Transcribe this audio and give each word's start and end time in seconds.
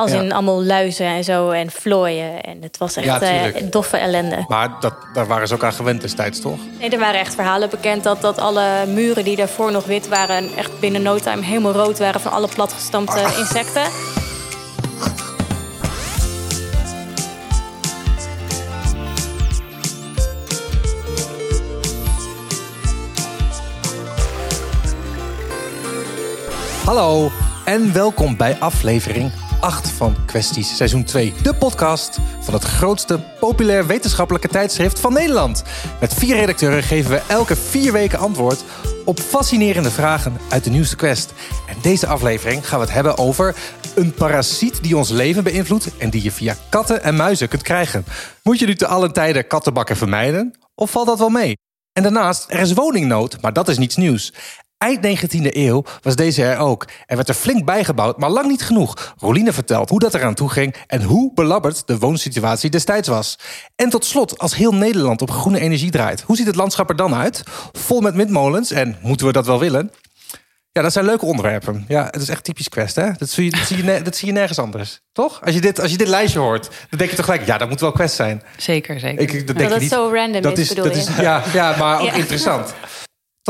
Als 0.00 0.10
Ja. 0.12 0.20
in 0.20 0.32
allemaal 0.32 0.64
luizen 0.64 1.06
en 1.06 1.24
zo 1.24 1.50
en 1.50 1.70
vlooien. 1.70 2.40
En 2.40 2.62
het 2.62 2.78
was 2.78 2.94
Ja, 2.94 3.00
echt 3.02 3.22
eh, 3.22 3.42
tuurlijk. 3.42 3.72
doffe 3.72 3.96
ellende. 3.96 4.44
Maar 4.48 4.68
dat, 4.80 4.94
daar 5.12 5.26
waren 5.26 5.48
ze 5.48 5.54
ook 5.54 5.64
aan 5.64 5.72
gewend 5.72 6.00
destijds, 6.00 6.40
toch? 6.40 6.58
Nee, 6.78 6.90
er 6.90 6.98
waren 6.98 7.20
echt 7.20 7.34
verhalen 7.34 7.70
bekend 7.70 8.02
dat, 8.02 8.20
dat 8.20 8.38
alle 8.38 8.86
muren 8.86 9.24
die 9.24 9.36
daarvoor 9.36 9.72
nog 9.72 9.84
wit 9.84 10.08
waren... 10.08 10.56
echt 10.56 10.80
binnen 10.80 11.02
no 11.02 11.18
time 11.18 11.44
helemaal 11.44 11.72
rood 11.72 11.98
waren 11.98 12.20
van 12.20 12.32
alle 12.32 12.48
platgestampte 12.54 13.20
insecten. 13.38 13.82
Hallo 26.84 27.30
en 27.64 27.92
welkom 27.92 28.36
bij 28.36 28.56
aflevering 28.58 29.32
8 29.60 29.90
van 29.90 30.16
Kwesties 30.26 30.76
Seizoen 30.76 31.04
2. 31.04 31.32
De 31.42 31.54
podcast 31.54 32.18
van 32.40 32.54
het 32.54 32.62
grootste 32.62 33.20
populair 33.40 33.86
wetenschappelijke 33.86 34.48
tijdschrift 34.48 35.00
van 35.00 35.12
Nederland. 35.12 35.62
Met 36.00 36.14
vier 36.14 36.36
redacteuren 36.36 36.82
geven 36.82 37.10
we 37.10 37.22
elke 37.28 37.56
vier 37.56 37.92
weken 37.92 38.18
antwoord 38.18 38.64
op 39.04 39.20
fascinerende 39.20 39.90
vragen 39.90 40.36
uit 40.48 40.64
de 40.64 40.70
nieuwste 40.70 40.96
quest. 40.96 41.32
En 41.68 41.76
deze 41.82 42.06
aflevering 42.06 42.68
gaan 42.68 42.78
we 42.78 42.84
het 42.84 42.94
hebben 42.94 43.18
over 43.18 43.56
een 43.94 44.14
parasiet 44.14 44.82
die 44.82 44.96
ons 44.96 45.10
leven 45.10 45.44
beïnvloedt 45.44 45.96
en 45.98 46.10
die 46.10 46.22
je 46.22 46.30
via 46.30 46.56
katten 46.68 47.02
en 47.02 47.16
muizen 47.16 47.48
kunt 47.48 47.62
krijgen. 47.62 48.04
Moet 48.42 48.58
je 48.58 48.66
nu 48.66 48.74
te 48.74 48.86
allen 48.86 49.12
tijden 49.12 49.46
kattenbakken 49.46 49.96
vermijden? 49.96 50.58
Of 50.74 50.90
valt 50.90 51.06
dat 51.06 51.18
wel 51.18 51.28
mee? 51.28 51.56
En 51.92 52.02
daarnaast, 52.02 52.46
er 52.48 52.60
is 52.60 52.72
woningnood, 52.72 53.40
maar 53.40 53.52
dat 53.52 53.68
is 53.68 53.78
niets 53.78 53.96
nieuws. 53.96 54.32
Eind 54.80 55.06
19e 55.06 55.46
eeuw 55.56 55.84
was 56.02 56.16
deze 56.16 56.44
er 56.44 56.58
ook. 56.58 56.86
Er 57.06 57.16
werd 57.16 57.28
er 57.28 57.34
flink 57.34 57.64
bijgebouwd, 57.64 58.18
maar 58.18 58.30
lang 58.30 58.46
niet 58.48 58.62
genoeg. 58.62 59.14
Roline 59.18 59.52
vertelt 59.52 59.88
hoe 59.90 59.98
dat 59.98 60.14
eraan 60.14 60.34
toe 60.34 60.48
ging 60.50 60.74
en 60.86 61.02
hoe 61.02 61.30
belabberd 61.34 61.86
de 61.86 61.98
woonsituatie 61.98 62.70
destijds 62.70 63.08
was. 63.08 63.38
En 63.76 63.88
tot 63.90 64.04
slot, 64.04 64.38
als 64.38 64.54
heel 64.54 64.74
Nederland 64.74 65.22
op 65.22 65.30
groene 65.30 65.60
energie 65.60 65.90
draait, 65.90 66.20
hoe 66.20 66.36
ziet 66.36 66.46
het 66.46 66.56
landschap 66.56 66.88
er 66.88 66.96
dan 66.96 67.14
uit? 67.14 67.42
Vol 67.72 68.00
met 68.00 68.14
windmolens 68.14 68.70
en 68.70 68.96
moeten 69.02 69.26
we 69.26 69.32
dat 69.32 69.46
wel 69.46 69.58
willen? 69.58 69.90
Ja, 70.72 70.82
dat 70.82 70.92
zijn 70.92 71.04
leuke 71.04 71.24
onderwerpen. 71.24 71.84
Ja, 71.88 72.04
het 72.10 72.22
is 72.22 72.28
echt 72.28 72.44
typisch 72.44 72.68
Quest, 72.68 72.94
hè? 72.96 73.10
Dat 73.18 73.28
zie 73.30 73.44
je, 73.44 73.50
dat 73.50 73.66
zie 73.66 73.76
je, 73.76 73.82
ne- 73.82 74.02
dat 74.02 74.16
zie 74.16 74.26
je 74.28 74.34
nergens 74.34 74.58
anders. 74.58 75.00
Toch? 75.12 75.40
Als 75.44 75.54
je, 75.54 75.60
dit, 75.60 75.80
als 75.80 75.90
je 75.90 75.96
dit 75.96 76.08
lijstje 76.08 76.38
hoort, 76.38 76.68
dan 76.90 76.98
denk 76.98 77.10
je 77.10 77.16
toch 77.16 77.24
gelijk... 77.24 77.46
ja, 77.46 77.58
dat 77.58 77.68
moet 77.68 77.80
wel 77.80 77.92
Quest 77.92 78.14
zijn. 78.14 78.42
Zeker, 78.56 79.00
zeker. 79.00 79.20
Ik, 79.22 79.46
dat 79.46 79.56
denk 79.56 79.58
dat 79.58 79.66
je 79.68 79.72
het 79.72 79.80
niet. 79.82 79.90
zo 79.90 80.10
random 80.14 80.42
dat 80.42 80.58
is, 80.58 80.68
bedoel 80.68 80.84
dat 80.84 80.94
je? 80.94 81.00
is 81.00 81.16
ja, 81.16 81.42
ja, 81.52 81.76
maar 81.78 82.00
ook 82.00 82.06
Ja. 82.06 82.12
interessant. 82.14 82.74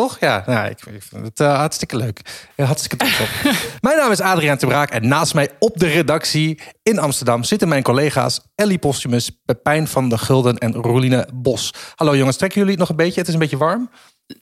Toch? 0.01 0.17
Ja, 0.21 0.43
nou, 0.47 0.69
ik, 0.69 0.81
ik 0.87 1.03
vind 1.03 1.27
het 1.27 1.41
eh, 1.41 1.57
hartstikke 1.57 1.97
leuk. 1.97 2.21
Ja, 2.57 2.65
hartstikke 2.65 3.05
op. 3.05 3.53
mijn 3.81 3.97
naam 3.97 4.11
is 4.11 4.21
Adriaan 4.21 4.57
te 4.57 4.67
Braak 4.67 4.91
en 4.91 5.09
naast 5.09 5.35
mij 5.35 5.51
op 5.59 5.79
de 5.79 5.87
redactie 5.87 6.61
in 6.83 6.99
Amsterdam 6.99 7.45
zitten 7.45 7.69
mijn 7.69 7.83
collega's 7.83 8.41
Ellie 8.55 8.79
Postumus, 8.79 9.31
Pepijn 9.45 9.89
van 9.89 10.09
der 10.09 10.19
Gulden 10.19 10.59
en 10.59 10.73
Roeline 10.73 11.29
Bos. 11.35 11.75
Hallo 11.95 12.17
jongens, 12.17 12.37
trekken 12.37 12.59
jullie 12.59 12.73
het 12.73 12.81
nog 12.81 12.91
een 12.91 13.05
beetje? 13.05 13.19
Het 13.19 13.29
is 13.29 13.35
een 13.35 13.41
beetje 13.41 13.57
warm. 13.57 13.91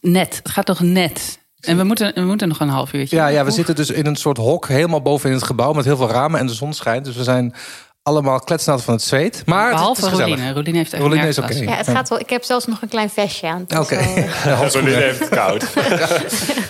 Net, 0.01 0.37
het 0.37 0.49
gaat 0.49 0.67
toch 0.67 0.81
net. 0.81 1.39
En 1.61 1.77
we 1.77 1.85
moeten, 1.85 2.15
we 2.15 2.21
moeten 2.21 2.49
nog 2.49 2.61
een 2.61 2.69
half 2.69 2.93
uurtje. 2.93 3.17
Ja, 3.17 3.27
ja 3.27 3.45
we 3.45 3.51
zitten 3.51 3.75
dus 3.75 3.91
in 3.91 4.07
een 4.07 4.17
soort 4.17 4.37
hok 4.37 4.69
helemaal 4.69 5.03
boven 5.03 5.29
in 5.29 5.35
het 5.35 5.45
gebouw 5.45 5.73
met 5.73 5.85
heel 5.85 5.97
veel 5.97 6.11
ramen 6.11 6.41
en 6.41 6.47
de 6.47 6.55
zon 6.55 6.73
schijnt. 6.73 7.05
Dus 7.05 7.17
we 7.17 7.23
zijn 7.23 7.55
allemaal 8.03 8.41
kletsnat 8.41 8.83
van 8.83 8.95
het 8.95 9.03
zweet. 9.03 9.43
Maar 9.47 9.65
het 9.65 9.69
is- 9.75 9.79
Behalve 9.79 10.01
het 10.01 10.11
is 10.11 10.17
gezellig. 10.19 10.35
Roline. 10.39 10.55
Roline 10.55 10.77
heeft 10.79 10.93
echt 10.93 11.03
Roline 11.03 11.23
een 11.23 11.29
is. 11.29 11.59
Ja, 11.59 11.75
het 11.77 11.89
gaat 11.89 12.09
wel. 12.09 12.21
Ik 12.21 12.31
heb 12.31 12.45
zelfs 12.45 12.67
nog 12.67 12.83
een 12.83 12.89
klein 12.89 13.11
vestje 13.11 13.47
aan. 13.49 13.61
Het 13.69 13.73
is 13.73 13.79
Oké. 13.79 13.97
wel, 13.97 14.05
eh, 14.17 14.33
handschoenen. 14.59 14.93
Roline 14.93 15.01
heeft 15.11 15.19
het 15.19 15.29
koud. 15.29 15.65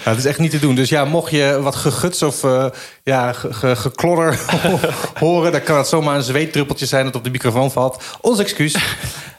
Ja, 0.05 0.11
het 0.15 0.19
is 0.19 0.25
echt 0.25 0.39
niet 0.39 0.51
te 0.51 0.59
doen. 0.59 0.75
Dus 0.75 0.89
ja, 0.89 1.05
mocht 1.05 1.31
je 1.31 1.59
wat 1.63 1.77
geguts 1.77 2.23
of 2.23 2.45
eh, 2.45 2.67
ja, 3.03 3.33
ge- 3.33 3.53
ge- 3.55 3.77
geklodder 3.77 4.41
horen... 5.19 5.53
dan 5.53 5.63
kan 5.63 5.77
het 5.77 5.89
zomaar 5.89 6.17
een 6.17 6.23
zweetdruppeltje 6.23 6.87
zijn 6.87 7.05
dat 7.05 7.15
op 7.17 7.25
de 7.25 7.31
microfoon 7.31 7.71
valt. 7.71 8.03
Ons 8.21 8.39
excuus. 8.39 8.75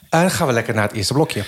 En 0.10 0.22
dan 0.22 0.32
gaan 0.32 0.48
we 0.48 0.54
lekker 0.54 0.74
naar 0.74 0.88
het 0.88 0.94
eerste 0.96 1.14
blokje. 1.14 1.44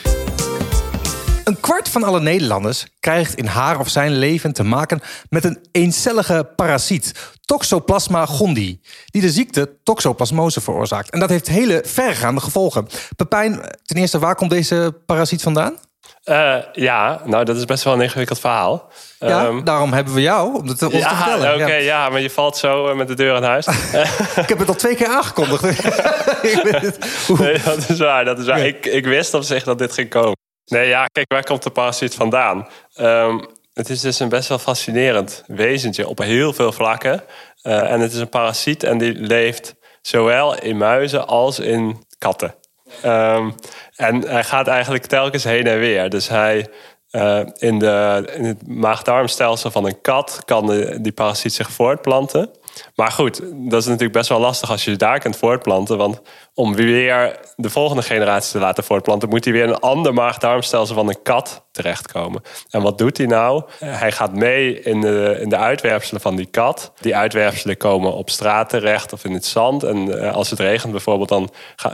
Een 1.44 1.60
kwart 1.60 1.90
van 1.90 2.04
alle 2.04 2.20
Nederlanders 2.20 2.86
krijgt 3.00 3.36
in 3.36 3.46
haar 3.46 3.80
of 3.80 3.90
zijn 3.90 4.12
leven 4.18 4.54
te 4.54 4.64
maken 4.64 5.02
met 5.30 5.44
een 5.44 5.60
eencellige 5.72 6.48
parasiet, 6.56 7.14
Toxoplasma 7.46 8.26
gondii, 8.26 8.82
die 9.06 9.22
de 9.22 9.30
ziekte 9.30 9.70
toxoplasmose 9.84 10.62
veroorzaakt. 10.62 11.10
En 11.10 11.20
dat 11.20 11.30
heeft 11.30 11.48
hele 11.48 11.84
verregaande 11.86 12.42
gevolgen. 12.42 12.88
Pepijn, 13.16 13.62
ten 13.86 13.98
eerste, 13.98 14.20
waar 14.20 14.36
komt 14.36 14.50
deze 14.50 14.94
parasiet 15.06 15.42
vandaan? 15.42 15.78
Eh, 16.24 16.56
ja, 16.74 17.22
nou 17.26 17.46
dat 17.46 17.58
is 17.58 17.66
best 17.66 17.84
wel 17.84 17.94
een 17.94 18.02
ingewikkeld 18.02 18.40
verhaal. 18.40 18.92
Ja, 19.20 19.46
Ehm, 19.46 19.64
daarom 19.64 19.94
hebben 19.94 20.14
we 20.14 20.22
jou, 20.22 20.48
om 20.56 20.68
het 20.68 20.82
ons 20.84 20.92
te 20.92 20.98
ja, 20.98 21.16
vertellen. 21.16 21.54
oké, 21.54 21.66
Ja. 21.66 21.76
ja. 21.76 22.10
maar 22.10 22.22
je 22.22 22.30
valt 22.30 22.58
zo 22.58 22.88
eh, 22.88 22.96
met 22.96 23.08
de 23.08 23.14
deur 23.16 23.36
aan 23.36 23.44
huis. 23.44 23.68
Ik 24.44 24.50
heb 24.50 24.60
het 24.60 24.68
al 24.68 24.76
twee 24.76 24.96
keer 24.96 25.08
aangekondigd. 25.08 25.64
Ik 26.54 26.60
weet 26.64 26.82
het. 26.82 26.98
Hoe- 27.28 27.38
nee, 27.38 27.62
dat 27.66 27.90
is 27.90 28.00
waar, 28.00 28.26
dat 28.26 28.40
is 28.40 28.46
waar. 28.46 28.66
Ik, 28.66 28.86
ik 28.86 29.06
wist 29.06 29.34
op 29.34 29.44
zich 29.44 29.64
dat 29.64 29.78
dit 29.78 29.94
ging 29.94 30.10
komen. 30.10 30.40
Nee, 30.72 30.88
ja, 30.88 31.06
kijk, 31.06 31.32
waar 31.32 31.44
komt 31.44 31.64
de 31.64 31.70
parasiet 31.70 32.16
vandaan? 32.16 32.68
Ehm, 32.94 33.40
het 33.74 33.90
is 33.90 34.02
dus 34.02 34.20
een 34.20 34.30
best 34.30 34.50
wel 34.50 34.58
fascinerend 34.58 35.44
wezentje 35.48 36.08
op 36.08 36.18
heel 36.18 36.54
veel 36.54 36.72
vlakken. 36.72 37.24
Eh, 37.62 37.92
en 37.92 38.00
het 38.00 38.14
is 38.14 38.20
een 38.20 38.30
parasiet 38.30 38.84
en 38.84 38.98
die 38.98 39.14
leeft 39.14 39.76
zowel 40.02 40.62
in 40.62 40.78
muizen 40.78 41.28
als 41.28 41.60
in 41.60 42.06
katten. 42.18 42.56
Ehm, 43.02 43.52
en 43.96 44.28
hij 44.28 44.44
gaat 44.44 44.68
eigenlijk 44.68 45.06
telkens 45.06 45.44
heen 45.44 45.68
en 45.68 45.80
weer. 45.80 46.10
Dus 46.10 46.28
hij 46.28 46.68
eh, 47.10 47.42
in, 47.58 47.80
de, 47.80 48.30
in 48.36 48.44
het 48.44 48.68
maag-darmstelsel 48.68 49.72
van 49.72 49.86
een 49.86 50.02
kat 50.02 50.42
kan 50.46 50.68
die 51.02 51.12
parasiet 51.12 51.54
zich 51.54 51.72
voortplanten. 51.72 52.50
Maar 52.96 53.12
goed, 53.12 53.42
dat 53.70 53.82
is 53.82 53.86
natuurlijk 53.86 54.14
best 54.14 54.30
wel 54.30 54.40
lastig 54.40 54.70
als 54.72 54.86
je 54.86 54.96
daar 54.96 55.20
kunt 55.20 55.38
voortplanten. 55.38 55.98
Want 55.98 56.22
om 56.54 56.76
weer 56.76 57.40
de 57.56 57.70
volgende 57.70 58.02
generatie 58.02 58.52
te 58.52 58.60
laten 58.60 58.84
voortplanten, 58.84 59.30
moet 59.30 59.44
hij 59.44 59.54
weer 59.54 59.64
een 59.64 59.80
ander 59.80 60.14
maag-darmstelsel 60.14 60.96
van 60.96 61.08
een 61.08 61.22
kat 61.24 61.66
terechtkomen. 61.72 62.42
En 62.70 62.82
wat 62.82 62.98
doet 62.98 63.18
hij 63.18 63.26
nou? 63.26 63.64
Eh, 63.80 64.00
Hij 64.00 64.12
gaat 64.12 64.34
mee 64.34 64.82
in 64.82 65.02
de, 65.02 65.38
in 65.42 65.50
de 65.50 65.58
uitwerpselen 65.58 66.22
van 66.22 66.36
die 66.36 66.46
kat. 66.46 66.92
Die 67.00 67.16
uitwerpselen 67.16 67.78
komen 67.78 68.14
op 68.14 68.30
straat 68.30 68.70
terecht 68.70 69.14
of 69.14 69.26
in 69.26 69.34
het 69.34 69.46
zand. 69.46 69.84
En 69.84 70.20
eh, 70.20 70.34
als 70.34 70.50
het 70.50 70.60
regent 70.60 70.92
bijvoorbeeld, 70.92 71.30
dan 71.30 71.50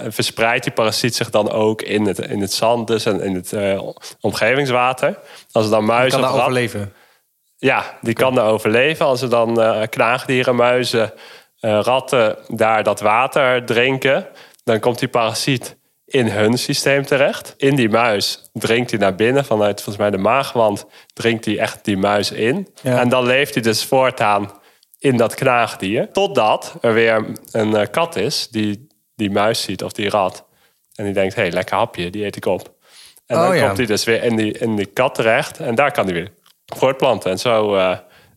verspreidt 0.08 0.64
die 0.64 0.74
parasiet 0.74 1.16
zich 1.16 1.30
dan 1.30 1.52
ook 1.52 1.82
in 1.82 2.06
het, 2.06 2.20
in 2.20 2.42
het 2.42 2.54
zand 2.54 2.88
dus 2.88 3.06
en 3.06 3.22
in 3.22 3.36
het 3.36 3.54
eh, 3.54 3.82
omgevingswater. 4.22 5.20
Als 5.52 5.66
er 5.66 5.72
dan 5.72 5.86
muizen 5.86 6.22
kan 6.22 6.30
overleven. 6.30 6.94
Ja, 7.58 7.98
die 8.02 8.14
kan 8.14 8.38
er 8.38 8.44
overleven. 8.44 9.06
Als 9.06 9.22
er 9.22 9.30
dan 9.30 9.62
eh, 9.62 9.82
knaagdieren, 9.90 10.56
muizen, 10.56 11.14
eh, 11.60 11.80
ratten 11.84 12.38
daar 12.48 12.84
dat 12.84 13.00
water 13.00 13.66
drinken, 13.66 14.28
dan 14.64 14.80
komt 14.80 15.00
die 15.00 15.08
parasiet 15.08 15.78
in 16.06 16.28
hun 16.28 16.58
systeem 16.58 17.06
terecht. 17.06 17.54
In 17.58 17.76
die 17.76 17.90
muis 17.90 18.50
drinkt 18.54 18.92
hij 18.92 19.00
naar 19.00 19.16
binnen 19.16 19.46
vanuit 19.46 19.76
volgens 19.82 19.98
mij 19.98 20.10
de 20.10 20.18
maagwand, 20.18 20.86
drinkt 21.14 21.46
hij 21.46 21.60
echt 21.60 21.86
die 21.86 21.98
muis 21.98 22.32
in. 22.32 22.68
Ja. 22.82 23.00
En 23.00 23.10
dan 23.10 23.26
leeft 23.26 23.54
hij 23.54 23.64
dus 23.64 23.86
voortaan 23.86 24.52
in 25.00 25.18
dat 25.18 25.36
knaagdier. 25.36 26.12
Totdat 26.12 26.76
er 26.82 26.94
weer 26.94 27.26
een 27.52 27.76
eh, 27.76 27.88
kat 27.92 28.16
is 28.16 28.48
die 28.48 28.88
die 29.16 29.32
muis 29.32 29.62
ziet 29.62 29.84
of 29.84 29.92
die 29.92 30.10
rat. 30.10 30.46
En 30.96 31.06
die 31.06 31.14
denkt, 31.14 31.36
hé, 31.36 31.42
hey, 31.42 31.52
lekker 31.52 31.78
hapje, 31.78 32.10
die 32.10 32.26
eet 32.26 32.36
ik 32.36 32.46
op. 32.46 32.76
En 33.26 33.38
dan 33.38 33.50
Oh, 33.50 33.56
ja. 33.56 33.66
komt 33.66 33.78
hij 33.78 33.86
dus 33.86 34.04
weer 34.04 34.24
in 34.24 34.36
die, 34.36 34.52
in 34.52 34.76
die 34.76 34.86
kat 34.86 35.16
terecht. 35.16 35.60
En 35.60 35.76
daar 35.76 35.92
kan 35.92 36.06
hij 36.06 36.14
weer 36.14 36.34
voortplanten. 36.76 37.32
En 37.32 37.40
zo, 37.40 37.76
eh, 37.76 37.90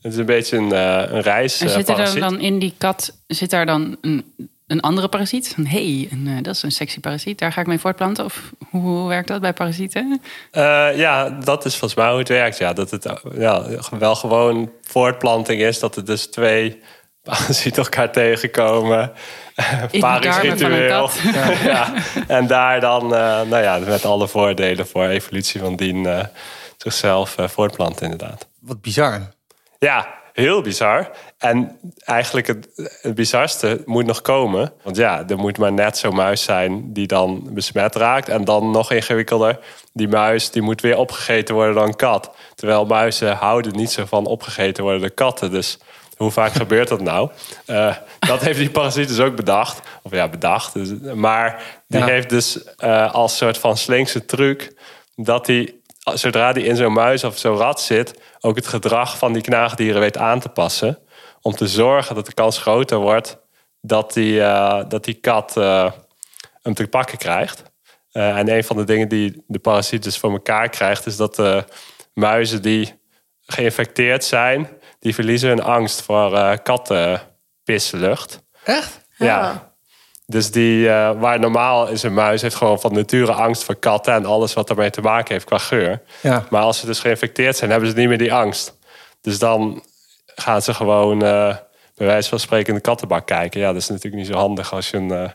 het 0.03 0.13
is 0.13 0.17
een 0.17 0.27
beetje 0.27 0.57
een, 0.57 0.73
eh, 0.73 1.13
een 1.13 1.21
reis. 1.21 1.61
En 1.61 1.67
eh, 1.67 1.73
zit 1.73 1.89
er 1.89 1.95
parasiet. 1.95 2.21
dan 2.21 2.41
in 2.41 2.59
die 2.59 2.75
kat 2.79 3.17
zit 3.27 3.51
daar 3.51 3.67
dan 3.67 3.97
een, 4.01 4.35
een 4.67 4.81
andere 4.81 5.09
parasiet? 5.09 5.55
Hé, 5.57 5.63
hey, 5.63 6.09
een, 6.11 6.43
dat 6.43 6.55
is 6.55 6.63
een 6.63 6.73
sexy 6.73 7.01
parasiet. 7.01 7.39
Daar 7.39 7.53
ga 7.53 7.61
ik 7.61 7.67
mee 7.67 7.79
voortplanten? 7.79 8.25
Of 8.25 8.51
hoe, 8.71 8.81
hoe 8.81 9.09
werkt 9.09 9.29
dat 9.29 9.41
bij 9.41 9.53
parasieten? 9.53 10.21
Ja, 10.95 11.31
dat 11.31 11.65
is 11.65 11.77
volgens 11.77 12.01
mij 12.01 12.09
hoe 12.11 12.19
het 12.19 12.29
werkt. 12.29 12.59
Ja, 12.59 12.73
dat 12.73 12.91
het 12.91 13.07
ja, 13.35 13.65
wel 13.99 14.15
gewoon 14.15 14.71
voortplanting 14.83 15.63
is. 15.63 15.79
Dat 15.79 15.97
er 15.97 16.05
dus 16.05 16.27
twee 16.27 16.81
parasieten 17.23 17.83
elkaar 17.83 18.13
tegenkomen. 18.13 19.13
In 19.57 19.89
de 19.91 19.99
Parisch 19.99 20.35
darmen 20.35 20.59
van 20.59 20.71
een 20.71 20.79
ritueel. 20.79 21.07
kat. 21.07 21.19
Ja. 21.65 21.93
En 22.27 22.47
daar 22.47 22.81
dan, 22.81 23.09
nou 23.09 23.63
ja, 23.63 23.79
met 23.79 24.05
alle 24.05 24.29
voordelen 24.29 24.87
voor 24.87 25.07
evolutie 25.07 25.61
van 25.61 25.77
dien... 25.77 26.29
zichzelf 26.83 27.37
eh, 27.39 27.49
voortplanten 27.49 28.11
inderdaad. 28.11 28.49
Wat 28.61 28.81
bizar. 28.81 29.21
Ja, 29.79 30.19
heel 30.33 30.63
bizar. 30.63 31.11
En 31.39 31.79
eigenlijk 32.05 32.47
het, 32.47 32.69
het 33.03 33.15
bizarste 33.15 33.83
moet 33.85 34.07
nog 34.07 34.21
komen. 34.21 34.73
Want 34.83 34.97
ja, 34.97 35.25
er 35.29 35.39
moet 35.39 35.59
maar 35.59 35.73
net 35.73 35.99
zo'n 35.99 36.15
muis 36.15 36.43
zijn 36.43 36.93
die 36.93 37.07
dan 37.07 37.49
besmet 37.51 37.95
raakt. 37.95 38.29
En 38.29 38.45
dan 38.45 38.71
nog 38.71 38.93
ingewikkelder, 38.93 39.59
die 39.93 40.09
muis 40.09 40.51
die 40.51 40.63
moet 40.63 40.81
weer 40.81 40.97
opgegeten 40.97 41.55
worden 41.55 41.75
door 41.75 41.85
een 41.85 41.97
kat. 41.97 42.31
Terwijl 42.55 42.87
muizen 42.87 43.37
houden 43.37 43.77
niet 43.77 43.91
zo 43.91 44.05
van 44.05 44.27
opgegeten 44.27 44.83
worden 44.83 45.01
door 45.01 45.11
katten. 45.11 45.51
Dus 45.51 45.79
hoe 46.17 46.31
vaak 46.31 46.53
gebeurt 46.63 46.89
dat 46.89 47.01
nou? 47.01 47.31
Eh, 47.67 47.97
dat 48.19 48.41
heeft 48.41 48.59
die 48.59 48.71
parasiet 48.71 49.09
dus 49.09 49.21
ook 49.21 49.37
bedacht. 49.37 49.81
Of 50.03 50.13
ja, 50.13 50.29
bedacht. 50.29 50.73
Dus, 50.73 50.93
maar 51.15 51.63
die 51.87 52.01
Ja. 52.01 52.07
heeft 52.07 52.29
dus 52.29 52.65
eh, 52.77 53.13
als 53.15 53.37
soort 53.37 53.59
van 53.59 53.77
slinkse 53.77 54.25
truc... 54.25 54.73
dat 55.17 55.47
hij, 55.47 55.75
zodra 56.01 56.53
hij 56.53 56.63
in 56.63 56.77
zo'n 56.77 56.93
muis 56.93 57.25
of 57.25 57.39
zo'n 57.39 57.57
rat 57.57 57.81
zit... 57.81 58.21
ook 58.41 58.57
het 58.57 58.67
gedrag 58.67 59.19
van 59.19 59.33
die 59.33 59.43
knaagdieren 59.43 60.01
weet 60.01 60.19
aan 60.19 60.41
te 60.41 60.49
passen... 60.49 60.99
om 61.41 61.55
te 61.55 61.69
zorgen 61.69 62.15
dat 62.15 62.27
de 62.27 62.35
kans 62.35 62.59
groter 62.59 62.99
wordt 62.99 63.39
dat 63.81 64.13
die, 64.13 64.43
eh, 64.43 64.85
dat 64.89 65.05
die 65.05 65.15
kat 65.15 65.57
eh, 65.57 65.93
hem 66.63 66.75
te 66.75 66.87
pakken 66.87 67.19
krijgt. 67.19 67.63
Eh, 68.13 68.39
en 68.39 68.49
een 68.49 68.65
van 68.65 68.77
de 68.77 68.85
dingen 68.85 69.09
die 69.09 69.45
de 69.47 69.59
parasiet 69.59 70.03
dus 70.03 70.19
voor 70.19 70.31
elkaar 70.33 70.69
krijgt, 70.69 71.07
is 71.07 71.17
dat 71.17 71.35
de 71.35 71.65
muizen 72.15 72.63
die 72.63 73.01
geïnfecteerd 73.41 74.25
zijn, 74.25 74.69
die 74.99 75.15
verliezen 75.15 75.49
hun 75.49 75.63
angst 75.63 76.03
voor 76.03 76.33
uh, 76.33 76.53
kattenpislucht. 76.63 78.43
Echt? 78.65 79.01
Ja. 79.17 79.70
Dus 80.31 80.51
die, 80.51 80.85
uh, 80.85 81.11
waar 81.19 81.41
normaal 81.41 81.89
is 81.89 82.03
een 82.03 82.15
muis, 82.15 82.43
heeft 82.43 82.55
gewoon 82.55 82.81
van 82.81 82.93
nature 82.93 83.33
angst 83.33 83.65
voor 83.65 83.75
katten 83.75 84.15
en 84.15 84.25
alles 84.25 84.53
wat 84.53 84.67
daarmee 84.67 84.91
te 84.91 85.01
maken 85.01 85.33
heeft 85.33 85.45
qua 85.45 85.59
geur. 85.59 86.03
Ja. 86.21 86.47
Maar 86.51 86.63
als 86.63 86.79
ze 86.79 86.87
dus 86.87 86.99
geïnfecteerd 86.99 87.57
zijn, 87.57 87.71
hebben 87.71 87.91
ze 87.91 87.97
niet 87.97 88.09
meer 88.09 88.19
die 88.19 88.33
angst. 88.33 88.79
Dus 89.21 89.39
dan 89.39 89.83
gaan 90.35 90.63
ze 90.63 90.75
gewoon, 90.75 91.25
uh, 91.25 91.57
bij 91.97 92.07
wijze 92.07 92.29
van 92.29 92.41
spreken, 92.41 92.69
in 92.69 92.75
de 92.75 92.81
kattenbak 92.81 93.27
kijken. 93.27 93.61
Ja, 93.61 93.73
dat 93.73 93.83
is 93.83 93.89
natuurlijk 93.89 94.17
niet 94.17 94.27
zo 94.27 94.39
handig 94.39 94.73
als 94.73 94.91
je 94.91 94.97
een, 94.97 95.13
uh, 95.13 95.29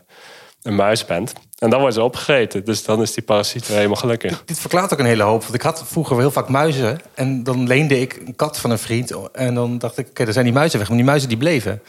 een 0.62 0.74
muis 0.74 1.04
bent. 1.04 1.32
En 1.58 1.70
dan 1.70 1.78
worden 1.78 1.98
ze 1.98 2.02
opgegeten. 2.02 2.64
Dus 2.64 2.84
dan 2.84 3.02
is 3.02 3.12
die 3.12 3.24
parasiet 3.24 3.66
weer 3.66 3.76
helemaal 3.76 3.96
gelukkig. 3.96 4.30
Dit, 4.30 4.48
dit, 4.48 4.58
verklaart 4.58 4.92
ook 4.92 4.98
een 4.98 5.04
hele 5.04 5.22
hoop. 5.22 5.42
Want 5.42 5.54
ik 5.54 5.62
had 5.62 5.84
vroeger 5.86 6.18
heel 6.18 6.30
vaak 6.30 6.48
muizen. 6.48 7.00
En 7.14 7.42
dan 7.42 7.66
leende 7.66 8.00
ik 8.00 8.22
een 8.26 8.36
kat 8.36 8.58
van 8.58 8.70
een 8.70 8.78
vriend. 8.78 9.30
En 9.32 9.54
dan 9.54 9.78
dacht 9.78 9.98
ik, 9.98 10.04
oké, 10.04 10.10
okay, 10.10 10.26
er 10.26 10.32
zijn 10.32 10.44
die 10.44 10.54
muizen 10.54 10.78
weg. 10.78 10.88
Maar 10.88 10.96
die 10.96 11.06
muizen 11.06 11.28
die 11.28 11.38
bleven. 11.38 11.82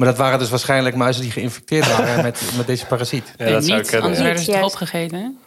Maar 0.00 0.08
dat 0.08 0.18
waren 0.18 0.38
dus 0.38 0.50
waarschijnlijk 0.50 0.96
muizen 0.96 1.22
die 1.22 1.30
geïnfecteerd 1.30 1.96
waren 1.96 2.22
met, 2.28 2.42
met 2.56 2.66
deze 2.66 2.86
parasiet. 2.86 3.32
Ja, 3.36 3.50
dat 3.50 3.62
niet, 3.62 3.86
zou 3.86 4.02
anders 4.02 4.22
werden 4.22 4.42
ze 4.42 4.60
opgegeten. 4.62 5.38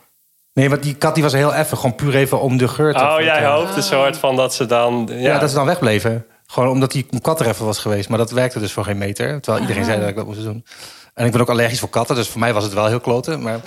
Nee, 0.53 0.69
want 0.69 0.83
die 0.83 0.95
kat 0.95 1.13
die 1.13 1.23
was 1.23 1.33
heel 1.33 1.53
even. 1.53 1.77
Gewoon 1.77 1.95
puur 1.95 2.15
even 2.15 2.41
om 2.41 2.57
de 2.57 2.67
geur 2.67 2.93
te... 2.93 3.03
Oh, 3.03 3.15
jij 3.19 3.45
hoopt 3.45 3.75
een 3.75 3.83
soort 3.83 4.17
van 4.17 4.35
dat 4.35 4.53
ze 4.53 4.65
dan... 4.65 5.09
Ja. 5.11 5.17
ja, 5.17 5.39
dat 5.39 5.49
ze 5.49 5.55
dan 5.55 5.65
wegbleven. 5.65 6.25
Gewoon 6.45 6.69
omdat 6.69 6.91
die 6.91 7.05
kat 7.21 7.39
er 7.39 7.47
even 7.47 7.65
was 7.65 7.79
geweest. 7.79 8.09
Maar 8.09 8.17
dat 8.17 8.31
werkte 8.31 8.59
dus 8.59 8.71
voor 8.71 8.83
geen 8.83 8.97
meter. 8.97 9.41
Terwijl 9.41 9.63
iedereen 9.63 9.85
zei 9.85 9.99
dat 9.99 10.09
ik 10.09 10.15
dat 10.15 10.25
moest 10.25 10.43
doen. 10.43 10.65
En 11.13 11.25
ik 11.25 11.31
ben 11.31 11.41
ook 11.41 11.49
allergisch 11.49 11.79
voor 11.79 11.89
katten, 11.89 12.15
dus 12.15 12.27
voor 12.27 12.39
mij 12.39 12.53
was 12.53 12.63
het 12.63 12.73
wel 12.73 12.87
heel 12.87 12.99
kloten. 12.99 13.41
Maar, 13.41 13.59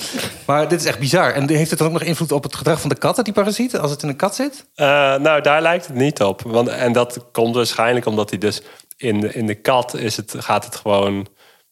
maar 0.47 0.69
dit 0.69 0.81
is 0.81 0.87
echt 0.87 0.99
bizar. 0.99 1.33
En 1.33 1.50
heeft 1.50 1.71
het 1.71 1.79
dan 1.79 1.88
ook 1.88 1.93
nog 1.93 2.03
invloed 2.03 2.33
op 2.33 2.43
het 2.43 2.56
gedrag 2.56 2.81
van 2.81 2.88
de 2.88 2.99
katten, 2.99 3.25
die 3.25 3.33
parasiet, 3.33 3.79
als 3.79 3.91
het 3.91 4.03
in 4.03 4.09
een 4.09 4.17
kat 4.17 4.35
zit? 4.35 4.67
Uh, 4.77 4.87
nou, 5.17 5.41
daar 5.41 5.62
lijkt 5.62 5.87
het 5.87 5.97
niet 5.97 6.23
op. 6.23 6.43
Want, 6.43 6.69
en 6.69 6.93
dat 6.93 7.25
komt 7.33 7.55
waarschijnlijk 7.55 8.06
omdat 8.06 8.31
hij 8.31 8.38
dus 8.38 8.62
in 8.96 9.20
de, 9.20 9.32
in 9.32 9.46
de 9.46 9.54
kat 9.54 9.94
is 9.94 10.16
het, 10.16 10.34
gaat 10.38 10.64
het 10.64 10.76
gewoon 10.76 11.26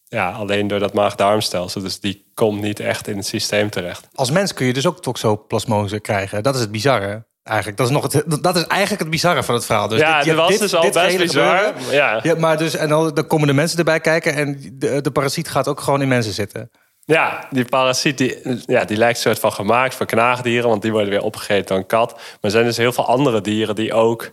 ja, 0.07 0.31
alleen 0.31 0.67
door 0.67 0.79
dat 0.79 0.93
maag-darmstelsel. 0.93 1.81
Dus 1.81 1.99
die 1.99 2.31
komt 2.33 2.61
niet 2.61 2.79
echt 2.79 3.07
in 3.07 3.17
het 3.17 3.25
systeem 3.25 3.69
terecht. 3.69 4.07
Als 4.13 4.31
mens 4.31 4.53
kun 4.53 4.65
je 4.65 4.73
dus 4.73 4.87
ook 4.87 5.01
toxoplasmose 5.01 5.99
krijgen. 5.99 6.43
Dat 6.43 6.55
is 6.55 6.61
het 6.61 6.71
bizarre. 6.71 7.25
Eigenlijk. 7.43 7.77
Dat 7.77 7.87
is, 7.87 7.93
nog 7.93 8.03
het, 8.03 8.43
dat 8.43 8.55
is 8.55 8.67
eigenlijk 8.67 9.01
het 9.01 9.09
bizarre 9.09 9.43
van 9.43 9.55
het 9.55 9.65
verhaal. 9.65 9.87
Dus 9.87 9.99
ja, 9.99 10.23
dit, 10.23 10.35
was 10.35 10.49
dit, 10.49 10.59
dus 10.59 10.75
al 10.75 10.81
dit 10.81 10.93
best 10.93 11.17
bizar. 11.17 11.73
Ja. 11.91 12.19
ja. 12.23 12.35
maar 12.35 12.57
dus, 12.57 12.75
en 12.75 12.89
dan, 12.89 13.13
dan 13.13 13.27
komen 13.27 13.47
de 13.47 13.53
mensen 13.53 13.77
erbij 13.77 13.99
kijken... 13.99 14.33
en 14.33 14.71
de, 14.73 15.01
de 15.01 15.11
parasiet 15.11 15.49
gaat 15.49 15.67
ook 15.67 15.79
gewoon 15.79 16.01
in 16.01 16.07
mensen 16.07 16.33
zitten. 16.33 16.71
Ja, 17.03 17.47
die 17.51 17.65
parasiet 17.65 18.17
die, 18.17 18.61
ja, 18.65 18.85
die 18.85 18.97
lijkt 18.97 19.19
soort 19.19 19.39
van 19.39 19.51
gemaakt 19.51 19.95
voor 19.95 20.05
knaagdieren... 20.05 20.69
want 20.69 20.81
die 20.81 20.91
worden 20.91 21.09
weer 21.09 21.21
opgegeten 21.21 21.65
door 21.65 21.77
een 21.77 21.85
kat. 21.85 22.13
Maar 22.13 22.37
er 22.41 22.51
zijn 22.51 22.65
dus 22.65 22.77
heel 22.77 22.93
veel 22.93 23.07
andere 23.07 23.41
dieren 23.41 23.75
die 23.75 23.93
ook 23.93 24.31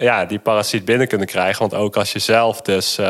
ja, 0.00 0.24
die 0.24 0.38
parasiet 0.38 0.84
binnen 0.84 1.08
kunnen 1.08 1.26
krijgen. 1.26 1.68
Want 1.68 1.82
ook 1.82 1.96
als 1.96 2.12
je 2.12 2.18
zelf 2.18 2.60
dus 2.60 2.98
uh, 2.98 3.06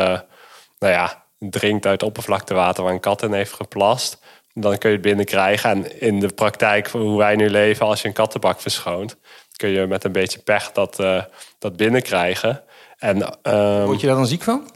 nou 0.79 0.93
ja, 0.93 1.25
drinkt 1.39 1.85
uit 1.85 2.03
oppervlaktewater... 2.03 2.83
waar 2.83 2.93
een 2.93 2.99
kat 2.99 3.23
in 3.23 3.33
heeft 3.33 3.53
geplast... 3.53 4.19
dan 4.53 4.77
kun 4.77 4.89
je 4.89 4.95
het 4.95 5.05
binnenkrijgen. 5.05 5.69
En 5.69 6.01
in 6.01 6.19
de 6.19 6.33
praktijk, 6.33 6.87
hoe 6.87 7.17
wij 7.17 7.35
nu 7.35 7.49
leven, 7.49 7.85
als 7.85 8.01
je 8.01 8.07
een 8.07 8.13
kattenbak 8.13 8.61
verschoont 8.61 9.17
kun 9.61 9.69
je 9.69 9.87
met 9.87 10.03
een 10.03 10.11
beetje 10.11 10.39
pech 10.39 10.71
dat, 10.71 10.99
uh, 10.99 11.23
dat 11.59 11.75
binnenkrijgen. 11.75 12.63
En, 12.97 13.39
um, 13.43 13.85
Word 13.85 14.01
je 14.01 14.07
daar 14.07 14.15
dan 14.15 14.27
ziek 14.27 14.43
van? 14.43 14.69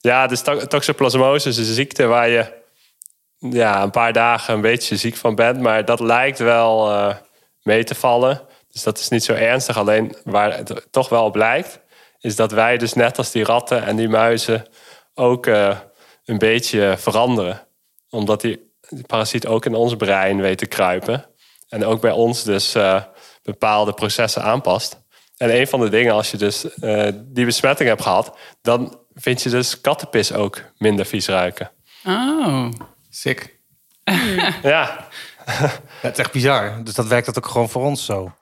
Ja, 0.00 0.26
dus 0.26 0.42
to 0.42 0.66
toxoplasmose 0.66 1.48
is 1.48 1.56
een 1.56 1.64
ziekte 1.64 2.06
waar 2.06 2.28
je 2.28 2.52
ja, 3.38 3.82
een 3.82 3.90
paar 3.90 4.12
dagen 4.12 4.54
een 4.54 4.60
beetje 4.60 4.96
ziek 4.96 5.16
van 5.16 5.34
bent. 5.34 5.60
Maar 5.60 5.84
dat 5.84 6.00
lijkt 6.00 6.38
wel 6.38 6.90
uh, 6.90 7.14
mee 7.62 7.84
te 7.84 7.94
vallen. 7.94 8.40
Dus 8.74 8.82
dat 8.82 8.98
is 8.98 9.08
niet 9.08 9.24
zo 9.24 9.32
ernstig. 9.32 9.76
Alleen 9.76 10.16
waar 10.24 10.56
het 10.56 10.86
toch 10.90 11.08
wel 11.08 11.24
op 11.24 11.36
lijkt... 11.36 11.80
is 12.18 12.36
dat 12.36 12.52
wij 12.52 12.78
dus 12.78 12.92
net 12.92 13.18
als 13.18 13.30
die 13.30 13.44
ratten 13.44 13.84
en 13.84 13.96
die 13.96 14.08
muizen... 14.08 14.66
ook 15.14 15.46
uh, 15.46 15.78
een 16.24 16.38
beetje 16.38 16.94
veranderen. 16.98 17.66
Omdat 18.10 18.40
die, 18.40 18.72
die 18.88 19.06
parasiet 19.06 19.46
ook 19.46 19.64
in 19.64 19.74
ons 19.74 19.96
brein 19.96 20.40
weet 20.40 20.58
te 20.58 20.66
kruipen. 20.66 21.26
En 21.68 21.84
ook 21.84 22.00
bij 22.00 22.12
ons 22.12 22.42
dus 22.42 22.76
bepaalde 23.42 23.92
processen 23.92 24.42
aanpast. 24.42 25.02
En 25.36 25.56
een 25.56 25.66
van 25.66 25.80
de 25.80 25.88
dingen, 25.88 26.12
als 26.12 26.30
je 26.30 26.36
dus 26.36 26.64
uh, 26.64 27.08
die 27.14 27.44
besmetting 27.44 27.88
hebt 27.88 28.02
gehad, 28.02 28.38
dan 28.62 28.98
vind 29.14 29.42
je 29.42 29.48
dus 29.48 29.80
kattenpis 29.80 30.32
ook 30.32 30.62
minder 30.76 31.06
vies 31.06 31.26
ruiken. 31.26 31.70
Oh, 32.04 32.68
sick. 33.10 33.58
ja. 34.62 35.08
Het 36.00 36.12
is 36.12 36.18
echt 36.18 36.32
bizar. 36.32 36.84
Dus 36.84 36.94
dat 36.94 37.06
werkt 37.06 37.26
dat 37.26 37.36
ook 37.36 37.46
gewoon 37.46 37.68
voor 37.68 37.82
ons 37.82 38.04
zo. 38.04 38.32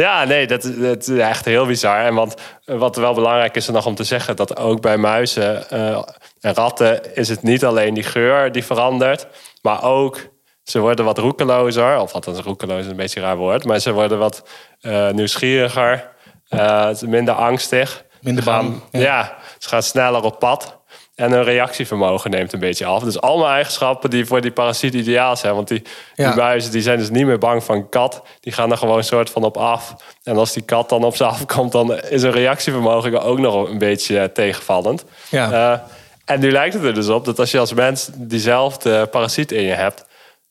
Ja, 0.00 0.24
nee, 0.24 0.46
dat, 0.46 0.62
dat 0.76 1.08
is 1.08 1.18
echt 1.18 1.44
heel 1.44 1.66
bizar. 1.66 2.04
En 2.04 2.14
want 2.14 2.34
wat 2.64 2.96
wel 2.96 3.14
belangrijk 3.14 3.56
is 3.56 3.66
er 3.66 3.72
nog 3.72 3.86
om 3.86 3.94
te 3.94 4.04
zeggen... 4.04 4.36
dat 4.36 4.56
ook 4.56 4.80
bij 4.80 4.96
muizen 4.96 5.64
uh, 5.72 6.02
en 6.40 6.54
ratten 6.54 7.14
is 7.16 7.28
het 7.28 7.42
niet 7.42 7.64
alleen 7.64 7.94
die 7.94 8.02
geur 8.02 8.52
die 8.52 8.64
verandert... 8.64 9.26
maar 9.62 9.82
ook 9.82 10.30
ze 10.62 10.78
worden 10.78 11.04
wat 11.04 11.18
roekelozer. 11.18 12.00
Of 12.00 12.12
althans, 12.12 12.38
roekeloos 12.38 12.80
is 12.80 12.86
een 12.86 12.96
beetje 12.96 13.20
een 13.20 13.26
raar 13.26 13.36
woord. 13.36 13.64
Maar 13.64 13.78
ze 13.78 13.92
worden 13.92 14.18
wat 14.18 14.48
uh, 14.80 15.10
nieuwsgieriger. 15.10 16.10
Uh, 16.50 16.90
minder 17.00 17.34
angstig. 17.34 18.04
Minder 18.20 18.42
gaan, 18.42 18.66
bang. 18.66 18.82
Ja. 18.90 19.00
ja, 19.00 19.38
ze 19.58 19.68
gaan 19.68 19.82
sneller 19.82 20.22
op 20.22 20.38
pad. 20.38 20.77
En 21.18 21.32
hun 21.32 21.44
reactievermogen 21.44 22.30
neemt 22.30 22.52
een 22.52 22.58
beetje 22.60 22.84
af. 22.84 23.02
Dus 23.02 23.20
allemaal 23.20 23.48
eigenschappen 23.48 24.10
die 24.10 24.26
voor 24.26 24.40
die 24.40 24.50
parasiet 24.50 24.94
ideaal 24.94 25.36
zijn. 25.36 25.54
Want 25.54 25.68
die, 25.68 25.82
Ja. 26.14 26.26
die 26.28 26.36
muizen 26.40 26.72
die 26.72 26.82
zijn 26.82 26.98
dus 26.98 27.10
niet 27.10 27.26
meer 27.26 27.38
bang 27.38 27.64
van 27.64 27.76
een 27.76 27.88
kat. 27.88 28.22
Die 28.40 28.52
gaan 28.52 28.70
er 28.70 28.76
gewoon 28.76 28.98
een 28.98 29.04
soort 29.04 29.30
van 29.30 29.42
op 29.44 29.56
af. 29.56 29.94
En 30.22 30.36
als 30.36 30.52
die 30.52 30.62
kat 30.62 30.88
dan 30.88 31.04
op 31.04 31.16
ze 31.16 31.24
afkomt... 31.24 31.72
dan 31.72 32.00
is 32.00 32.22
hun 32.22 32.30
reactievermogen 32.30 33.22
ook 33.22 33.38
nog 33.38 33.68
een 33.68 33.78
beetje 33.78 34.18
eh, 34.18 34.24
tegenvallend. 34.24 35.04
Ja. 35.30 35.52
Eh, 35.72 35.80
en 36.24 36.40
nu 36.40 36.50
lijkt 36.50 36.74
het 36.74 36.84
er 36.84 36.94
dus 36.94 37.08
op 37.08 37.24
dat 37.24 37.38
als 37.38 37.50
je 37.50 37.58
als 37.58 37.72
mens 37.74 38.10
diezelfde 38.14 39.06
parasiet 39.06 39.52
in 39.52 39.62
je 39.62 39.74
hebt... 39.74 40.04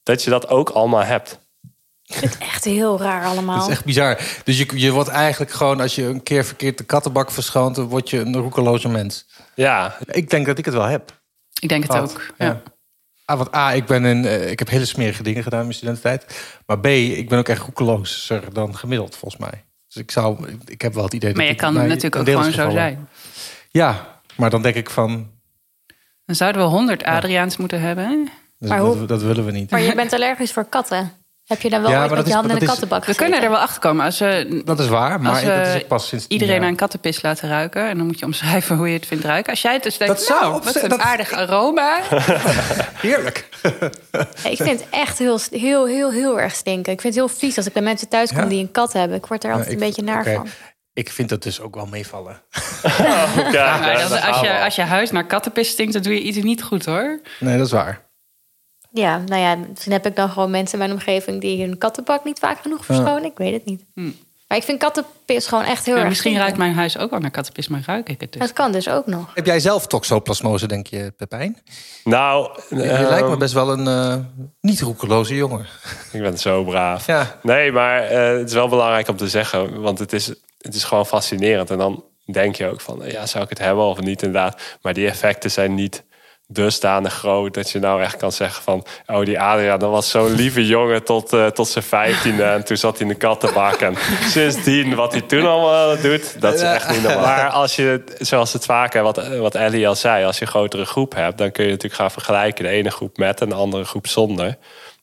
dat 0.04 0.24
je 0.24 0.30
dat 0.30 0.50
ook 0.50 0.70
allemaal 0.70 1.04
hebt. 1.04 1.40
Ik 2.06 2.16
vind 2.16 2.34
het 2.34 2.42
echt 2.42 2.64
heel 2.64 3.00
raar 3.02 3.26
allemaal. 3.26 3.58
Dat 3.58 3.68
is 3.68 3.74
echt 3.74 3.86
bizar. 3.86 4.20
Dus 4.44 4.58
je, 4.58 4.68
je 4.74 4.92
wordt 4.92 5.10
eigenlijk 5.10 5.52
gewoon, 5.52 5.82
als 5.82 5.96
je 5.96 6.04
een 6.04 6.24
keer 6.24 6.46
verkeerd 6.46 6.78
de 6.78 6.84
kattenbak 6.84 7.32
verschoont... 7.32 7.76
dan 7.76 7.88
word 7.88 8.10
je 8.10 8.20
een 8.20 8.38
roekeloze 8.38 8.90
mens. 8.90 9.26
Ja, 9.58 9.98
Ik 10.06 10.30
denk 10.30 10.46
dat 10.46 10.58
ik 10.58 10.66
het 10.66 10.74
wel 10.74 10.84
heb. 10.86 11.22
ik 11.60 11.70
denk 11.70 11.84
het 11.84 11.98
ook. 11.98 12.26
Ja. 12.38 12.62
Ah, 13.26 13.38
want 13.38 13.56
A, 13.56 13.72
ik, 13.74 13.86
ben 13.86 14.04
een, 14.04 14.26
eh, 14.26 14.52
ik 14.52 14.60
heb 14.60 14.70
hele 14.70 14.86
smerige 14.86 15.24
dingen 15.24 15.44
gedaan 15.44 15.60
in 15.60 15.66
mijn 15.66 15.78
studententijd. 15.78 16.50
Maar 16.66 16.80
B, 16.80 16.86
ik 16.86 17.30
ben 17.30 17.40
ook 17.40 17.48
echt 17.50 17.62
roekelozer 17.62 18.54
dan 18.54 18.76
gemiddeld, 18.78 19.16
volgens 19.16 19.42
mij. 19.42 19.64
Dus 19.88 19.96
ik 20.04 20.12
zou, 20.12 20.48
ik 20.66 20.82
heb 20.82 20.94
wel 20.94 21.04
het 21.04 21.14
idee 21.14 21.30
Maar 21.30 21.40
dat 21.40 21.48
je 21.48 21.54
ik 21.54 21.60
kan 21.60 21.74
mij 21.74 21.88
natuurlijk 21.88 22.16
ook 22.16 22.26
gewoon 22.28 22.52
zo 22.52 22.70
zijn. 22.70 23.08
Ja, 23.70 24.22
maar 24.36 24.50
dan 24.50 24.62
denk 24.62 24.76
ik 24.76 24.90
van, 24.90 25.32
Dan 26.26 26.36
zouden 26.36 26.62
we 26.62 26.68
100 26.68 27.04
Adriaans 27.04 27.58
moeten 27.58 27.82
hebben. 27.82 28.30
dus 28.58 28.70
Maar 28.70 28.78
dat, 28.80 28.96
hoe- 28.96 29.06
dat 29.06 29.22
willen 29.22 29.46
we 29.46 29.52
niet. 29.52 29.72
Maar 29.72 29.82
je 29.82 29.96
bent 29.96 30.14
allergisch 30.14 30.52
voor 30.54 30.66
katten. 30.66 31.12
Heb 31.48 31.62
je 31.62 31.70
dan 31.70 31.82
wel 31.82 31.92
Ja, 31.92 32.02
ooit 32.02 32.10
met 32.10 32.20
je 32.20 32.26
is- 32.28 32.34
handen 32.34 32.52
in 32.52 32.58
de 32.58 32.64
is- 32.66 32.70
kattenbak 32.72 33.06
We 33.06 33.16
kunnen 33.16 33.28
er 33.28 33.34
gezeten? 33.42 33.58
wel 33.58 33.68
achter 33.68 33.82
komen 33.82 34.06
als 34.06 34.20
we 34.20 34.62
Dat 34.66 34.80
is 34.80 34.88
waar, 34.88 35.22
maar 35.22 35.32
Als 35.32 35.44
dat 35.44 35.68
is 35.68 35.76
ook 35.76 35.88
pas 35.88 36.08
sinds 36.08 36.26
iedereen 36.28 36.64
aan 36.64 36.76
kattenpis 36.76 37.22
laten 37.22 37.50
ruiken. 37.50 37.88
En 37.90 37.98
dan 37.98 38.06
moet 38.06 38.20
je 38.20 38.26
omschrijven 38.26 38.76
hoe 38.78 38.88
je 38.88 38.94
het 38.94 39.06
vindt 39.06 39.24
ruiken. 39.24 39.52
Als 39.52 39.62
jij 39.62 39.74
het 39.74 39.84
dus 39.84 39.98
denkt, 39.98 40.16
Dat 40.18 40.24
zou 40.26 40.42
nou, 40.42 40.62
wat 40.64 40.76
een 40.84 40.90
dat- 40.90 41.00
aardig 41.00 41.32
aroma. 41.32 42.00
Heerlijk. 43.08 43.48
Ja, 44.12 44.50
ik 44.50 44.58
vind 44.58 44.80
het 44.80 44.86
echt 44.90 45.18
heel, 45.18 45.40
heel, 45.52 45.88
heel, 45.88 46.12
heel 46.12 46.40
erg 46.40 46.54
stinken. 46.56 46.94
Ik 46.94 47.02
vind 47.02 47.16
het 47.16 47.26
heel 47.26 47.36
vies 47.38 47.58
als 47.58 47.66
ik 47.66 47.74
bij 47.74 47.82
mensen 47.82 48.08
thuis 48.08 48.30
kom 48.30 48.38
Ja? 48.44 48.46
die 48.46 48.62
een 48.62 48.72
kat 48.72 48.94
hebben. 48.94 49.18
Ik 49.18 49.26
word 49.26 49.44
er 49.44 49.50
altijd 49.52 49.68
Ja, 49.70 49.76
ik- 49.76 49.82
een 49.82 49.88
beetje 49.88 50.04
naar 50.04 50.24
van. 50.24 50.48
Ik 50.94 51.12
vind 51.12 51.30
dat 51.30 51.44
dus 51.44 51.62
ook 51.62 51.76
wel 51.76 51.86
meevallen. 51.86 52.42
daar 53.52 54.02
als, 54.32 54.40
je, 54.40 54.54
al. 54.58 54.64
als 54.64 54.76
je 54.76 54.82
huis 54.82 55.12
naar 55.12 55.26
kattenpis 55.26 55.70
stinkt, 55.70 55.94
dan 55.94 56.02
doe 56.02 56.14
je 56.14 56.22
iets 56.22 56.38
niet 56.38 56.64
goed 56.64 56.86
hoor. 56.86 57.20
Nee, 57.40 57.58
dat 57.58 57.66
is 57.66 57.72
waar. 57.72 58.06
Ja, 58.98 59.18
nou 59.26 59.42
ja, 59.42 59.56
misschien 59.70 59.92
heb 59.92 60.06
ik 60.06 60.16
dan 60.16 60.30
gewoon 60.30 60.52
mensen 60.52 60.74
in 60.74 60.86
mijn 60.86 60.92
omgeving 61.00 61.42
die 61.42 61.62
hun 61.66 61.78
kattenbak 61.78 62.24
niet 62.24 62.40
vaak 62.40 62.60
genoeg 62.62 62.86
verschonen. 62.86 63.24
Ik 63.26 63.38
weet 63.38 63.54
het 63.54 63.66
niet. 63.66 63.84
Maar 64.48 64.58
ik 64.58 64.64
vind 64.64 64.80
kattenpis 64.80 65.48
gewoon 65.48 65.64
echt 65.64 65.86
heel 65.86 65.94
Ja, 65.94 66.00
erg 66.00 66.10
misschien 66.10 66.32
stinken. 66.32 66.42
ruikt 66.42 66.58
mijn 66.58 66.74
huis 66.80 66.98
ook 66.98 67.10
wel 67.10 67.20
naar 67.20 67.32
kattenpis, 67.32 67.68
maar 67.68 67.84
ruik 67.86 68.10
ik 68.10 68.22
het 68.22 68.32
dus. 68.32 68.42
Dat 68.42 68.54
kan 68.54 68.72
dus 68.72 68.90
ook 68.90 69.06
nog. 69.06 69.32
Heb 69.34 69.46
jij 69.46 69.60
zelf 69.60 69.88
toxoplasmose, 69.88 70.68
denk 70.68 70.88
je, 70.88 71.14
Pepijn? 71.18 71.58
Nou, 72.04 72.60
Je, 72.70 72.76
je 72.76 72.82
ehm, 72.84 73.08
lijkt 73.10 73.28
me 73.30 73.38
best 73.38 73.54
wel 73.54 73.72
een 73.72 73.88
eh, 73.88 74.16
niet 74.62 74.82
roekeloze 74.82 75.36
jongen. 75.36 75.66
ik 76.12 76.22
ben 76.22 76.38
zo 76.38 76.64
braaf. 76.64 77.06
Ja. 77.06 77.40
Nee, 77.42 77.72
maar 77.72 78.04
eh, 78.04 78.38
het 78.38 78.48
is 78.48 78.54
wel 78.54 78.68
belangrijk 78.70 79.08
om 79.08 79.18
te 79.18 79.30
zeggen, 79.30 79.82
want 79.82 80.00
het 80.00 80.14
is, 80.14 80.28
het 80.58 80.76
is 80.76 80.84
gewoon 80.84 81.06
fascinerend. 81.06 81.70
En 81.70 81.78
dan 81.78 82.04
denk 82.32 82.56
je 82.56 82.68
ook 82.68 82.82
van, 82.82 83.02
ja, 83.06 83.26
zou 83.26 83.44
ik 83.44 83.50
het 83.50 83.60
hebben 83.60 83.84
of 83.86 84.00
niet 84.00 84.22
inderdaad. 84.22 84.62
Maar 84.82 84.94
die 84.94 85.08
effecten 85.08 85.52
zijn 85.52 85.74
niet 85.74 86.04
dusdanig 86.48 87.14
groot 87.14 87.54
dat 87.54 87.70
je 87.70 87.80
nou 87.80 88.02
echt 88.02 88.16
kan 88.16 88.32
zeggen 88.32 88.64
van... 88.64 88.86
oh, 89.06 89.26
die 89.26 89.40
Adriaan, 89.40 89.80
dat 89.80 89.90
was 89.90 90.10
zo'n 90.10 90.32
lieve 90.32 90.66
jongen 90.66 91.04
tot, 91.04 91.34
uh, 91.34 91.48
tot 91.48 91.68
zijn 91.68 91.84
vijftiende... 91.84 92.44
en 92.44 92.66
toen 92.66 92.78
zat 92.78 92.98
hij 92.98 93.08
in 93.08 93.14
de 93.14 93.20
kattenbak. 93.20 93.76
En 93.76 93.96
sindsdien, 94.30 94.96
wat 94.96 95.12
hij 95.12 95.22
toen 95.22 95.46
allemaal 95.46 96.02
doet, 96.02 96.42
dat 96.42 96.54
is 96.54 96.62
echt 96.62 96.90
niet 96.90 97.02
normaal. 97.02 97.22
Maar 97.22 97.50
als 97.50 97.76
je, 97.76 98.04
zoals 98.20 98.54
het 98.54 98.66
vaker, 98.66 99.04
wat, 99.04 99.28
wat 99.28 99.56
Ellie 99.56 99.88
al 99.88 99.96
zei... 99.96 100.26
als 100.26 100.38
je 100.38 100.42
een 100.42 100.52
grotere 100.52 100.86
groep 100.86 101.16
hebt, 101.16 101.38
dan 101.38 101.52
kun 101.52 101.64
je 101.64 101.70
natuurlijk 101.70 102.02
gaan 102.02 102.12
vergelijken... 102.12 102.64
de 102.64 102.70
ene 102.70 102.92
groep 102.92 103.18
met 103.18 103.42
en 103.42 103.50
de 103.50 103.56
andere 103.56 103.84
groep 103.84 104.08
zonder. 104.08 104.58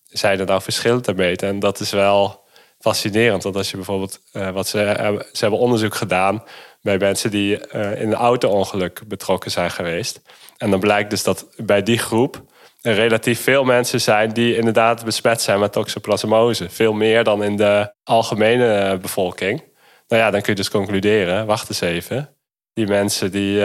Zijn 0.08 0.40
er 0.40 0.46
nou 0.46 0.62
verschillen 0.62 1.02
te 1.02 1.12
meten? 1.12 1.48
En 1.48 1.58
dat 1.58 1.80
is 1.80 1.90
wel 1.90 2.43
fascinerend. 2.84 3.42
Want 3.42 3.56
als 3.56 3.70
je 3.70 3.76
bijvoorbeeld, 3.76 4.20
uh, 4.32 4.50
wat 4.50 4.68
ze, 4.68 4.78
hebben, 4.78 5.26
ze 5.32 5.40
hebben 5.40 5.58
onderzoek 5.58 5.94
gedaan 5.94 6.42
bij 6.80 6.98
mensen 6.98 7.30
die 7.30 7.58
uh, 7.74 8.00
in 8.00 8.06
een 8.06 8.14
auto-ongeluk 8.14 9.02
betrokken 9.06 9.50
zijn 9.50 9.70
geweest. 9.70 10.20
En 10.56 10.70
dan 10.70 10.80
blijkt 10.80 11.10
dus 11.10 11.22
dat 11.22 11.46
bij 11.56 11.82
die 11.82 11.98
groep 11.98 12.42
er 12.80 12.94
relatief 12.94 13.42
veel 13.42 13.64
mensen 13.64 14.00
zijn 14.00 14.32
die 14.32 14.56
inderdaad 14.56 15.04
besmet 15.04 15.42
zijn 15.42 15.60
met 15.60 15.72
toxoplasmose. 15.72 16.70
Veel 16.70 16.92
meer 16.92 17.24
dan 17.24 17.44
in 17.44 17.56
de 17.56 17.92
algemene 18.02 18.74
eh, 18.74 18.98
bevolking. 18.98 19.62
Nou 20.08 20.22
ja, 20.22 20.30
dan 20.30 20.40
kun 20.40 20.52
je 20.52 20.58
dus 20.58 20.70
concluderen, 20.70 21.46
wacht 21.46 21.68
eens 21.68 21.80
even. 21.80 22.36
Die 22.72 22.86
mensen 22.86 23.30
die, 23.30 23.62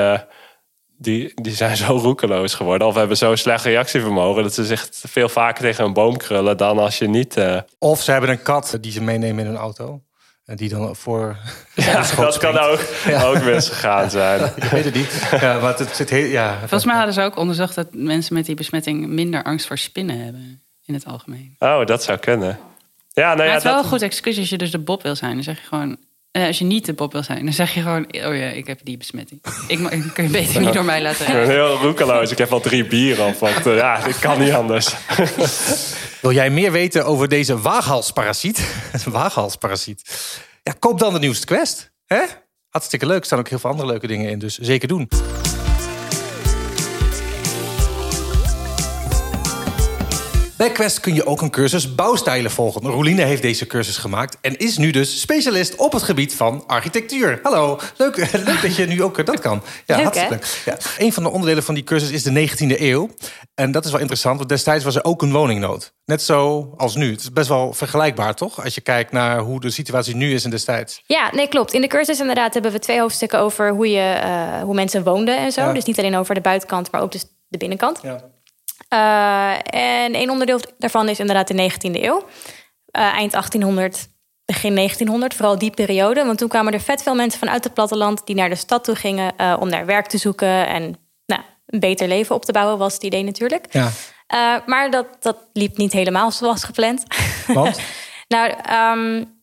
die, 1.02 1.32
die 1.36 1.54
zijn 1.54 1.78
zo 1.78 1.98
roekeloos 1.98 2.54
geworden. 2.54 2.88
Of 2.88 2.96
hebben 2.96 3.18
zo'n 3.18 3.38
slecht 3.38 3.66
reactievermogen 3.66 4.44
dat 4.44 4.54
ze 4.54 4.66
zich 4.66 4.90
veel 4.92 5.30
vaker 5.30 5.64
tegen 5.64 5.86
een 5.86 5.94
boom 5.94 6.18
krullen 6.18 6.58
dan 6.58 6.80
als 6.80 6.98
je 6.98 7.08
niet. 7.08 7.38
Uh... 7.38 7.60
Of 7.78 8.02
ze 8.02 8.12
hebben 8.12 8.30
een 8.30 8.42
kat 8.42 8.78
die 8.82 8.92
ze 8.92 9.02
meenemen 9.02 9.46
in 9.46 9.50
een 9.50 9.58
auto. 9.58 10.02
En 10.46 10.56
die 10.56 10.70
dan 10.70 10.96
voor. 10.96 11.38
Ja, 11.76 12.06
dat 12.16 12.38
kan 12.38 12.58
ook, 12.58 12.80
ja. 13.06 13.24
ook 13.24 13.44
misgegaan 13.44 14.10
zijn. 14.20 14.52
Ik 14.56 14.64
weet 14.64 14.86
het 14.86 14.94
niet. 14.94 15.28
Ja, 15.32 15.60
maar 15.60 15.78
het 15.78 15.96
zit 15.96 16.10
heel, 16.10 16.26
ja. 16.26 16.58
Volgens 16.60 16.86
mij 16.86 16.96
hadden 16.96 17.14
ze 17.14 17.22
ook 17.22 17.38
onderzocht 17.38 17.76
dat 17.76 17.88
mensen 17.92 18.34
met 18.34 18.46
die 18.46 18.56
besmetting 18.56 19.08
minder 19.08 19.44
angst 19.44 19.68
voor 19.68 19.78
spinnen 19.78 20.24
hebben. 20.24 20.62
In 20.86 20.94
het 20.94 21.06
algemeen. 21.06 21.56
Oh, 21.60 21.86
dat 21.86 22.04
zou 22.04 22.18
kunnen. 22.18 22.60
Ja, 23.14 23.24
nou 23.24 23.30
ja, 23.30 23.36
maar 23.36 23.46
het 23.46 23.58
is 23.58 23.64
dat... 23.64 23.74
wel 23.74 23.84
een 23.84 23.90
goed 23.90 24.02
excuus 24.02 24.38
als 24.38 24.50
je 24.50 24.58
dus 24.58 24.72
de 24.72 24.80
Bob 24.80 25.04
wil 25.04 25.16
zijn. 25.16 25.34
Dan 25.34 25.44
zeg 25.44 25.62
je 25.62 25.68
gewoon. 25.68 25.98
Eh, 26.32 26.46
als 26.46 26.60
je 26.60 26.66
niet 26.66 26.86
de 26.86 26.94
Bob 26.94 27.12
wil 27.12 27.24
zijn, 27.24 27.44
dan 27.44 27.54
zeg 27.54 27.74
je 27.74 27.82
gewoon: 27.82 28.06
Oh 28.06 28.38
ja, 28.38 28.50
ik 28.50 28.68
heb 28.68 28.80
die 28.84 28.98
besmetting. 28.98 29.42
Ik 29.68 29.80
kun 30.14 30.24
je 30.24 30.30
beter 30.30 30.62
niet 30.62 30.74
door 30.74 30.86
mij 30.86 31.02
laten 31.02 31.28
Ik 31.28 31.34
ben 31.34 31.50
heel 31.50 31.76
roekeloos. 31.76 32.32
Ik 32.32 32.38
heb 32.38 32.52
al 32.52 32.60
drie 32.60 32.86
bieren 32.88 33.26
op. 33.26 33.36
Want 33.40 33.68
uh, 33.68 33.76
ja, 33.76 34.04
dit 34.04 34.20
kan 34.20 34.40
niet 34.40 34.52
anders. 34.52 34.96
Wil 36.22 36.32
jij 36.32 36.50
meer 36.50 36.72
weten 36.72 37.06
over 37.06 37.28
deze 37.28 37.60
waaghalsparasiet? 37.60 38.74
waaghalsparasiet. 39.06 40.02
Ja, 40.64 40.74
koop 40.80 41.00
dan 41.00 41.14
de 41.14 41.20
nieuwste 41.20 41.46
Quest. 41.46 41.92
Hè? 42.06 42.22
Hartstikke 42.70 43.06
leuk. 43.06 43.20
Er 43.20 43.26
staan 43.26 43.40
ook 43.40 43.50
heel 43.50 43.60
veel 43.60 43.70
andere 43.70 43.88
leuke 43.88 44.08
dingen 44.08 44.30
in, 44.30 44.40
dus 44.40 44.58
zeker 44.58 44.88
doen. 44.88 45.10
Bij 50.60 50.72
Quest 50.72 51.00
kun 51.00 51.14
je 51.14 51.26
ook 51.26 51.42
een 51.42 51.50
cursus 51.50 51.96
bouwstijlen 51.96 52.52
volgen. 52.52 52.82
Roeline 52.82 53.24
heeft 53.24 53.42
deze 53.42 53.68
cursus 53.68 53.98
gemaakt 53.98 54.38
en 54.42 54.58
is 54.58 54.78
nu 54.78 54.92
dus 54.92 55.20
specialist 55.20 55.76
op 55.76 55.92
het 55.92 56.04
gebied 56.04 56.36
van 56.36 56.64
architectuur. 56.68 57.40
Hallo, 57.44 57.80
leuk, 57.98 58.16
leuk 58.46 58.62
dat 58.62 58.76
je 58.76 58.86
nu 58.86 59.04
ook 59.04 59.26
dat 59.26 59.40
kan. 59.40 59.64
Ja, 59.86 59.96
leuk, 59.96 60.04
hartstikke 60.04 60.34
leuk. 60.34 60.62
Ja. 60.66 61.06
Een 61.06 61.14
van 61.14 61.24
de 61.24 61.30
onderdelen 61.30 61.64
van 61.64 61.74
die 61.74 61.84
cursus 61.84 62.10
is 62.10 62.24
de 62.24 62.50
19e 62.50 62.80
eeuw. 62.82 63.10
En 63.56 63.72
dat 63.72 63.86
is 63.86 63.92
wel 63.92 64.00
interessant, 64.00 64.38
want 64.38 64.50
destijds 64.50 64.84
was 64.84 64.96
er 64.96 65.04
ook 65.04 65.22
een 65.22 65.32
woningnood. 65.32 65.94
Net 66.06 66.22
zo 66.22 66.74
als 66.78 66.96
nu. 66.96 67.12
Het 67.12 67.20
is 67.20 67.34
best 67.34 67.48
wel 67.48 67.74
vergelijkbaar, 67.74 68.36
toch? 68.36 68.64
Als 68.64 68.76
je 68.76 68.82
kijkt 68.82 69.12
naar 69.12 69.40
hoe 69.40 69.60
de 69.60 69.70
situatie 69.70 70.16
nu 70.16 70.34
is 70.34 70.44
en 70.44 70.50
destijds. 70.50 71.02
Ja, 71.06 71.30
nee, 71.34 71.48
klopt. 71.48 71.74
In 71.74 71.82
de 71.82 71.88
cursus 71.88 72.20
inderdaad 72.20 72.54
hebben 72.54 72.72
we 72.72 72.80
twee 72.80 73.00
hoofdstukken 73.00 73.40
over 73.40 73.72
hoe, 73.72 73.90
je, 73.90 74.22
uh, 74.24 74.62
hoe 74.62 74.74
mensen 74.74 75.04
woonden 75.04 75.38
en 75.38 75.52
zo. 75.52 75.62
Ja. 75.62 75.74
Dus 75.74 75.86
niet 75.86 76.00
alleen 76.00 76.16
over 76.16 76.36
de 76.36 76.42
buitenkant, 76.42 76.92
maar 76.92 77.02
ook 77.02 77.12
dus 77.12 77.26
de 77.48 77.58
binnenkant. 77.58 78.00
Ja. 78.02 78.24
Uh, 78.94 79.74
en 79.74 80.16
een 80.16 80.30
onderdeel 80.30 80.60
daarvan 80.78 81.10
is 81.10 81.20
inderdaad 81.20 81.48
de 81.48 81.72
19e 81.72 82.02
eeuw. 82.04 82.18
Uh, 82.18 83.02
eind 83.02 83.32
1800, 83.32 84.08
begin 84.46 84.76
1900, 84.76 85.34
vooral 85.34 85.58
die 85.58 85.72
periode. 85.72 86.26
Want 86.26 86.38
toen 86.38 86.48
kwamen 86.48 86.74
er 86.74 86.82
vet 86.82 87.04
veel 87.04 87.16
mensen 87.16 87.40
vanuit 87.40 87.64
het 87.64 87.74
platteland... 87.74 88.26
die 88.26 88.36
naar 88.36 88.50
de 88.50 88.56
stad 88.56 88.84
toe 88.84 88.96
gingen 88.96 89.34
uh, 89.38 89.56
om 89.60 89.70
daar 89.70 89.86
werk 89.86 90.08
te 90.08 90.18
zoeken... 90.18 90.68
en 90.68 90.98
nou, 91.26 91.42
een 91.66 91.80
beter 91.80 92.08
leven 92.08 92.36
op 92.36 92.46
te 92.46 92.52
bouwen, 92.52 92.78
was 92.78 92.94
het 92.94 93.04
idee 93.04 93.24
natuurlijk. 93.24 93.66
Ja. 93.74 93.92
maar 94.66 94.92
dat, 94.92 95.08
dat 95.20 95.38
liep 95.54 95.78
niet 95.78 95.92
helemaal 95.92 96.32
zoals 96.32 96.64
gepland. 96.64 97.04
Want? 97.48 97.80
nou, 98.28 98.54
um, 98.98 99.39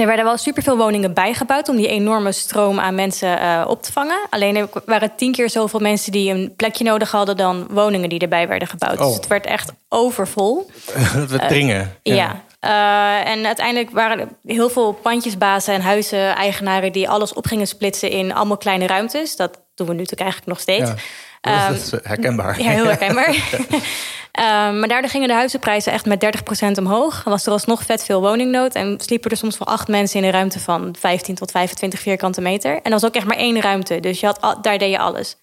er 0.00 0.06
werden 0.06 0.24
wel 0.24 0.36
superveel 0.36 0.76
woningen 0.76 1.14
bijgebouwd 1.14 1.68
om 1.68 1.76
die 1.76 1.88
enorme 1.88 2.32
stroom 2.32 2.80
aan 2.80 2.94
mensen 2.94 3.42
uh, 3.42 3.64
op 3.68 3.82
te 3.82 3.92
vangen. 3.92 4.18
Alleen 4.30 4.56
er 4.56 4.68
waren 4.86 5.12
tien 5.16 5.32
keer 5.32 5.50
zoveel 5.50 5.80
mensen 5.80 6.12
die 6.12 6.30
een 6.30 6.52
plekje 6.56 6.84
nodig 6.84 7.10
hadden 7.10 7.36
dan 7.36 7.66
woningen 7.70 8.08
die 8.08 8.18
erbij 8.18 8.48
werden 8.48 8.68
gebouwd. 8.68 8.98
Oh. 8.98 9.06
Dus 9.06 9.14
het 9.14 9.26
werd 9.26 9.46
echt 9.46 9.72
overvol. 9.88 10.70
Dat 11.14 11.30
we 11.30 11.38
dringen. 11.38 11.80
Uh, 12.02 12.14
ja. 12.14 12.14
ja. 12.14 12.46
Uh, 12.60 13.30
en 13.30 13.46
uiteindelijk 13.46 13.90
waren 13.90 14.20
er 14.20 14.28
heel 14.44 14.70
veel 14.70 14.92
pandjesbazen 14.92 15.74
en 15.74 15.80
huizen-eigenaren 15.80 16.92
die 16.92 17.08
alles 17.08 17.32
op 17.32 17.46
gingen 17.46 17.66
splitsen 17.66 18.10
in 18.10 18.34
allemaal 18.34 18.56
kleine 18.56 18.86
ruimtes. 18.86 19.36
Dat 19.36 19.60
doen 19.74 19.86
we 19.86 19.92
nu 19.92 19.98
natuurlijk 19.98 20.30
eigenlijk 20.30 20.50
nog 20.50 20.60
steeds. 20.60 20.88
Ja. 20.88 20.96
Dat 21.40 21.76
is 21.76 21.90
herkenbaar. 22.02 22.62
Ja, 22.62 22.70
heel 22.70 22.84
herkenbaar. 22.84 23.28
Um, 23.28 24.78
maar 24.78 24.88
daardoor 24.88 25.10
gingen 25.10 25.28
de 25.28 25.34
huizenprijzen 25.34 25.92
echt 25.92 26.06
met 26.06 26.24
30% 26.66 26.78
omhoog. 26.78 27.24
Er 27.24 27.30
was 27.30 27.46
er 27.46 27.52
alsnog 27.52 27.82
vet 27.82 28.04
veel 28.04 28.20
woningnood. 28.20 28.74
En 28.74 29.00
sliepen 29.00 29.30
er 29.30 29.36
soms 29.36 29.58
wel 29.58 29.68
acht 29.68 29.88
mensen 29.88 30.18
in 30.18 30.24
een 30.24 30.32
ruimte 30.32 30.60
van 30.60 30.96
15 30.98 31.34
tot 31.34 31.50
25 31.50 32.00
vierkante 32.00 32.40
meter. 32.40 32.74
En 32.74 32.90
dat 32.90 33.00
was 33.00 33.04
ook 33.04 33.16
echt 33.16 33.26
maar 33.26 33.36
één 33.36 33.60
ruimte. 33.60 34.00
Dus 34.00 34.20
je 34.20 34.26
had, 34.26 34.58
daar 34.62 34.78
deed 34.78 34.90
je 34.90 34.98
alles. 34.98 35.36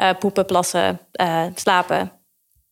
Uh, 0.00 0.10
poepen, 0.18 0.46
plassen, 0.46 1.00
uh, 1.12 1.42
slapen. 1.54 2.12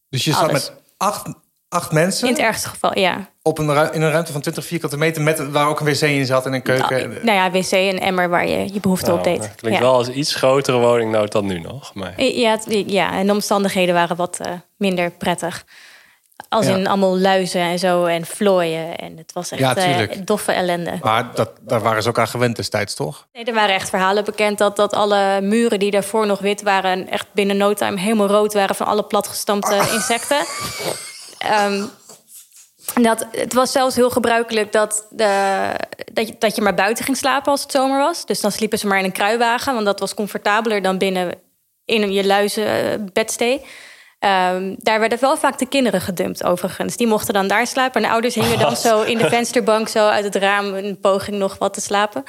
Dus 0.08 0.24
je 0.24 0.32
zat 0.32 0.42
alles. 0.42 0.52
met 0.52 0.72
acht, 0.96 1.34
acht 1.68 1.92
mensen? 1.92 2.28
In 2.28 2.34
het 2.34 2.42
ergste 2.42 2.68
geval, 2.68 2.98
ja. 2.98 3.31
Op 3.44 3.58
een, 3.58 3.92
in 3.92 4.02
een 4.02 4.10
ruimte 4.10 4.32
van 4.32 4.40
20 4.40 4.64
vierkante 4.64 4.96
meter, 4.96 5.22
met, 5.22 5.50
waar 5.50 5.68
ook 5.68 5.80
een 5.80 5.86
wc 5.86 6.00
in 6.00 6.26
zat 6.26 6.46
en 6.46 6.52
een 6.52 6.62
keuken. 6.62 7.10
Nou, 7.10 7.24
nou 7.24 7.36
ja, 7.36 7.50
wc 7.50 7.70
en 7.70 8.00
emmer 8.00 8.28
waar 8.28 8.48
je 8.48 8.72
je 8.72 8.80
behoefte 8.80 9.06
nou, 9.06 9.18
op 9.18 9.24
deed. 9.24 9.54
Klinkt 9.54 9.78
ja. 9.78 9.84
wel 9.84 9.94
als 9.94 10.08
iets 10.08 10.34
grotere 10.34 10.78
woningnood 10.78 11.32
dan 11.32 11.46
nu 11.46 11.60
nog. 11.60 11.94
Maar... 11.94 12.22
Ja, 12.22 12.58
ja, 12.66 13.12
en 13.12 13.26
de 13.26 13.32
omstandigheden 13.32 13.94
waren 13.94 14.16
wat 14.16 14.38
uh, 14.46 14.52
minder 14.76 15.10
prettig. 15.10 15.64
Als 16.48 16.66
ja. 16.66 16.76
in 16.76 16.86
allemaal 16.86 17.18
luizen 17.18 17.60
en 17.60 17.78
zo 17.78 18.04
en 18.04 18.26
vlooien. 18.26 18.96
En 18.96 19.16
het 19.16 19.32
was 19.32 19.50
echt 19.50 19.60
ja, 19.60 20.00
uh, 20.00 20.08
doffe 20.24 20.52
ellende. 20.52 20.98
Maar 21.02 21.30
dat, 21.34 21.50
daar 21.60 21.80
waren 21.80 22.02
ze 22.02 22.08
ook 22.08 22.18
aan 22.18 22.28
gewend 22.28 22.56
destijds, 22.56 22.94
toch? 22.94 23.26
Nee, 23.32 23.44
er 23.44 23.54
waren 23.54 23.74
echt 23.74 23.88
verhalen 23.88 24.24
bekend 24.24 24.58
dat, 24.58 24.76
dat 24.76 24.92
alle 24.92 25.40
muren 25.40 25.78
die 25.78 25.90
daarvoor 25.90 26.26
nog 26.26 26.38
wit 26.38 26.62
waren... 26.62 27.08
echt 27.08 27.26
binnen 27.32 27.56
no 27.56 27.74
time 27.74 28.00
helemaal 28.00 28.26
rood 28.26 28.52
waren 28.52 28.74
van 28.74 28.86
alle 28.86 29.04
platgestampte 29.04 29.74
ah. 29.74 29.92
insecten. 29.94 30.44
Um, 31.68 31.90
dat, 33.00 33.26
het 33.30 33.52
was 33.52 33.72
zelfs 33.72 33.96
heel 33.96 34.10
gebruikelijk 34.10 34.72
dat, 34.72 35.06
de, 35.10 35.70
dat, 36.12 36.28
je, 36.28 36.34
dat 36.38 36.56
je 36.56 36.62
maar 36.62 36.74
buiten 36.74 37.04
ging 37.04 37.16
slapen 37.16 37.50
als 37.50 37.62
het 37.62 37.72
zomer 37.72 37.98
was. 37.98 38.26
Dus 38.26 38.40
dan 38.40 38.52
sliepen 38.52 38.78
ze 38.78 38.86
maar 38.86 38.98
in 38.98 39.04
een 39.04 39.12
kruiwagen, 39.12 39.74
want 39.74 39.86
dat 39.86 40.00
was 40.00 40.14
comfortabeler 40.14 40.82
dan 40.82 40.98
binnen 40.98 41.34
in 41.84 42.12
je 42.12 42.26
luizen 42.26 43.10
bedstee. 43.12 43.64
Um, 44.24 44.74
daar 44.78 45.00
werden 45.00 45.20
wel 45.20 45.36
vaak 45.36 45.58
de 45.58 45.66
kinderen 45.66 46.00
gedumpt, 46.00 46.44
overigens. 46.44 46.96
Die 46.96 47.06
mochten 47.06 47.34
dan 47.34 47.46
daar 47.46 47.66
slapen. 47.66 47.94
En 47.94 48.02
de 48.02 48.12
ouders 48.12 48.34
hingen 48.34 48.58
dan 48.58 48.76
zo 48.86 49.02
in 49.02 49.18
de 49.18 49.28
vensterbank, 49.28 49.88
zo 49.88 50.08
uit 50.08 50.24
het 50.24 50.34
raam, 50.34 50.74
een 50.74 51.00
poging 51.00 51.36
nog 51.36 51.58
wat 51.58 51.74
te 51.74 51.80
slapen. 51.80 52.24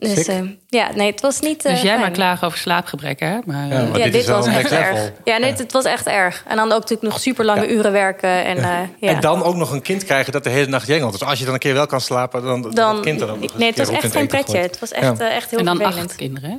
Dus 0.00 0.28
uh, 0.28 0.40
ja, 0.68 0.90
nee, 0.94 1.10
het 1.10 1.20
was 1.20 1.40
niet. 1.40 1.64
Uh, 1.64 1.70
dus 1.72 1.80
jij 1.80 1.88
fijn. 1.90 2.00
maar 2.00 2.10
klagen 2.10 2.46
over 2.46 2.58
slaapgebrek, 2.58 3.20
hè? 3.20 3.38
Maar, 3.44 3.66
ja, 3.66 3.82
maar 3.82 3.98
ja, 3.98 4.04
dit, 4.04 4.12
dit 4.12 4.14
is 4.14 4.26
wel 4.26 4.36
was 4.36 4.46
echt 4.46 4.70
erg. 4.70 5.12
Ja, 5.24 5.36
nee, 5.38 5.52
het 5.52 5.72
was 5.72 5.84
echt 5.84 6.06
erg. 6.06 6.44
En 6.48 6.56
dan 6.56 6.72
ook 6.72 6.80
natuurlijk 6.80 7.12
nog 7.12 7.20
super 7.20 7.44
lange 7.44 7.60
Ja. 7.62 7.68
uren 7.68 7.92
werken. 7.92 8.44
En, 8.44 8.56
uh, 8.56 8.62
ja. 9.00 9.08
En 9.14 9.20
dan 9.20 9.42
ook 9.42 9.54
nog 9.54 9.70
een 9.70 9.82
kind 9.82 10.04
krijgen 10.04 10.32
dat 10.32 10.44
de 10.44 10.50
hele 10.50 10.66
nacht 10.66 10.86
jengelt. 10.86 11.12
Dus 11.12 11.22
als 11.24 11.38
je 11.38 11.44
dan 11.44 11.54
een 11.54 11.60
keer 11.60 11.74
wel 11.74 11.86
kan 11.86 12.00
slapen, 12.00 12.42
dan, 12.42 12.70
dan, 12.70 12.94
het 12.94 13.04
kind 13.04 13.18
dan 13.18 13.30
ook 13.30 13.40
nog 13.40 13.56
nee, 13.58 13.68
een 13.68 13.74
het 13.74 13.86
was 13.88 13.96
echt 13.96 14.12
geen 14.12 14.26
pretje. 14.26 14.52
gooit. 14.52 14.70
Het 14.70 14.80
was 14.80 14.92
echt, 14.92 15.18
Ja. 15.18 15.28
uh, 15.28 15.36
echt 15.36 15.50
heel 15.50 15.58
en 15.58 15.64
dan 15.64 15.76
vervelend. 15.76 16.08
acht 16.08 16.16
kinderen, 16.16 16.50
hè? 16.50 16.56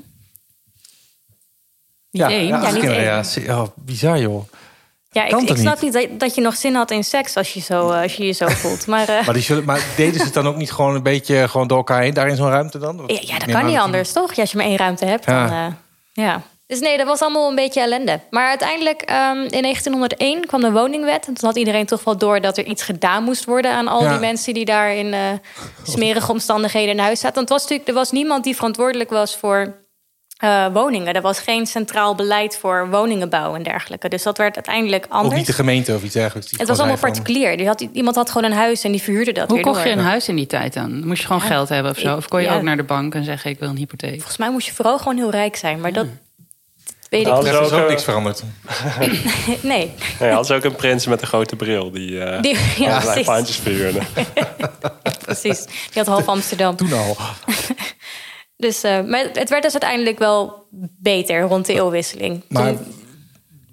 Niet 2.12 2.22
Ja, 2.22 2.30
één. 2.30 2.48
ja, 2.48 2.56
acht 2.60 2.72
niet 2.74 2.82
kinderen, 2.82 3.24
één. 3.24 3.44
ja. 3.44 3.62
Oh, 3.62 3.68
bizar, 3.76 4.20
joh. 4.20 4.44
Ja, 5.14 5.26
ik, 5.26 5.50
ik 5.50 5.58
snap 5.58 5.82
niet? 5.82 5.94
dat, 5.94 6.08
dat 6.20 6.36
je 6.36 6.42
nog 6.42 6.56
zin 6.56 6.76
had 6.76 6.92
in 6.92 7.04
seks 7.04 7.36
als 7.36 7.54
je, 7.54 7.60
zo, 7.60 7.90
uh, 7.92 8.02
als 8.02 8.16
je 8.16 8.26
je 8.26 8.32
zo 8.32 8.48
voelt. 8.48 8.88
Maar, 8.88 9.10
uh, 9.10 9.26
Maar, 9.26 9.34
die 9.34 9.44
zullen, 9.44 9.64
maar 9.66 9.86
deden 9.96 10.20
ze 10.20 10.24
het 10.26 10.34
dan 10.34 10.48
ook 10.48 10.56
niet 10.56 10.72
gewoon 10.72 10.96
een 10.96 11.04
beetje 11.04 11.48
gewoon 11.48 11.68
door 11.68 11.78
elkaar 11.78 12.02
heen, 12.02 12.14
daar 12.14 12.28
in 12.28 12.36
zo'n 12.36 12.50
ruimte 12.50 12.78
dan? 12.78 13.04
Ja, 13.08 13.38
dat 13.38 13.52
kan 13.52 13.66
niet 13.66 13.78
anders, 13.78 14.12
toch? 14.12 14.34
Ja, 14.34 14.42
als 14.42 14.52
je 14.52 14.58
maar 14.58 14.66
één 14.66 14.78
ruimte 14.78 15.06
hebt, 15.06 15.26
Ja. 15.26 15.48
dan... 15.48 15.58
Uh, 15.58 15.66
ja. 16.14 16.42
Dus 16.68 16.80
nee, 16.80 16.98
dat 16.98 17.08
was 17.08 17.20
allemaal 17.22 17.50
een 17.50 17.56
beetje 17.56 17.82
ellende. 17.82 18.20
Maar 18.30 18.48
uiteindelijk, 18.48 19.02
um, 19.02 19.42
in 19.44 19.62
1901 19.62 20.46
kwam 20.46 20.62
de 20.62 20.72
woningwet. 20.72 21.28
En 21.28 21.34
toen 21.34 21.48
had 21.50 21.58
iedereen 21.58 21.86
toch 21.86 22.04
wel 22.04 22.18
door 22.18 22.42
dat 22.42 22.58
er 22.58 22.66
iets 22.66 22.84
gedaan 22.84 23.24
moest 23.24 23.46
worden... 23.46 23.72
aan 23.72 23.88
al 23.88 24.04
Ja. 24.04 24.10
die 24.12 24.20
mensen 24.20 24.54
die 24.54 24.66
daar 24.66 24.96
in 24.96 25.06
uh, 25.06 25.20
smerige 25.94 26.32
omstandigheden 26.32 26.90
in 26.90 27.00
huis 27.00 27.20
zaten. 27.20 27.36
Want 27.36 27.50
het 27.50 27.58
was 27.58 27.62
natuurlijk, 27.62 27.90
er 27.90 27.96
was 27.96 28.12
niemand 28.12 28.44
die 28.44 28.56
verantwoordelijk 28.56 29.10
was 29.10 29.36
voor 29.38 29.74
uh, 30.44 30.66
woningen. 30.74 31.14
Er 31.14 31.22
was 31.22 31.40
geen 31.40 31.66
centraal 31.66 32.16
beleid 32.16 32.58
voor 32.58 32.90
woningenbouw 32.90 33.56
en 33.56 33.64
dergelijke. 33.64 34.10
Dus 34.10 34.24
dat 34.24 34.38
werd 34.38 34.56
uiteindelijk 34.56 35.06
Of 35.06 35.12
anders. 35.12 35.36
niet 35.36 35.46
de 35.46 35.54
gemeente 35.54 35.96
of 35.96 36.04
iets 36.04 36.14
dergelijks. 36.14 36.50
die 36.50 36.60
het 36.60 36.68
was 36.68 36.78
allemaal 36.80 36.98
particulier. 36.98 37.58
Die 37.58 37.68
had, 37.68 37.88
iemand 37.94 38.16
had 38.16 38.30
gewoon 38.32 38.52
een 38.52 38.58
huis 38.58 38.84
en 38.84 38.92
die 38.92 39.02
verhuurde 39.02 39.32
dat 39.32 39.46
Hoe 39.48 39.56
weer 39.56 39.66
kocht 39.66 39.78
door. 39.78 39.88
je 39.88 39.94
een 39.94 40.04
huis 40.04 40.28
in 40.28 40.36
die 40.36 40.48
tijd 40.48 40.74
dan? 40.74 41.08
Moest 41.08 41.22
je 41.22 41.28
gewoon 41.28 41.42
Ja, 41.42 41.48
geld 41.48 41.70
hebben 41.70 41.92
of 41.92 41.98
zo? 41.98 42.16
Of 42.16 42.28
kon 42.28 42.42
je 42.42 42.48
ja. 42.48 42.56
ook 42.56 42.62
naar 42.62 42.78
de 42.78 42.84
bank 42.84 43.16
en 43.16 43.24
zeggen 43.24 43.52
ik 43.52 43.60
wil 43.60 43.70
een 43.70 43.78
hypotheek? 43.78 44.16
Volgens 44.16 44.38
mij 44.38 44.52
moest 44.52 44.68
je 44.68 44.74
vooral 44.74 44.98
gewoon 44.98 45.18
heel 45.18 45.32
rijk 45.32 45.56
zijn. 45.56 45.80
Maar 45.82 45.94
dat 45.94 46.06
weet 47.10 47.22
ik 47.22 47.28
Nou, 47.28 47.44
niet. 47.44 47.54
Er 47.54 47.62
is 47.62 47.72
ook 47.72 47.80
ook, 47.80 47.88
niks 47.90 48.02
eh, 48.02 48.08
veranderd. 48.08 48.44
Nee. 49.62 49.92
Nee, 50.20 50.32
had 50.32 50.48
ze 50.48 50.54
ook 50.54 50.64
een 50.64 50.76
prins 50.76 51.06
met 51.06 51.22
een 51.22 51.28
grote 51.28 51.56
bril 51.56 51.92
die, 51.92 52.20
eh 52.24 52.42
Die, 52.46 52.58
ja, 52.78 52.98
allerlei 52.98 53.24
pandjes 53.24 53.56
verhuurde. 53.58 54.00
precies. 55.26 55.64
Die 55.66 55.94
had 55.94 56.08
half 56.08 56.28
Amsterdam. 56.28 56.76
Toen 56.76 56.94
al. 56.94 57.18
Dus, 58.62 58.84
eh, 58.84 59.02
maar 59.02 59.26
het 59.34 59.50
werd 59.50 59.64
dus 59.64 59.72
uiteindelijk 59.72 60.20
wel 60.20 60.66
beter 60.98 61.42
rond 61.42 61.66
de 61.66 61.74
eeuwwisseling. 61.74 62.42
Maar 62.50 62.68
Toen- 62.68 63.00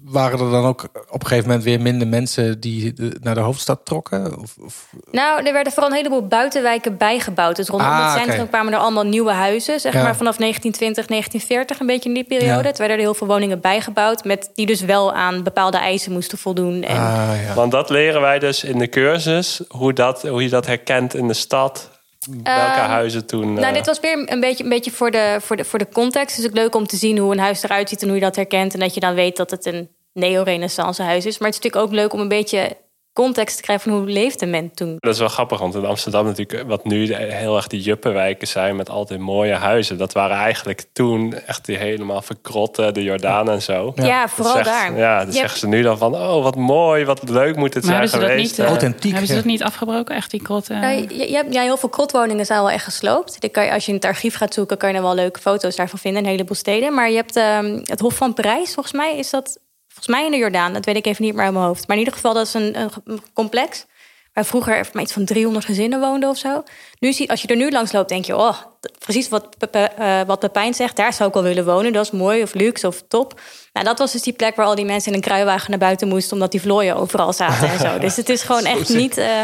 waren 0.03 0.39
er 0.39 0.51
dan 0.51 0.65
ook 0.65 0.83
op 1.09 1.21
een 1.21 1.27
gegeven 1.27 1.47
moment 1.47 1.63
weer 1.65 1.81
minder 1.81 2.07
mensen 2.07 2.59
die 2.59 2.93
naar 3.21 3.35
de 3.35 3.41
hoofdstad 3.41 3.79
trokken? 3.83 4.39
Of, 4.41 4.55
of, 4.65 4.89
nou, 5.11 5.45
er 5.45 5.53
werden 5.53 5.73
vooral 5.73 5.91
een 5.91 5.97
heleboel 5.97 6.27
buitenwijken 6.27 6.97
bijgebouwd. 6.97 7.55
Dus 7.55 7.67
rondom 7.67 7.87
Ah, 7.87 8.13
het 8.13 8.23
centrum 8.23 8.47
kwamen 8.47 8.73
er 8.73 8.79
allemaal 8.79 9.03
nieuwe 9.05 9.31
huizen. 9.31 9.79
Zeg 9.79 9.93
Ja. 9.93 10.03
maar 10.03 10.15
vanaf 10.15 10.37
1920, 10.37 11.07
1940, 11.07 11.79
een 11.79 11.85
beetje 11.85 12.09
in 12.09 12.15
die 12.15 12.23
periode. 12.23 12.47
Ja. 12.47 12.61
Toen 12.61 12.77
werden 12.77 12.97
er 12.97 13.03
heel 13.03 13.13
veel 13.13 13.27
woningen 13.27 13.59
bijgebouwd... 13.61 14.23
Met, 14.23 14.49
die 14.53 14.65
dus 14.65 14.81
wel 14.81 15.13
aan 15.13 15.43
bepaalde 15.43 15.77
eisen 15.77 16.11
moesten 16.11 16.37
voldoen. 16.37 16.83
En, 16.83 16.97
ah, 16.97 17.31
ja. 17.47 17.53
Want 17.53 17.71
dat 17.71 17.89
leren 17.89 18.21
wij 18.21 18.39
dus 18.39 18.63
in 18.63 18.77
de 18.79 18.89
cursus. 18.89 19.61
Hoe, 19.67 19.93
dat, 19.93 20.21
hoe 20.21 20.43
je 20.43 20.49
dat 20.49 20.65
herkent 20.65 21.13
in 21.13 21.27
de 21.27 21.33
stad. 21.33 21.89
Welke 22.29 22.49
Ehm, 22.49 22.89
huizen 22.89 23.25
toen... 23.25 23.53
Nou, 23.53 23.65
eh, 23.65 23.73
dit 23.73 23.85
was 23.85 23.99
weer 23.99 24.31
een 24.31 24.39
beetje, 24.39 24.63
een 24.63 24.69
beetje 24.69 24.91
voor, 24.91 25.11
de, 25.11 25.37
voor, 25.41 25.55
de, 25.55 25.65
voor 25.65 25.79
de 25.79 25.89
context. 25.89 26.35
Dus 26.35 26.35
het 26.35 26.45
is 26.45 26.49
ook 26.49 26.63
leuk 26.63 26.75
om 26.75 26.87
te 26.87 26.95
zien 26.95 27.17
hoe 27.17 27.31
een 27.31 27.39
huis 27.39 27.63
eruit 27.63 27.89
ziet 27.89 28.01
en 28.01 28.07
hoe 28.07 28.17
je 28.17 28.23
dat 28.23 28.35
herkent. 28.35 28.73
En 28.73 28.79
dat 28.79 28.93
je 28.93 28.99
dan 28.99 29.13
weet 29.13 29.37
dat 29.37 29.51
het 29.51 29.65
een 29.65 29.89
neo-renaissance 30.13 31.03
huis 31.03 31.25
is. 31.25 31.37
Maar 31.37 31.47
het 31.49 31.57
is 31.57 31.63
natuurlijk 31.63 31.91
ook 31.91 31.99
leuk 31.99 32.13
om 32.13 32.19
een 32.19 32.27
beetje 32.27 32.77
context 33.21 33.55
te 33.55 33.61
krijgen 33.61 33.91
van 33.91 33.99
hoe 33.99 34.09
leefde 34.09 34.45
men 34.45 34.73
toen. 34.73 34.95
Dat 34.99 35.13
is 35.13 35.19
wel 35.19 35.27
grappig, 35.27 35.59
want 35.59 35.75
in 35.75 35.85
Amsterdam 35.85 36.25
natuurlijk... 36.25 36.67
wat 36.69 36.85
nu 36.85 37.13
heel 37.13 37.55
erg 37.55 37.67
die 37.67 37.81
juppenwijken 37.81 38.47
zijn 38.47 38.75
met 38.75 38.89
altijd 38.89 39.19
mooie 39.19 39.53
huizen... 39.53 39.97
dat 39.97 40.13
waren 40.13 40.37
eigenlijk 40.37 40.85
toen 40.93 41.33
echt 41.33 41.65
die 41.65 41.77
helemaal 41.77 42.21
verkrotte, 42.21 42.91
de 42.91 43.03
Jordaan 43.03 43.49
en 43.49 43.61
zo. 43.61 43.91
Ja, 43.95 44.27
vooral 44.27 44.53
zegt- 44.53 44.65
daar. 44.65 44.97
Ja, 44.97 45.23
dan 45.23 45.33
zeggen 45.33 45.59
ze 45.59 45.67
nu 45.67 45.81
dan 45.81 45.97
van... 45.97 46.15
oh, 46.15 46.43
wat 46.43 46.55
mooi, 46.55 47.05
wat 47.05 47.29
leuk 47.29 47.55
moet 47.55 47.73
het 47.73 47.83
Maar 47.85 47.93
zijn 47.93 47.93
hebben 47.93 48.09
ze 48.09 48.19
dat 48.19 48.29
geweest. 48.29 48.49
niet, 48.49 48.59
eh, 48.59 48.65
Authentiek, 48.65 49.11
hebben 49.11 49.27
ze 49.27 49.33
ja. 49.33 49.39
dat 49.39 49.49
niet 49.49 49.63
afgebroken, 49.63 50.15
echt 50.15 50.31
die 50.31 50.41
krotten? 50.41 50.79
Nou, 50.79 50.93
je, 50.93 51.29
je 51.29 51.35
hebt, 51.35 51.53
ja, 51.53 51.61
heel 51.61 51.77
veel 51.77 51.89
krotwoningen 51.89 52.45
zijn 52.45 52.59
wel 52.59 52.69
echt 52.69 52.83
gesloopt. 52.83 53.41
Die 53.41 53.49
kan 53.49 53.65
je, 53.65 53.71
als 53.71 53.83
je 53.85 53.89
in 53.89 53.97
het 53.97 54.05
archief 54.05 54.35
gaat 54.35 54.53
zoeken, 54.53 54.77
kan 54.77 54.89
je 54.89 54.95
er 54.95 55.01
wel 55.01 55.15
leuke 55.15 55.39
foto's 55.39 55.75
daarvan 55.75 55.99
vinden. 55.99 56.23
Een 56.23 56.29
heleboel 56.29 56.55
steden. 56.55 56.93
Maar 56.93 57.09
je 57.09 57.15
hebt 57.15 57.35
ehm, 57.35 57.79
het 57.83 57.99
Hof 57.99 58.15
van 58.15 58.33
Parijs, 58.33 58.73
volgens 58.73 58.95
mij 58.95 59.17
is 59.17 59.29
dat... 59.29 59.59
Volgens 59.93 60.07
mij 60.07 60.25
in 60.25 60.31
de 60.31 60.37
Jordaan, 60.37 60.73
dat 60.73 60.85
weet 60.85 60.95
ik 60.95 61.05
even 61.05 61.23
niet 61.23 61.33
meer 61.33 61.43
uit 61.43 61.53
mijn 61.53 61.65
hoofd. 61.65 61.87
Maar 61.87 61.95
in 61.97 62.03
ieder 62.03 62.17
geval, 62.17 62.33
dat 62.33 62.47
is 62.47 62.53
een, 62.53 62.79
een 63.05 63.21
complex... 63.33 63.85
waar 64.33 64.45
vroeger 64.45 64.89
maar 64.93 65.03
iets 65.03 65.13
van 65.13 65.25
300 65.25 65.65
gezinnen 65.65 65.99
woonden 65.99 66.29
of 66.29 66.37
zo. 66.37 66.63
Nu 66.99 67.13
zie, 67.13 67.29
als 67.29 67.41
je 67.41 67.47
er 67.47 67.55
nu 67.55 67.71
langs 67.71 67.91
loopt, 67.91 68.09
denk 68.09 68.25
je... 68.25 68.35
oh, 68.35 68.57
precies 68.99 69.29
wat, 69.29 69.47
eh, 69.71 70.21
wat 70.27 70.39
Pepijn 70.39 70.73
zegt, 70.73 70.95
daar 70.95 71.13
zou 71.13 71.27
ik 71.27 71.33
wel 71.33 71.43
willen 71.43 71.65
wonen. 71.65 71.93
Dat 71.93 72.05
is 72.05 72.11
mooi 72.11 72.41
of 72.41 72.53
luxe 72.53 72.87
of 72.87 73.03
top. 73.07 73.41
Nou, 73.73 73.85
dat 73.85 73.99
was 73.99 74.11
dus 74.11 74.21
die 74.21 74.33
plek 74.33 74.55
waar 74.55 74.65
al 74.65 74.75
die 74.75 74.85
mensen 74.85 75.11
in 75.11 75.17
een 75.17 75.23
kruiwagen 75.23 75.69
naar 75.69 75.79
buiten 75.79 76.07
moesten... 76.07 76.33
omdat 76.33 76.51
die 76.51 76.61
vlooien 76.61 76.95
overal 76.95 77.33
zaten 77.33 77.69
en 77.69 77.79
zo. 77.79 77.97
Dus 78.05 78.15
het 78.15 78.29
is 78.29 78.41
gewoon 78.41 78.65
echt 78.65 78.89
niet... 78.89 79.17
eh, 79.17 79.41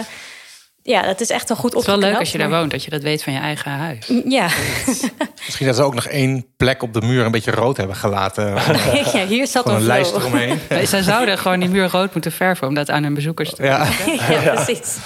ja, 0.87 1.01
dat 1.01 1.21
is 1.21 1.29
echt 1.29 1.47
wel 1.47 1.57
goed 1.57 1.71
het 1.73 1.79
is 1.81 1.85
wel 1.87 1.95
leuk 1.97 2.03
opgeknapt, 2.03 2.19
als 2.19 2.31
je 2.31 2.37
daar 2.37 2.49
maar- 2.49 2.59
woont, 2.59 2.71
dat 2.71 2.83
je 2.83 2.89
dat 2.89 3.01
weet 3.01 3.23
van 3.23 3.33
je 3.33 3.39
eigen 3.39 3.71
huis. 3.71 4.11
Ja. 4.25 4.49
Misschien 5.45 5.65
dat 5.67 5.75
ze 5.75 5.81
ook 5.83 5.93
nog 5.93 6.05
één 6.05 6.45
plek 6.57 6.81
op 6.83 6.93
de 6.93 7.01
muur 7.01 7.25
een 7.25 7.31
beetje 7.31 7.51
rood 7.51 7.77
hebben 7.77 7.95
gelaten. 7.95 8.45
ja, 9.13 9.25
hier 9.27 9.47
zat 9.47 9.67
een 9.67 9.75
een 9.75 9.81
lijst 9.85 10.09
flow. 10.09 10.21
eromheen. 10.21 10.59
Nee, 10.69 10.85
Zij 10.85 11.01
zouden 11.01 11.37
gewoon 11.37 11.59
die 11.59 11.69
muur 11.69 11.87
rood 11.89 12.13
moeten 12.13 12.31
verven 12.31 12.67
om 12.67 12.73
dat 12.73 12.89
aan 12.89 13.03
hun 13.03 13.13
bezoekers 13.13 13.53
te 13.55 13.63
Ja. 13.63 13.87
ja, 14.29 14.53
precies. 14.53 14.97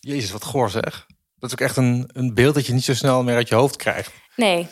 Jezus, 0.00 0.30
wat 0.30 0.44
goor 0.44 0.70
zeg. 0.70 1.06
Dat 1.38 1.50
is 1.50 1.52
ook 1.52 1.66
echt 1.68 1.76
een, 1.76 2.10
een 2.12 2.34
beeld 2.34 2.54
dat 2.54 2.66
je 2.66 2.72
niet 2.72 2.84
zo 2.84 2.94
snel 2.94 3.22
meer 3.22 3.34
uit 3.36 3.48
je 3.48 3.54
hoofd 3.54 3.76
krijgt. 3.76 4.10
Nee. 4.36 4.66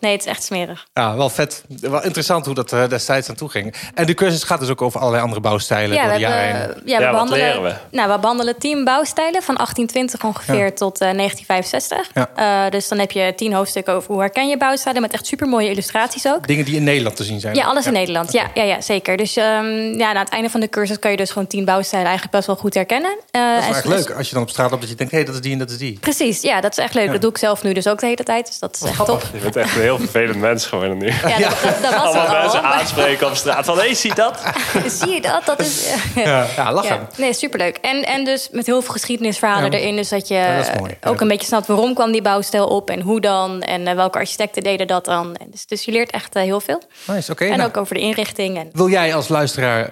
Nee, 0.00 0.12
het 0.12 0.20
is 0.20 0.26
echt 0.26 0.42
smerig. 0.42 0.86
Ja, 0.92 1.16
wel 1.16 1.28
vet. 1.30 1.64
Wel 1.80 2.02
interessant 2.02 2.46
hoe 2.46 2.54
dat 2.54 2.72
eh, 2.72 2.88
destijds 2.88 3.28
aan 3.28 3.34
toe 3.34 3.48
ging. 3.48 3.74
En 3.94 4.06
de 4.06 4.14
cursus 4.14 4.42
gaat 4.42 4.60
dus 4.60 4.68
ook 4.68 4.82
over 4.82 5.00
allerlei 5.00 5.22
andere 5.22 5.40
bouwstijlen 5.40 5.96
Ja, 5.96 6.04
door 6.04 6.12
de 6.12 6.18
jaren 6.18 6.44
heen. 6.44 6.54
ja, 6.54 6.66
we 6.66 6.90
Ja, 6.90 7.00
wat 7.00 7.10
behandelen, 7.10 7.44
leren 7.46 7.62
we? 7.62 7.74
Nou, 7.96 8.10
we 8.12 8.18
behandelen 8.18 8.58
tien 8.58 8.84
bouwstijlen 8.84 9.42
van 9.42 9.54
1820 9.54 10.24
ongeveer 10.24 10.64
Ja. 10.64 10.70
tot 10.70 11.00
eh, 11.00 11.10
1965. 11.10 12.10
Ja. 12.14 12.64
Eh, 12.64 12.70
dus 12.70 12.88
dan 12.88 12.98
heb 12.98 13.10
je 13.10 13.32
tien 13.36 13.52
hoofdstukken 13.52 13.94
over 13.94 14.12
hoe 14.12 14.20
herken 14.20 14.48
je 14.48 14.56
bouwstijlen... 14.56 15.02
met 15.02 15.12
echt 15.12 15.26
supermooie 15.26 15.70
illustraties 15.70 16.26
ook. 16.26 16.46
Dingen 16.46 16.64
die 16.64 16.76
in 16.76 16.84
Nederland 16.84 17.16
te 17.16 17.24
zien 17.24 17.40
zijn. 17.40 17.54
Ja, 17.54 17.64
alles 17.64 17.86
in 17.86 17.92
Nederland. 17.92 18.32
Ja, 18.32 18.46
ja, 18.54 18.62
ja, 18.62 18.80
zeker. 18.80 19.16
Dus 19.16 19.36
ehm, 19.36 19.64
ja, 19.98 20.12
na 20.12 20.18
het 20.20 20.28
einde 20.28 20.50
van 20.50 20.60
de 20.60 20.68
cursus 20.68 20.98
kan 20.98 21.10
je 21.10 21.16
dus 21.16 21.30
gewoon 21.30 21.46
tien 21.46 21.64
bouwstijlen 21.64 22.06
eigenlijk 22.08 22.36
best 22.36 22.46
wel 22.46 22.56
goed 22.56 22.74
herkennen. 22.74 23.18
Eh, 23.30 23.40
Dat 23.54 23.58
is 23.62 23.64
en 23.68 23.74
echt 23.74 23.82
dus- 23.88 24.06
leuk 24.06 24.16
als 24.16 24.28
je 24.28 24.34
dan 24.34 24.42
op 24.42 24.50
straat 24.50 24.70
loopt 24.70 24.80
dat 24.82 24.90
je 24.90 24.96
denkt... 24.96 25.12
hé, 25.12 25.22
dat 25.24 25.34
is 25.34 25.40
die 25.40 25.52
en 25.52 25.58
dat 25.58 25.70
is 25.70 25.78
die. 25.78 25.98
Precies, 25.98 26.40
ja, 26.42 26.60
dat 26.60 26.70
is 26.70 26.78
echt 26.78 26.94
leuk. 26.94 27.12
Dat 27.12 27.20
doe 27.20 27.30
ik 27.30 27.38
zelf 27.38 27.62
nu 27.62 27.72
dus 27.72 27.86
ook 27.86 28.00
de 28.00 28.06
hele 28.06 28.24
tijd. 28.24 28.46
Dus 28.46 28.58
dat 28.58 28.74
is 28.74 28.82
echt 28.88 29.04
top. 29.06 29.22
Echt 29.56 29.74
een 29.76 29.80
heel 29.82 29.98
vervelend 29.98 30.36
mens 30.40 30.66
geworden 30.66 30.98
nu. 30.98 31.06
Ja, 31.06 31.38
dat, 31.38 31.50
dat, 31.62 31.82
dat 31.82 31.92
was 31.94 32.02
Allemaal 32.02 32.26
al. 32.26 32.40
mensen 32.42 32.62
aanspreken 32.62 33.26
op 33.26 33.34
straat 33.34 33.64
van... 33.64 33.78
hé, 33.78 33.94
zie 33.94 34.14
dat? 34.14 34.38
Zie 35.00 35.12
je 35.14 35.20
dat? 35.20 35.44
Dat 35.44 35.60
is... 35.60 35.92
Ja, 36.14 36.46
ja 36.56 36.72
lachen. 36.72 36.96
Ja, 36.96 37.06
nee, 37.16 37.32
superleuk. 37.32 37.76
En, 37.80 38.04
en 38.04 38.24
dus 38.24 38.48
met 38.52 38.66
heel 38.66 38.82
veel 38.82 38.92
geschiedenisverhalen 38.92 39.70
Ja. 39.72 39.78
erin. 39.78 39.96
Dus 39.96 40.08
dat 40.08 40.28
je 40.28 40.62
dat 40.66 41.10
ook 41.10 41.14
Ja. 41.16 41.20
een 41.22 41.28
beetje 41.28 41.46
snapt 41.46 41.66
waarom 41.66 41.94
kwam 41.94 42.12
die 42.12 42.22
bouwstijl 42.22 42.66
op 42.66 42.90
en 42.90 43.00
hoe 43.00 43.20
dan. 43.20 43.60
En 43.62 43.86
eh, 43.86 43.94
welke 43.94 44.18
architecten 44.18 44.62
deden 44.62 44.86
dat 44.86 45.04
dan. 45.04 45.36
Dus, 45.50 45.66
dus 45.66 45.84
je 45.84 45.92
leert 45.92 46.10
echt 46.10 46.34
eh, 46.36 46.42
heel 46.42 46.60
veel. 46.60 46.82
Nice, 47.06 47.32
oké. 47.32 47.44
en 47.44 47.56
nou. 47.56 47.68
ook 47.68 47.76
over 47.76 47.94
de 47.94 48.00
inrichting. 48.00 48.58
En 48.58 48.68
Wil 48.72 48.88
jij 48.88 49.14
als 49.14 49.28
luisteraar 49.28 49.88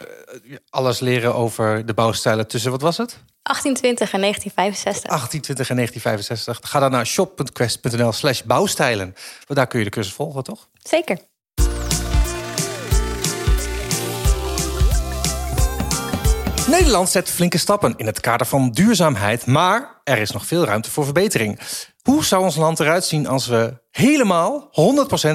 alles 0.71 1.01
leren 1.01 1.35
over 1.35 1.87
de 1.87 1.95
bouwstijlen 1.95 2.49
tussen, 2.49 2.71
wat 2.71 2.81
was 2.81 2.97
het? 2.97 3.11
1820 3.43 4.13
en 4.13 4.21
1965. 4.21 5.11
1820 5.11 5.69
en 5.71 5.77
1965. 5.77 6.71
Ga 6.71 6.81
dan 6.81 6.91
naar 6.91 7.07
shop.quest.nl 7.07 8.13
slash 8.13 8.43
bouwstijlen. 8.43 9.15
Want 9.47 9.59
daar 9.59 9.67
kun 9.67 9.79
je 9.79 9.85
de 9.85 9.91
cursus 9.91 10.13
volgen, 10.13 10.43
toch? 10.43 10.69
Zeker. 10.83 11.19
Nederland 16.67 17.09
zet 17.09 17.31
flinke 17.31 17.59
stappen 17.59 17.95
in 17.97 18.07
het 18.07 18.21
kader 18.21 18.47
van 18.47 18.71
duurzaamheid, 18.71 19.47
maar 19.47 20.01
er 20.05 20.19
is 20.19 20.31
nog 20.31 20.47
veel 20.47 20.65
ruimte 20.65 20.91
voor 20.91 21.05
verbetering. 21.05 21.61
Hoe 22.03 22.25
zou 22.25 22.43
ons 22.43 22.57
land 22.57 22.81
eruit 22.81 23.05
zien 23.05 23.27
als 23.27 23.47
we 23.47 23.81
helemaal 23.91 24.71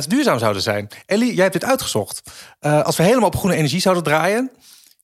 100% 0.03 0.07
duurzaam 0.07 0.39
zouden 0.39 0.61
zijn? 0.61 0.89
Ellie, 1.05 1.33
jij 1.33 1.41
hebt 1.41 1.59
dit 1.59 1.69
uitgezocht. 1.69 2.21
Eh, 2.59 2.83
als 2.83 2.97
we 2.97 3.03
helemaal 3.03 3.27
op 3.27 3.35
groene 3.35 3.55
energie 3.55 3.79
zouden 3.79 4.03
draaien, 4.03 4.51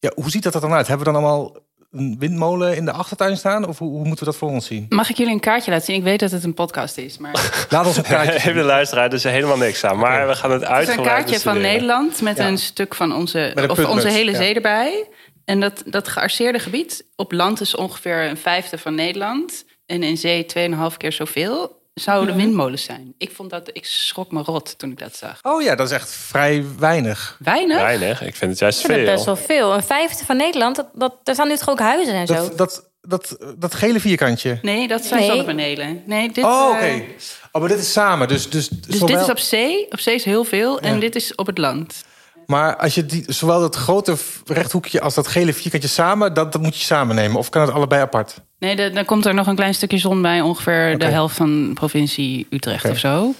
ja, 0.03 0.11
hoe 0.15 0.29
ziet 0.29 0.43
dat 0.43 0.55
er 0.55 0.61
dan 0.61 0.73
uit? 0.73 0.87
Hebben 0.87 1.05
we 1.07 1.13
dan 1.13 1.21
allemaal 1.21 1.55
een 1.91 2.15
windmolen 2.19 2.75
in 2.75 2.85
de 2.85 2.91
achtertuin 2.91 3.37
staan? 3.37 3.67
Of 3.67 3.77
hoe, 3.79 3.89
hoe 3.89 4.05
moeten 4.05 4.25
we 4.25 4.31
dat 4.31 4.35
voor 4.39 4.49
ons 4.49 4.65
zien? 4.65 4.85
Mag 4.89 5.09
ik 5.09 5.17
jullie 5.17 5.33
een 5.33 5.39
kaartje 5.39 5.71
laten 5.71 5.85
zien? 5.85 5.95
Ik 5.95 6.03
weet 6.03 6.19
dat 6.19 6.31
het 6.31 6.43
een 6.43 6.53
podcast 6.53 6.97
is, 6.97 7.17
maar... 7.17 7.31
Laat 7.69 7.85
ons 7.85 7.97
een 7.97 8.03
kaartje 8.03 8.31
Heeft 8.31 8.43
zien. 8.43 8.53
de 8.53 8.61
luisteraar 8.63 9.09
dus 9.09 9.23
helemaal 9.23 9.57
niks 9.57 9.83
aan. 9.83 9.97
Maar 9.97 10.27
we 10.27 10.35
gaan 10.35 10.51
het 10.51 10.67
Het 10.67 10.87
is 10.87 10.95
een 10.95 11.03
kaartje 11.03 11.39
van. 11.39 11.61
Nederland 11.61 12.21
met 12.21 12.37
Ja. 12.37 12.47
een 12.47 12.57
stuk 12.57 12.95
van 12.95 13.13
onze, 13.13 13.67
of 13.67 13.85
onze 13.85 14.07
hele 14.07 14.31
ja. 14.31 14.37
zee 14.37 14.53
erbij. 14.53 15.07
En 15.45 15.59
dat, 15.59 15.83
dat 15.85 16.07
gearseerde 16.07 16.59
gebied 16.59 17.05
op 17.15 17.31
land 17.31 17.61
is 17.61 17.75
ongeveer 17.75 18.29
een 18.29 18.37
vijfde 18.37 18.77
van 18.77 18.95
Nederland. 18.95 19.65
En 19.85 20.03
in 20.03 20.17
zee 20.17 20.45
2,5 20.57 20.97
keer 20.97 21.11
zoveel. 21.11 21.81
Zouden 21.93 22.35
windmolens 22.35 22.83
zijn. 22.83 23.13
Ik 23.17 23.31
vond 23.31 23.49
dat 23.49 23.69
ik 23.73 23.85
schrok 23.85 24.31
me 24.31 24.41
rot 24.41 24.77
toen 24.77 24.91
ik 24.91 24.99
dat 24.99 25.15
zag. 25.15 25.39
Oh 25.41 25.61
ja, 25.61 25.75
dat 25.75 25.87
is 25.87 25.93
echt 25.93 26.09
vrij 26.11 26.65
weinig. 26.79 27.37
Weinig? 27.39 27.77
Weinig, 27.77 28.21
ik 28.21 28.35
vind 28.35 28.51
het 28.51 28.59
juist 28.59 28.79
Ik 28.79 28.85
vind 28.85 28.97
het 28.97 29.07
veel. 29.07 29.15
best 29.15 29.25
wel 29.25 29.35
veel. 29.57 29.73
Een 29.73 29.83
vijfde 29.83 30.25
van 30.25 30.37
Nederland, 30.37 30.75
dat, 30.75 30.87
dat, 30.93 31.15
daar 31.23 31.35
staan 31.35 31.47
nu 31.47 31.57
toch 31.57 31.69
ook 31.69 31.79
huizen 31.79 32.13
en 32.13 32.27
zo. 32.27 32.33
Dat, 32.33 32.57
dat, 32.57 32.89
dat, 33.01 33.37
dat 33.57 33.73
gele 33.75 33.99
vierkantje. 33.99 34.59
Nee, 34.61 34.87
dat 34.87 35.03
zijn 35.05 35.19
Nee. 35.19 35.29
zonnepanelen. 35.29 36.03
Nee, 36.05 36.31
dit, 36.31 36.43
Oh, 36.43 36.69
eh, 36.69 36.75
oké. 36.95 37.03
Oh, 37.51 37.61
maar 37.61 37.69
dit 37.69 37.79
is 37.79 37.91
samen. 37.91 38.27
Dus, 38.27 38.49
dus, 38.49 38.67
Dus 38.67 38.97
zowel- 38.97 39.07
dit 39.15 39.25
is 39.25 39.29
op 39.31 39.39
zee. 39.39 39.85
Op 39.91 39.99
zee 39.99 40.15
is 40.15 40.23
heel 40.25 40.43
veel. 40.43 40.79
En 40.79 40.93
Ja. 40.93 40.99
dit 40.99 41.15
is 41.15 41.35
op 41.35 41.45
het 41.45 41.57
land. 41.57 42.03
Maar 42.45 42.77
als 42.77 42.95
je 42.95 43.05
die, 43.05 43.23
zowel 43.27 43.59
dat 43.59 43.75
grote 43.75 44.15
rechthoekje 44.45 45.01
als 45.01 45.13
dat 45.13 45.27
gele 45.27 45.53
vierkantje 45.53 45.89
samen, 45.89 46.33
dat, 46.33 46.51
dat 46.51 46.61
moet 46.61 46.77
je 46.77 46.83
samen 46.85 47.15
nemen. 47.15 47.37
Of 47.37 47.49
kan 47.49 47.61
het 47.61 47.71
allebei 47.71 48.01
apart? 48.01 48.35
Nee, 48.59 48.75
de- 48.75 48.89
dan 48.91 49.05
komt 49.05 49.25
er 49.25 49.33
nog 49.33 49.47
een 49.47 49.55
klein 49.55 49.73
stukje 49.73 49.97
zon 49.97 50.21
bij. 50.21 50.41
Ongeveer 50.41 50.97
de 50.97 51.05
helft 51.05 51.35
van 51.35 51.71
provincie 51.73 52.47
Utrecht 52.49 52.89
of 52.89 52.97
zo. 52.97 53.33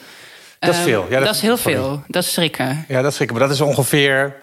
Dat 0.60 0.70
is 0.74 0.78
Eh, 0.78 0.84
veel. 0.84 1.06
Ja, 1.10 1.20
dat, 1.20 1.36
is 1.36 1.42
heel 1.42 1.58
sorry. 1.58 1.78
veel. 1.78 2.04
Dat 2.08 2.24
is 2.24 2.34
schrikken. 2.34 2.86
Ja, 2.88 3.02
dat 3.02 3.12
is 3.12 3.18
zeker. 3.18 3.34
Maar 3.36 3.44
dat 3.48 3.52
is 3.56 3.62
ongeveer 3.62 4.36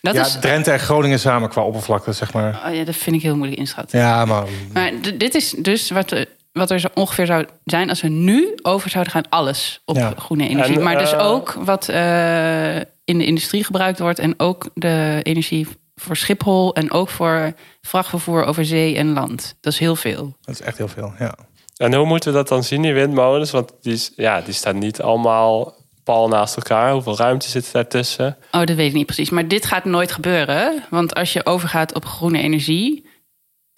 Dat 0.00 0.14
ja, 0.14 0.20
is, 0.20 0.36
Drenthe 0.40 0.70
en 0.70 0.78
Groningen 0.80 1.18
samen 1.20 1.48
qua 1.48 1.62
oppervlakte, 1.62 2.12
zeg 2.12 2.32
maar. 2.32 2.62
oh 2.66 2.74
ja, 2.74 2.84
dat 2.84 2.96
vind 2.96 3.16
ik 3.16 3.22
heel 3.22 3.36
moeilijk 3.36 3.58
inschatten. 3.60 3.98
Ja, 3.98 4.24
maar 4.24 4.44
Maar 4.72 4.90
dit 5.18 5.34
is 5.34 5.50
dus 5.58 5.90
wat, 5.90 6.12
eh, 6.12 6.24
wat 6.52 6.70
er 6.70 6.80
zo 6.80 6.88
ongeveer 6.94 7.26
zou 7.26 7.46
zijn 7.64 7.88
als 7.88 8.00
we 8.00 8.08
nu 8.08 8.54
over 8.62 8.90
zouden 8.90 9.12
gaan. 9.12 9.28
Alles 9.28 9.80
op 9.84 9.96
Ja. 9.96 10.12
groene 10.18 10.48
energie. 10.48 10.76
En, 10.76 10.82
maar 10.82 10.98
dus 10.98 11.12
eh, 11.12 11.26
ook 11.26 11.52
wat 11.64 11.88
eh, 11.88 12.76
in 13.08 13.18
de 13.18 13.24
industrie 13.26 13.64
gebruikt 13.64 13.98
wordt. 13.98 14.18
En 14.18 14.34
ook 14.36 14.70
de 14.74 15.20
energie 15.22 15.66
voor 15.96 16.16
Schiphol. 16.16 16.74
En 16.74 16.90
ook 16.90 17.08
voor 17.08 17.52
vrachtvervoer 17.82 18.44
over 18.44 18.64
zee 18.64 18.96
en 18.96 19.12
land. 19.12 19.54
Dat 19.60 19.72
is 19.72 19.78
heel 19.78 19.96
veel. 19.96 20.36
dat 20.40 20.54
is 20.54 20.60
echt 20.60 20.78
heel 20.78 20.88
veel. 20.88 21.12
Ja. 21.18 21.34
En 21.76 21.94
hoe 21.94 22.06
moeten 22.06 22.30
we 22.32 22.36
dat 22.38 22.48
dan 22.48 22.64
zien, 22.64 22.82
die 22.82 22.92
windmolens? 22.92 23.50
Want 23.50 23.72
die, 23.82 23.92
is- 23.92 24.12
ja, 24.16 24.40
die 24.40 24.54
staan 24.54 24.78
niet 24.78 25.00
allemaal 25.02 25.74
pal 26.04 26.28
naast 26.28 26.56
elkaar. 26.56 26.92
Hoeveel 26.92 27.16
ruimte 27.16 27.48
zit 27.48 27.72
daartussen? 27.72 28.36
Oh, 28.52 28.64
dat 28.64 28.76
weet 28.76 28.88
ik 28.88 28.94
niet 28.94 29.06
precies. 29.06 29.30
Maar 29.30 29.48
dit 29.48 29.66
gaat 29.66 29.84
nooit 29.84 30.12
gebeuren. 30.12 30.84
Want 30.90 31.14
als 31.14 31.32
je 31.32 31.46
overgaat 31.46 31.94
op 31.94 32.04
groene 32.04 32.38
energie... 32.38 33.06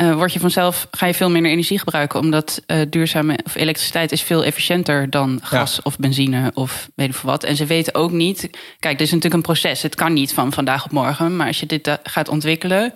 uh, 0.01 0.15
word 0.15 0.33
je 0.33 0.41
vanzelf, 0.41 0.87
ga 0.91 1.07
je 1.07 1.15
veel 1.15 1.31
minder 1.31 1.51
energie 1.51 1.79
gebruiken. 1.79 2.21
Omdat 2.21 2.63
uh, 2.67 2.81
duurzame 2.91 3.39
of 3.45 3.55
elektriciteit 3.55 4.13
is 4.13 4.23
veel 4.23 4.45
efficiënter 4.45 5.11
dan 5.11 5.41
gas 5.43 5.83
of 5.83 5.99
benzine 5.99 6.51
of 6.55 6.91
weet 6.95 7.09
ik 7.09 7.15
veel 7.15 7.31
wat. 7.31 7.45
En 7.45 7.57
ze 7.57 7.67
weten 7.67 7.95
ook 7.95 8.11
niet. 8.11 8.51
Kijk, 8.79 8.99
dit 8.99 9.07
is 9.07 9.13
natuurlijk 9.13 9.35
een 9.35 9.53
proces. 9.53 9.83
Het 9.83 9.95
kan 9.95 10.13
niet 10.13 10.35
van 10.35 10.53
vandaag 10.53 10.85
op 10.85 10.91
morgen. 10.91 11.37
Maar 11.37 11.47
als 11.47 11.61
je 11.61 11.67
dit 11.67 11.99
gaat 12.03 12.29
ontwikkelen, 12.29 12.93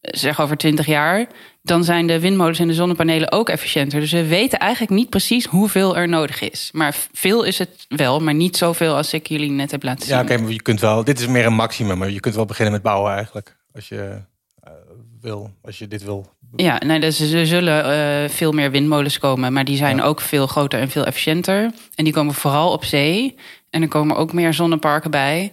zeg 0.00 0.40
over 0.40 0.56
20 0.56 0.86
jaar, 0.86 1.26
dan 1.62 1.84
zijn 1.84 2.06
de 2.06 2.20
windmolens 2.20 2.58
en 2.58 2.66
de 2.66 2.74
zonnepanelen 2.74 3.32
ook 3.32 3.48
efficiënter. 3.48 4.00
Dus 4.00 4.12
we 4.12 4.26
weten 4.26 4.58
eigenlijk 4.58 4.92
niet 4.92 5.10
precies 5.10 5.44
hoeveel 5.44 5.96
er 5.96 6.08
nodig 6.08 6.40
is. 6.40 6.70
Maar 6.72 6.96
veel 7.12 7.42
is 7.42 7.58
het 7.58 7.86
wel, 7.88 8.20
maar 8.20 8.34
niet 8.34 8.56
zoveel 8.56 8.96
als 8.96 9.12
ik 9.12 9.26
jullie 9.26 9.50
net 9.50 9.70
heb 9.70 9.82
laten 9.82 10.06
zien. 10.06 10.16
Ja, 10.16 10.22
oké, 10.22 10.38
maar 10.38 10.50
je 10.50 10.62
kunt 10.62 10.80
wel. 10.80 11.04
Dit 11.04 11.20
is 11.20 11.26
meer 11.26 11.46
een 11.46 11.54
maximum, 11.54 11.98
maar 11.98 12.10
je 12.10 12.20
kunt 12.20 12.34
wel 12.34 12.44
beginnen 12.44 12.72
met 12.72 12.82
bouwen 12.82 13.12
eigenlijk. 13.12 13.56
Als 13.74 13.88
je 13.88 14.20
uh, 14.64 14.72
wil, 15.20 15.50
als 15.62 15.78
je 15.78 15.88
dit 15.88 16.02
wil. 16.02 16.32
Ja, 16.56 16.80
nee, 16.86 17.00
dus 17.00 17.20
er 17.20 17.46
zullen 17.46 17.84
uh, 18.24 18.28
veel 18.28 18.52
meer 18.52 18.70
windmolens 18.70 19.18
komen, 19.18 19.52
maar 19.52 19.64
die 19.64 19.76
zijn 19.76 19.96
ja. 19.96 20.02
ook 20.02 20.20
veel 20.20 20.46
groter 20.46 20.80
en 20.80 20.90
veel 20.90 21.04
efficiënter. 21.04 21.70
En 21.94 22.04
die 22.04 22.12
komen 22.12 22.34
vooral 22.34 22.72
op 22.72 22.84
zee. 22.84 23.36
En 23.70 23.82
er 23.82 23.88
komen 23.88 24.16
ook 24.16 24.32
meer 24.32 24.54
zonneparken 24.54 25.10
bij. 25.10 25.52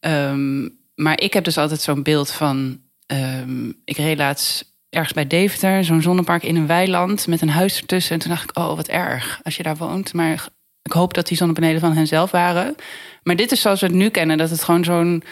Um, 0.00 0.78
maar 0.94 1.20
ik 1.20 1.32
heb 1.32 1.44
dus 1.44 1.58
altijd 1.58 1.80
zo'n 1.80 2.02
beeld 2.02 2.30
van. 2.30 2.80
Um, 3.06 3.80
ik 3.84 3.96
reed 3.96 4.18
laatst 4.18 4.74
ergens 4.88 5.12
bij 5.12 5.26
Deventer, 5.26 5.84
zo'n 5.84 6.02
zonnepark 6.02 6.42
in 6.42 6.56
een 6.56 6.66
weiland 6.66 7.26
met 7.26 7.40
een 7.40 7.50
huis 7.50 7.80
ertussen. 7.80 8.14
En 8.14 8.20
toen 8.20 8.30
dacht 8.30 8.42
ik, 8.42 8.58
oh, 8.58 8.76
wat 8.76 8.88
erg 8.88 9.40
als 9.42 9.56
je 9.56 9.62
daar 9.62 9.76
woont. 9.76 10.12
Maar 10.12 10.48
ik 10.82 10.92
hoop 10.92 11.14
dat 11.14 11.26
die 11.26 11.36
zonnepanelen 11.36 11.80
van 11.80 11.92
henzelf 11.92 12.30
waren. 12.30 12.74
Maar 13.22 13.36
dit 13.36 13.52
is 13.52 13.60
zoals 13.60 13.80
we 13.80 13.86
het 13.86 13.94
nu 13.94 14.08
kennen, 14.08 14.38
dat 14.38 14.50
het 14.50 14.64
gewoon 14.64 14.84
zo'n 14.84 15.22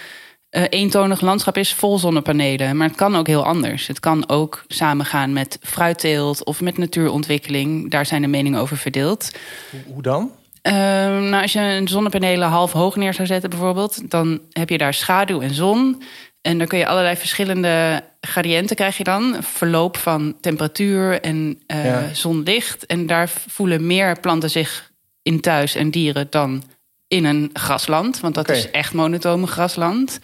uh, 0.51 0.65
eentonig 0.69 1.21
landschap 1.21 1.57
is 1.57 1.75
vol 1.75 1.99
zonnepanelen. 1.99 2.77
Maar 2.77 2.89
het 2.89 2.97
kan 2.97 3.17
ook 3.17 3.27
heel 3.27 3.45
anders. 3.45 3.87
Het 3.87 4.01
kan 4.01 4.29
ook 4.29 4.65
samengaan 4.69 5.33
met 5.33 5.59
fruitteelt 5.63 6.45
of 6.45 6.61
met 6.61 6.79
natuurontwikkeling. 6.79 7.91
Daar 7.91 8.07
zijn 8.07 8.23
de 8.23 8.29
meningen 8.29 8.61
over 8.61 8.77
verdeeld. 8.77 9.31
Hoe 9.87 10.03
dan? 10.03 10.31
Uh, 10.63 10.73
nou, 10.73 11.43
als 11.43 11.53
je 11.53 11.81
zonnepanelen 11.85 12.49
half 12.49 12.73
hoog 12.73 12.97
neer 12.97 13.15
zou 13.15 13.27
zetten 13.27 13.51
bijvoorbeeld... 13.51 14.11
dan 14.11 14.41
heb 14.53 14.69
je 14.69 14.79
daar 14.79 14.95
schaduw 14.95 15.41
en 15.41 15.55
zon. 15.55 16.03
En 16.41 16.59
dan 16.59 16.67
kun 16.67 16.79
je 16.79 16.87
allerlei 16.87 17.17
verschillende 17.17 18.03
gradiënten 18.21 18.77
krijg 18.77 18.97
je 18.97 19.05
dan. 19.05 19.37
Verloop 19.41 19.97
van 19.97 20.35
temperatuur 20.41 21.21
en 21.21 21.61
uh, 21.67 21.85
ja. 21.85 22.15
zonlicht. 22.15 22.87
En 22.87 23.07
daar 23.07 23.29
voelen 23.29 23.87
meer 23.87 24.21
planten 24.21 24.51
zich 24.51 24.93
in 25.23 25.41
thuis 25.41 25.75
en 25.75 25.91
dieren 25.91 26.27
dan 26.31 26.63
in 27.11 27.25
een 27.25 27.51
grasland. 27.53 28.21
Want 28.21 28.35
dat 28.35 28.49
okay. 28.49 28.59
is 28.59 28.71
echt 28.71 28.93
monotone 28.93 29.47
grasland. 29.47 30.21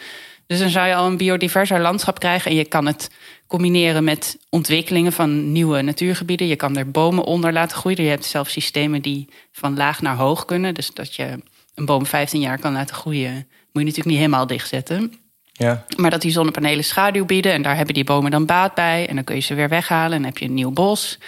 Dus 0.46 0.58
dan 0.58 0.68
zou 0.68 0.86
je 0.88 0.94
al 0.94 1.06
een 1.06 1.16
biodiverser 1.16 1.80
landschap 1.80 2.18
krijgen. 2.18 2.50
En 2.50 2.56
je 2.56 2.64
kan 2.64 2.86
het 2.86 3.10
combineren 3.46 4.04
met 4.04 4.38
ontwikkelingen 4.50 5.12
van 5.12 5.52
nieuwe 5.52 5.82
natuurgebieden. 5.82 6.46
Je 6.46 6.56
kan 6.56 6.76
er 6.76 6.90
bomen 6.90 7.24
onder 7.24 7.52
laten 7.52 7.76
groeien. 7.76 8.02
Je 8.02 8.10
hebt 8.10 8.24
zelfs 8.24 8.52
systemen 8.52 9.02
die 9.02 9.28
van 9.52 9.76
laag 9.76 10.02
naar 10.02 10.16
hoog 10.16 10.44
kunnen. 10.44 10.74
Dus 10.74 10.90
dat 10.94 11.14
je 11.14 11.42
een 11.74 11.84
boom 11.84 12.06
15 12.06 12.40
jaar 12.40 12.58
kan 12.58 12.72
laten 12.72 12.94
groeien. 12.94 13.32
Moet 13.32 13.46
je 13.72 13.80
natuurlijk 13.80 14.06
niet 14.06 14.18
helemaal 14.18 14.46
dichtzetten. 14.46 15.12
Ja. 15.52 15.84
Maar 15.96 16.10
dat 16.10 16.20
die 16.20 16.32
zonnepanelen 16.32 16.84
schaduw 16.84 17.24
bieden. 17.24 17.52
En 17.52 17.62
daar 17.62 17.76
hebben 17.76 17.94
die 17.94 18.04
bomen 18.04 18.30
dan 18.30 18.46
baat 18.46 18.74
bij. 18.74 19.08
En 19.08 19.14
dan 19.14 19.24
kun 19.24 19.34
je 19.34 19.40
ze 19.40 19.54
weer 19.54 19.68
weghalen. 19.68 20.12
En 20.12 20.22
dan 20.22 20.30
heb 20.30 20.38
je 20.38 20.44
een 20.44 20.54
nieuw 20.54 20.72
bos. 20.72 21.18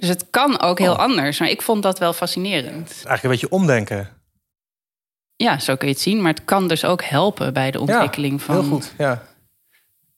Dus 0.00 0.08
het 0.08 0.26
kan 0.30 0.60
ook 0.60 0.78
heel 0.78 0.92
oh. 0.92 0.98
anders. 0.98 1.38
Maar 1.38 1.50
ik 1.50 1.62
vond 1.62 1.82
dat 1.82 1.98
wel 1.98 2.12
fascinerend. 2.12 2.90
Eigenlijk 2.90 3.22
een 3.22 3.30
beetje 3.30 3.50
omdenken. 3.50 4.20
Ja, 5.42 5.58
zo 5.58 5.76
kun 5.76 5.88
je 5.88 5.92
het 5.94 6.02
zien. 6.02 6.22
Maar 6.22 6.32
het 6.32 6.44
kan 6.44 6.68
dus 6.68 6.84
ook 6.84 7.02
helpen 7.02 7.52
bij 7.52 7.70
de 7.70 7.80
ontwikkeling 7.80 8.38
ja, 8.38 8.44
van 8.44 8.54
heel 8.54 8.64
goed, 8.64 8.92
ja. 8.98 9.22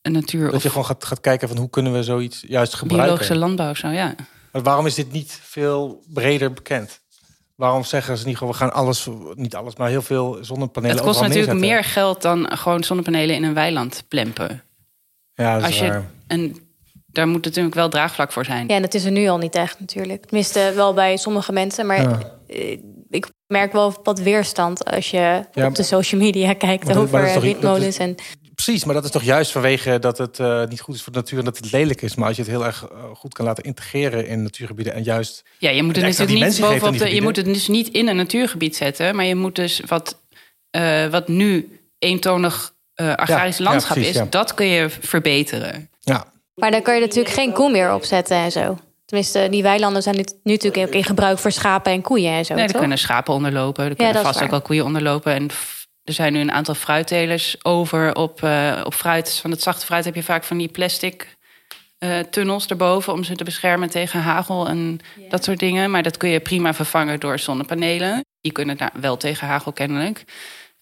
een 0.03 0.13
natuur. 0.13 0.51
Dat 0.51 0.63
je 0.63 0.69
gewoon 0.69 0.85
gaat, 0.85 1.05
gaat 1.05 1.21
kijken 1.21 1.49
van 1.49 1.57
hoe 1.57 1.71
kunnen 1.71 1.93
we 1.93 2.03
zoiets 2.03 2.45
juist 2.47 2.75
gebruiken. 2.75 3.07
Biologische 3.07 3.37
landbouw, 3.39 3.75
zo 3.75 3.89
ja. 3.89 4.15
Maar 4.53 4.63
waarom 4.63 4.87
is 4.87 4.95
dit 4.95 5.13
niet 5.13 5.41
veel 5.43 6.03
breder 6.13 6.53
bekend? 6.53 7.03
Waarom 7.55 7.85
zeggen 7.85 8.19
ze 8.19 8.27
niet 8.27 8.37
gewoon, 8.37 8.53
we 8.53 8.59
gaan 8.59 8.73
alles, 8.73 9.09
niet 9.35 9.55
alles, 9.55 9.77
maar 9.77 9.89
heel 9.89 10.03
veel 10.03 10.39
zonnepanelen 10.41 10.97
Het 10.97 11.07
kost 11.07 11.21
natuurlijk 11.21 11.47
neerzetten? 11.47 11.71
meer 11.75 11.85
geld 11.85 12.23
dan 12.23 12.57
gewoon 12.59 12.85
zonnepanelen 12.85 13.37
in 13.37 13.45
een 13.45 13.55
weiland 13.55 14.05
plempen. 14.09 14.63
Ja, 15.35 15.53
dat 15.53 15.61
is 15.61 15.67
Als 15.67 15.79
je, 15.79 15.89
waar. 15.89 16.05
en 16.27 16.57
daar 17.07 17.29
moet 17.29 17.45
natuurlijk 17.45 17.75
wel 17.75 17.89
draagvlak 17.89 18.33
voor 18.33 18.45
zijn. 18.45 18.69
Ja, 18.69 18.75
en 18.75 18.83
dat 18.83 18.95
is 18.95 19.05
er 19.05 19.11
nu 19.11 19.29
al 19.29 19.39
niet 19.39 19.55
echt 19.55 19.81
natuurlijk. 19.81 20.25
Tenminste, 20.25 20.73
wel 20.75 20.95
bij 20.95 21.17
sommige 21.17 21.53
mensen. 21.53 21.87
Maar 21.87 22.01
Ja. 22.01 22.19
Ik 23.47 23.57
merk 23.57 23.73
wel 23.73 23.95
wat 24.03 24.19
weerstand 24.19 24.85
als 24.85 25.11
je 25.11 25.45
Ja, 25.53 25.67
op 25.67 25.75
de 25.75 25.83
social 25.83 26.21
media 26.21 26.53
kijkt 26.55 26.87
dat- 26.87 26.97
over 26.97 27.41
windmolens. 27.41 27.99
En 27.99 28.17
Precies, 28.55 28.85
maar 28.85 28.95
dat 28.95 29.05
is 29.05 29.11
toch 29.11 29.23
juist 29.23 29.51
vanwege 29.53 29.99
dat 29.99 30.19
het 30.19 30.39
eh, 30.39 30.65
niet 30.65 30.81
goed 30.81 30.95
is 30.95 31.03
voor 31.03 31.13
de 31.13 31.19
natuur 31.19 31.39
en 31.39 31.45
dat 31.45 31.57
het 31.57 31.73
lelijk 31.73 32.03
is. 32.03 32.15
Maar 32.15 32.27
als 32.29 32.37
je 32.37 32.43
het 32.43 32.51
heel 32.51 32.65
erg 32.65 32.89
eh, 32.93 32.99
goed 33.15 33.35
kan 33.35 33.45
laten 33.45 33.65
integreren 33.65 34.27
in 34.27 34.43
natuurgebieden 34.43 34.95
en 34.95 35.03
juist... 35.03 35.43
Ja, 35.59 35.71
je 35.71 35.83
moet 35.83 35.97
het 35.97 36.05
natuurlijk 36.05 36.51
niet 36.51 36.61
bovenop 36.61 36.99
de, 36.99 37.15
je 37.15 37.23
moet 37.23 37.37
het 37.37 37.45
dus 37.45 37.69
niet 37.69 37.89
in 37.89 38.09
een 38.09 38.17
natuurgebied 38.17 38.77
zetten, 38.77 39.17
maar 39.17 39.25
je 39.25 39.35
moet 39.35 39.55
dus 39.55 39.81
wat, 39.87 40.21
eh, 40.71 41.07
wat 41.07 41.29
nu 41.29 41.79
eentonig 41.99 42.75
eh, 42.95 43.15
agrarisch 43.15 43.59
ja, 43.59 43.65
landschap 43.65 43.93
precies, 43.95 44.15
is, 44.15 44.21
ja. 44.21 44.27
dat 44.31 44.55
kun 44.55 44.67
je 44.67 44.91
verbeteren. 45.01 45.91
Ja, 46.01 46.33
Maar 46.55 46.71
dan 46.71 46.83
kan 46.83 46.95
je 46.95 47.01
natuurlijk 47.01 47.35
geen 47.35 47.53
koe 47.53 47.71
meer 47.71 47.95
opzetten 47.95 48.37
en 48.37 48.53
zo. 48.53 48.79
Tenminste, 49.05 49.49
die 49.51 49.63
weilanden 49.63 50.03
zijn 50.03 50.17
nu, 50.17 50.25
nu 50.43 50.53
natuurlijk 50.53 50.87
ook 50.87 50.95
in 50.95 51.05
gebruik 51.05 51.39
voor 51.39 51.53
schapen 51.53 51.93
en 51.93 52.03
koeien 52.03 52.33
en 52.33 52.45
zo. 52.45 52.55
Nee, 52.55 52.67
er 52.67 52.79
kunnen 52.79 52.99
schapen 52.99 53.35
onderlopen, 53.35 53.85
er 53.85 53.97
kunnen 53.97 54.23
vast 54.23 54.43
ook 54.43 54.51
wel 54.51 54.63
koeien 54.63 54.85
onderlopen. 54.85 55.35
En 55.35 55.49
er 56.05 56.13
zijn 56.13 56.33
nu 56.33 56.41
een 56.41 56.53
aantal 56.53 56.75
fruittelers 56.75 57.65
over 57.65 58.15
op, 58.15 58.43
eh, 58.43 58.81
op 58.85 58.95
fruit. 58.95 59.39
Van 59.41 59.51
het 59.51 59.63
zachte 59.63 59.87
fruit 59.87 60.05
heb 60.05 60.15
je 60.15 60.23
vaak 60.23 60.45
van 60.45 60.59
die 60.59 60.69
plastic 60.69 61.37
eh, 61.99 62.19
tunnels 62.19 62.67
erboven 62.67 63.13
om 63.13 63.25
ze 63.25 63.37
te 63.37 63.45
beschermen 63.45 63.91
tegen 63.91 64.21
hagel 64.21 64.69
en 64.69 65.01
dat 65.29 65.45
soort 65.45 65.59
dingen. 65.59 65.91
Maar 65.91 66.03
dat 66.03 66.17
kun 66.17 66.29
je 66.29 66.41
prima 66.41 66.75
vervangen 66.75 67.21
door 67.21 67.39
zonnepanelen. 67.39 68.25
Die 68.41 68.53
kunnen 68.53 68.77
daar 68.77 68.93
wel 69.01 69.17
tegen 69.17 69.47
hagel 69.47 69.73
kennelijk. 69.73 70.25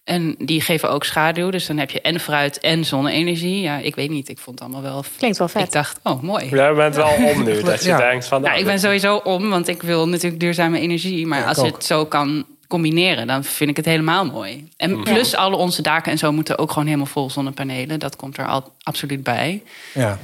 En 0.03 0.35
die 0.37 0.61
geven 0.61 0.89
ook 0.89 1.03
schaduw, 1.03 1.49
dus 1.49 1.65
dan 1.65 1.77
heb 1.77 1.89
je 1.89 2.01
en 2.01 2.19
fruit 2.19 2.59
en 2.59 2.85
zonne-energie. 2.85 3.61
Ja, 3.61 3.77
ik 3.77 3.95
weet 3.95 4.09
niet, 4.09 4.29
ik 4.29 4.37
vond 4.39 4.59
het 4.59 4.69
allemaal 4.69 4.91
wel... 4.91 5.03
Klinkt 5.17 5.37
wel 5.37 5.47
vet. 5.47 5.63
Ik 5.63 5.71
dacht, 5.71 5.99
oh, 6.03 6.21
mooi. 6.21 6.49
Jij 6.49 6.73
bent 6.73 6.95
wel 6.95 7.09
om 7.35 7.43
nu. 7.43 7.61
Dat 7.61 7.83
je 7.83 7.87
Ja. 7.95 7.97
denkt 7.97 8.25
van... 8.25 8.37
Nou, 8.41 8.49
Nou, 8.53 8.59
ik 8.65 8.69
ben 8.71 8.79
sowieso 8.79 9.15
om, 9.15 9.49
want 9.49 9.67
ik 9.67 9.81
wil 9.81 10.07
natuurlijk 10.07 10.39
duurzame 10.41 10.79
energie. 10.79 11.27
Maar 11.27 11.39
Ja, 11.39 11.47
als 11.47 11.57
je 11.57 11.63
ook. 11.63 11.73
het 11.75 11.85
zo 11.85 12.05
kan 12.05 12.45
combineren, 12.67 13.27
dan 13.27 13.43
vind 13.43 13.69
ik 13.69 13.75
het 13.77 13.85
helemaal 13.85 14.25
mooi. 14.25 14.67
En 14.77 15.03
plus 15.03 15.35
alle 15.35 15.55
onze 15.55 15.81
daken 15.81 16.11
en 16.11 16.17
zo 16.17 16.31
moeten 16.31 16.57
ook 16.57 16.69
gewoon 16.69 16.85
helemaal 16.85 17.05
vol 17.05 17.29
zonnepanelen. 17.29 17.99
Dat 17.99 18.15
komt 18.15 18.37
er 18.37 18.47
al 18.47 18.73
absoluut 18.81 19.23
bij. 19.23 19.63
ja. 19.93 20.19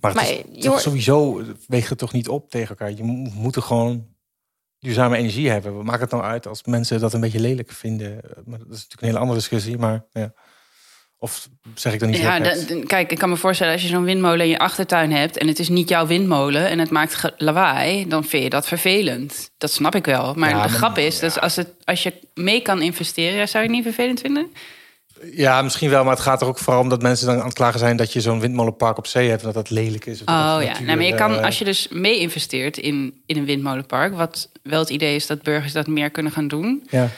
Maar, 0.00 0.10
het 0.14 0.20
Maar, 0.20 0.30
is 0.58 0.66
hoort- 0.66 0.80
sowieso 0.80 1.42
weegt 1.66 1.88
het 1.88 1.98
toch 1.98 2.12
niet 2.12 2.28
op 2.28 2.50
tegen 2.50 2.68
elkaar. 2.68 2.90
Je 2.96 3.04
mo- 3.04 3.30
moet 3.34 3.56
er 3.56 3.62
gewoon 3.62 4.04
duurzame 4.82 5.16
energie 5.16 5.50
hebben. 5.50 5.76
We 5.78 5.84
maken 5.84 6.00
het 6.02 6.10
nou 6.10 6.22
uit 6.24 6.46
als 6.46 6.62
mensen 6.64 7.00
dat 7.00 7.12
een 7.12 7.20
beetje 7.20 7.40
lelijk 7.40 7.70
vinden. 7.72 8.20
Maar 8.44 8.58
dat 8.58 8.66
is 8.68 8.74
natuurlijk 8.74 9.00
een 9.02 9.06
hele 9.08 9.18
andere 9.18 9.38
discussie. 9.38 9.78
Maar 9.78 10.04
ja. 10.12 10.32
Of 11.18 11.48
zeg 11.74 11.92
ik 11.92 11.98
dan 12.00 12.10
niet 12.10 12.18
Ja, 12.18 12.32
heel 12.34 12.42
da- 12.42 12.74
da- 12.74 12.86
kijk, 12.86 13.10
ik 13.12 13.18
kan 13.18 13.28
me 13.28 13.36
voorstellen 13.36 13.72
als 13.72 13.82
je 13.82 13.88
zo'n 13.88 14.04
windmolen 14.04 14.40
in 14.44 14.48
je 14.50 14.58
achtertuin 14.58 15.12
hebt 15.12 15.36
en 15.38 15.46
het 15.48 15.58
is 15.58 15.68
niet 15.68 15.88
jouw 15.88 16.06
windmolen 16.06 16.68
en 16.68 16.78
het 16.78 16.90
maakt 16.90 17.32
lawaai, 17.36 18.08
dan 18.08 18.24
vind 18.24 18.42
je 18.42 18.50
dat 18.50 18.66
vervelend. 18.68 19.50
Dat 19.58 19.72
snap 19.72 19.94
ik 19.94 20.04
wel. 20.04 20.34
Maar 20.34 20.50
Ja, 20.50 20.62
de 20.62 20.68
grap 20.72 20.98
is, 20.98 21.18
dat 21.18 21.40
als, 21.40 21.56
het, 21.56 21.68
als 21.84 22.02
je 22.02 22.12
mee 22.34 22.62
kan 22.62 22.82
investeren, 22.82 23.48
zou 23.48 23.64
je 23.64 23.68
het 23.68 23.76
niet 23.78 23.94
vervelend 23.94 24.20
vinden? 24.20 24.52
Ja, 25.30 25.62
misschien 25.62 25.90
wel. 25.90 26.04
Maar 26.04 26.12
het 26.14 26.22
gaat 26.22 26.40
er 26.40 26.46
ook 26.46 26.58
vooral 26.58 26.82
om 26.82 26.88
dat 26.88 27.02
mensen 27.02 27.26
dan 27.26 27.38
aan 27.38 27.44
het 27.44 27.54
klagen 27.54 27.78
zijn... 27.78 27.96
dat 27.96 28.12
je 28.12 28.20
zo'n 28.20 28.40
windmolenpark 28.40 28.98
op 28.98 29.06
zee 29.06 29.28
hebt 29.28 29.40
en 29.40 29.46
dat 29.46 29.54
dat 29.54 29.70
lelijk 29.70 30.06
is. 30.06 30.20
Of 30.22 30.28
Oh 30.28 30.34
ja, 30.34 30.48
natuur, 30.58 30.86
nou, 30.86 30.96
maar 30.98 31.06
je 31.06 31.14
kan, 31.14 31.34
eh, 31.38 31.44
als 31.44 31.58
je 31.58 31.64
dus 31.64 31.88
mee 31.90 32.18
investeert 32.18 32.78
in, 32.78 33.22
in 33.26 33.36
een 33.36 33.44
windmolenpark, 33.44 34.14
wat 34.16 34.50
wel 34.62 34.80
het 34.80 34.90
idee 34.90 35.14
is 35.14 35.26
dat 35.26 35.42
burgers 35.42 35.72
dat 35.72 35.86
meer 35.86 36.10
kunnen 36.10 36.32
gaan 36.32 36.48
doen, 36.48 36.86
Ja. 36.90 37.08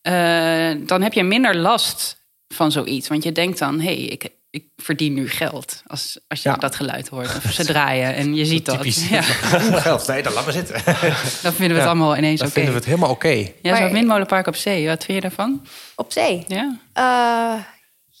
eh, 0.00 0.76
dan 0.86 1.02
heb 1.02 1.12
je 1.12 1.22
minder 1.22 1.56
last 1.56 2.24
van 2.48 2.72
zoiets. 2.72 3.08
Want 3.08 3.22
je 3.22 3.32
denkt 3.32 3.58
dan, 3.58 3.80
hé, 3.80 3.94
hey, 3.94 4.04
ik, 4.04 4.28
ik 4.50 4.64
verdien 4.76 5.14
nu 5.14 5.28
geld. 5.28 5.82
Als, 5.86 6.18
als 6.28 6.42
je 6.42 6.48
Ja. 6.48 6.54
dat 6.56 6.74
geluid 6.76 7.08
hoort. 7.08 7.36
Of 7.44 7.52
ze 7.52 7.64
draaien 7.64 8.14
en 8.14 8.34
je 8.34 8.44
ziet 8.44 8.64
dat. 8.66 8.76
Typisch. 8.76 9.08
Ja, 9.10 9.22
Geld. 9.86 10.06
Nee, 10.06 10.22
dan 10.22 10.32
laat 10.32 10.44
maar 10.44 10.52
zitten. 10.52 10.74
dan 10.84 10.94
vinden 10.94 11.56
we 11.56 11.64
het 11.64 11.76
Ja, 11.76 11.84
allemaal 11.84 12.16
ineens 12.16 12.38
Dan 12.38 12.48
oké. 12.48 12.54
vinden 12.56 12.72
we 12.72 12.78
het 12.78 12.88
helemaal 12.88 13.10
oké. 13.10 13.46
Ja, 13.62 13.76
zo'n 13.76 13.92
windmolenpark 13.92 14.46
op 14.46 14.56
zee, 14.56 14.86
wat 14.86 15.04
vind 15.04 15.16
je 15.22 15.28
daarvan? 15.28 15.66
Op 15.96 16.12
zee? 16.12 16.44
Ja? 16.48 16.78
Eh, 16.92 17.62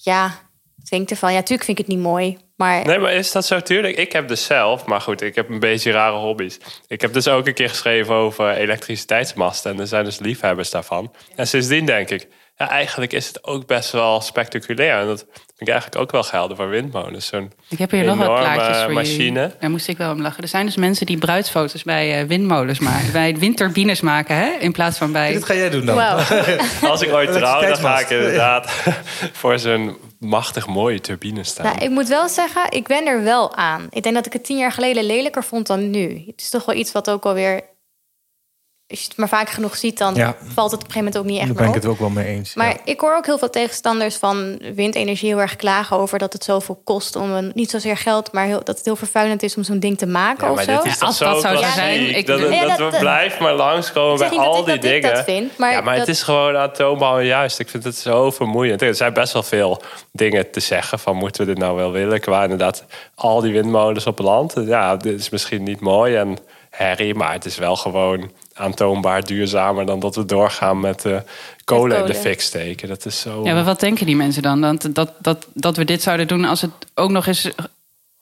ja, 0.02 0.38
ik 0.90 1.10
ervan? 1.10 1.30
Ja, 1.30 1.36
natuurlijk 1.36 1.64
vind 1.64 1.78
ik 1.78 1.86
het 1.86 1.94
niet 1.96 2.04
mooi. 2.04 2.38
Maar 2.56 2.84
Nee, 2.86 2.98
maar 2.98 3.12
is 3.12 3.32
dat 3.32 3.46
zo? 3.46 3.60
Tuurlijk, 3.60 3.96
ik 3.96 4.12
heb 4.12 4.28
dus 4.28 4.44
zelf... 4.44 4.86
Maar 4.86 5.00
goed, 5.00 5.20
ik 5.20 5.34
heb 5.34 5.48
een 5.48 5.58
beetje 5.60 5.90
rare 5.92 6.16
hobby's. 6.16 6.58
Ik 6.86 7.00
heb 7.00 7.12
dus 7.12 7.28
ook 7.28 7.46
een 7.46 7.54
keer 7.54 7.68
geschreven 7.68 8.14
over 8.14 8.50
elektriciteitsmasten. 8.50 9.72
En 9.72 9.80
er 9.80 9.86
zijn 9.86 10.04
dus 10.04 10.18
liefhebbers 10.18 10.70
daarvan. 10.70 11.12
En 11.36 11.46
sindsdien 11.46 11.86
denk 11.86 12.10
ik... 12.10 12.28
ja, 12.60 12.68
eigenlijk 12.68 13.12
is 13.12 13.26
het 13.26 13.44
ook 13.44 13.66
best 13.66 13.92
wel 13.92 14.20
spectaculair. 14.20 15.00
En 15.00 15.06
dat 15.06 15.18
vind 15.18 15.60
ik 15.60 15.68
eigenlijk 15.68 16.02
ook 16.02 16.10
wel 16.10 16.22
gelden 16.22 16.56
voor 16.56 16.68
windmolens. 16.68 17.26
Zo'n 17.26 17.52
Ik 17.68 17.78
heb 17.78 17.90
hier 17.90 18.04
nog 18.04 18.16
wat 18.16 18.26
enorme 18.26 18.44
plaatjes 18.44 18.82
voor 18.82 18.92
machine. 18.92 19.40
jullie. 19.40 19.56
Daar 19.60 19.70
moest 19.70 19.88
ik 19.88 19.96
wel 19.96 20.12
om 20.12 20.20
lachen. 20.20 20.42
Er 20.42 20.48
zijn 20.48 20.66
dus 20.66 20.76
mensen 20.76 21.06
die 21.06 21.18
bruidsfoto's 21.18 21.82
bij 21.82 22.20
eh, 22.20 22.26
windmolens 22.26 22.78
maken. 22.78 23.12
bij 23.22 23.36
windturbines 23.36 24.00
maken, 24.00 24.36
hè? 24.36 24.50
In 24.50 24.72
plaats 24.72 24.98
van 24.98 25.12
bij... 25.12 25.32
Dit 25.32 25.44
ga 25.44 25.54
jij 25.54 25.70
doen 25.70 25.86
dan. 25.86 25.98
Als 26.82 27.02
ik 27.02 27.12
ooit 27.12 27.32
trouw, 27.32 27.60
dan 27.60 27.76
ga 27.76 28.00
ik 28.00 28.10
inderdaad 28.10 28.70
voor 29.40 29.58
zo'n 29.58 29.96
machtig 30.18 30.66
mooie 30.66 31.00
turbine 31.00 31.44
staan. 31.44 31.66
Nou, 31.66 31.78
ik 31.78 31.90
moet 31.90 32.08
wel 32.08 32.28
zeggen, 32.28 32.62
ik 32.68 32.86
ben 32.86 33.06
er 33.06 33.22
wel 33.22 33.54
aan. 33.54 33.86
Ik 33.90 34.02
denk 34.02 34.14
dat 34.14 34.26
ik 34.26 34.32
het 34.32 34.44
tien 34.44 34.58
jaar 34.58 34.72
geleden 34.72 35.04
lelijker 35.04 35.44
vond 35.44 35.66
dan 35.66 35.90
nu. 35.90 36.22
Het 36.26 36.40
is 36.40 36.48
toch 36.48 36.64
wel 36.64 36.76
iets 36.76 36.92
wat 36.92 37.10
ook 37.10 37.24
alweer... 37.24 37.62
Als 38.90 39.00
je 39.00 39.04
het 39.08 39.16
maar 39.16 39.28
vaak 39.28 39.48
genoeg 39.50 39.76
ziet, 39.76 39.98
dan 39.98 40.14
Ja. 40.14 40.36
valt 40.54 40.70
het 40.70 40.80
op 40.80 40.86
een 40.86 40.92
gegeven 40.92 40.98
moment 40.98 41.18
ook 41.18 41.24
niet 41.24 41.36
echt 41.38 41.46
Daar 41.46 41.56
ben 41.56 41.64
ik 41.64 41.70
op. 41.70 41.82
het 41.82 41.86
ook 41.90 41.98
wel 41.98 42.08
mee 42.10 42.26
eens. 42.26 42.54
Maar 42.54 42.68
ja. 42.68 42.76
ik 42.84 43.00
hoor 43.00 43.16
ook 43.16 43.26
heel 43.26 43.38
veel 43.38 43.50
tegenstanders 43.50 44.16
van 44.16 44.58
windenergie 44.74 45.28
heel 45.28 45.40
erg 45.40 45.56
klagen 45.56 45.96
over 45.96 46.18
dat 46.18 46.32
het 46.32 46.44
zoveel 46.44 46.80
kost 46.84 47.16
om 47.16 47.30
een 47.30 47.50
niet 47.54 47.70
zozeer 47.70 47.96
geld, 47.96 48.32
maar 48.32 48.44
heel, 48.46 48.60
dat 48.64 48.76
het 48.76 48.84
heel 48.84 48.96
vervuilend 48.96 49.42
is 49.42 49.56
om 49.56 49.62
zo'n 49.62 49.78
ding 49.78 49.98
te 49.98 50.06
maken 50.06 50.44
Ja, 50.44 50.50
of 50.50 50.56
maar 50.56 50.64
zo. 50.64 50.70
Ja, 50.88 50.94
als 51.06 51.16
zo 51.16 51.24
dat 51.24 51.40
zou 51.40 51.56
klassiek? 51.56 51.74
zijn, 51.74 52.14
ik- 52.16 52.26
dat, 52.26 52.40
dat, 52.40 52.52
Ja, 52.52 52.66
dat, 52.66 52.78
dat- 52.78 52.92
we 52.92 52.98
blijft 52.98 53.38
maar 53.38 53.54
langskomen 53.54 54.18
bij 54.18 54.28
al 54.38 54.58
ik 54.58 54.64
die 54.64 54.74
dat 54.74 54.84
ik 54.84 54.90
dingen. 54.90 55.14
dat 55.14 55.24
vind, 55.24 55.58
maar 55.58 55.72
ja, 55.72 55.80
maar 55.80 55.96
dat- 55.96 56.06
het 56.06 56.16
is 56.16 56.22
gewoon 56.22 56.56
atoombouw 56.56 57.20
juist. 57.20 57.58
Ik 57.58 57.68
vind 57.68 57.84
het 57.84 57.96
zo 57.96 58.30
vermoeiend. 58.30 58.82
Er 58.82 58.94
zijn 58.94 59.12
best 59.12 59.32
wel 59.32 59.42
veel 59.42 59.82
dingen 60.12 60.50
te 60.50 60.60
zeggen 60.60 60.98
van 60.98 61.16
moeten 61.16 61.40
we 61.46 61.52
dit 61.52 61.58
nou 61.62 61.76
wel 61.76 61.92
willen? 61.92 62.20
Qua 62.20 62.42
inderdaad 62.42 62.84
al 63.14 63.40
die 63.40 63.52
windmolens 63.52 64.06
op 64.06 64.18
land. 64.18 64.54
Ja, 64.66 64.96
dit 64.96 65.20
is 65.20 65.30
misschien 65.30 65.62
niet 65.62 65.80
mooi 65.80 66.16
en 66.16 66.38
herrie, 66.70 67.14
maar 67.14 67.32
het 67.32 67.44
is 67.44 67.56
wel 67.58 67.76
gewoon 67.76 68.30
aantoonbaar 68.60 69.24
duurzamer 69.24 69.86
dan 69.86 70.00
dat 70.00 70.14
we 70.16 70.24
doorgaan 70.24 70.80
met 70.80 71.04
eh 71.04 71.16
kolen 71.64 71.98
in 71.98 72.06
de 72.06 72.14
fik 72.14 72.40
steken. 72.40 72.88
Dat 72.88 73.06
is 73.06 73.20
zo. 73.20 73.44
Ja, 73.44 73.54
maar 73.54 73.64
wat 73.64 73.80
denken 73.80 74.06
die 74.06 74.16
mensen 74.16 74.42
dan? 74.42 74.60
Dat, 74.60 74.88
dat, 74.92 75.12
dat, 75.18 75.46
dat 75.54 75.76
we 75.76 75.84
dit 75.84 76.02
zouden 76.02 76.26
doen 76.28 76.44
als 76.44 76.60
het 76.60 76.70
ook 76.94 77.10
nog 77.10 77.26
eens 77.26 77.50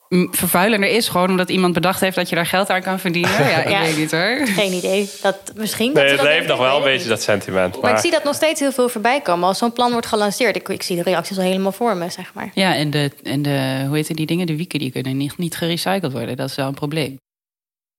mm, 0.09 0.27
vervuilender 0.31 0.89
is. 0.89 1.07
Gewoon 1.07 1.29
omdat 1.29 1.49
iemand 1.49 1.73
bedacht 1.73 1.99
heeft 1.99 2.15
dat 2.15 2.29
je 2.29 2.35
daar 2.35 2.45
geld 2.45 2.69
aan 2.69 2.81
kan 2.81 2.99
verdienen. 2.99 3.31
Ja, 3.49 3.63
ik 3.63 3.69
Ja. 3.69 3.81
weet 3.81 3.97
niet 3.97 4.11
hoor. 4.11 4.39
Geen 4.47 4.73
idee. 4.73 5.09
Dat, 5.21 5.51
misschien 5.55 5.93
dat 5.93 6.03
nee, 6.03 6.05
ze 6.11 6.15
het 6.15 6.23
dat 6.23 6.33
leeft 6.33 6.47
nog 6.47 6.57
wel 6.59 6.77
een 6.77 6.83
beetje 6.83 7.09
dat 7.09 7.21
sentiment. 7.21 7.73
Maar, 7.73 7.81
Maar 7.81 7.91
ik 7.93 7.97
zie 7.99 8.11
dat 8.11 8.23
nog 8.23 8.35
steeds 8.35 8.59
heel 8.59 8.71
veel 8.71 8.89
voorbij 8.89 9.21
komen. 9.21 9.47
Als 9.47 9.57
zo'n 9.57 9.73
plan 9.73 9.91
wordt 9.91 10.07
gelanceerd, 10.07 10.55
ik, 10.55 10.69
ik 10.69 10.83
zie 10.83 10.95
de 10.95 11.03
reacties 11.03 11.37
al 11.37 11.43
helemaal 11.43 11.71
voor 11.71 11.97
me, 11.97 12.09
zeg 12.09 12.33
maar. 12.33 12.51
Ja, 12.53 12.75
en 12.75 12.89
de, 12.89 13.11
en 13.23 13.41
de 13.41 13.83
hoe 13.87 13.95
heet 13.95 14.15
die 14.15 14.25
dingen? 14.25 14.47
De 14.47 14.55
wieken 14.55 14.79
die 14.79 14.91
kunnen 14.91 15.17
niet, 15.17 15.37
niet 15.37 15.55
gerecycled 15.57 16.11
worden. 16.11 16.37
Dat 16.37 16.49
is 16.49 16.55
wel 16.55 16.67
een 16.67 16.73
probleem. 16.73 17.17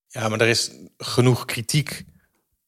Ja, 0.08 0.28
maar 0.28 0.40
er 0.40 0.48
is 0.48 0.70
genoeg 0.98 1.44
kritiek 1.44 2.04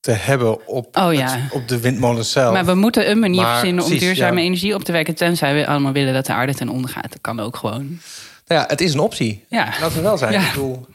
te 0.03 0.11
hebben 0.11 0.67
op, 0.67 0.97
Oh 0.97 1.12
ja. 1.12 1.29
het- 1.38 1.53
op 1.53 1.69
de 1.69 1.81
windmolens 1.81 2.31
zelf. 2.33 2.53
Maar 2.53 2.65
we 2.65 2.75
moeten 2.75 3.11
een 3.11 3.19
manier 3.19 3.41
Maar 3.43 3.57
verzinnen 3.59 3.85
om 3.85 3.91
precies, 3.91 4.07
duurzame 4.09 4.41
ja. 4.41 4.47
energie 4.47 4.75
op 4.75 4.85
te 4.85 4.93
wekken. 4.93 5.15
Tenzij 5.15 5.55
we 5.55 5.67
allemaal 5.67 5.93
willen 5.93 6.15
dat 6.15 6.27
de 6.27 6.33
aarde 6.33 6.55
ten 6.55 6.69
onder 6.69 6.91
gaat. 6.91 7.03
Dat 7.12 7.21
kan 7.21 7.41
ook 7.41 7.57
gewoon. 7.57 7.87
Nou 8.47 8.61
ja, 8.61 8.65
het 8.69 8.81
is 8.81 8.93
een 8.95 9.01
optie. 9.01 9.45
Ja. 9.49 9.65
Laten 9.81 9.97
we 9.97 10.03
wel 10.03 10.19
zijn. 10.19 10.33
Ja. 10.33 10.41
Ik 10.41 10.53
bedoel, 10.53 10.87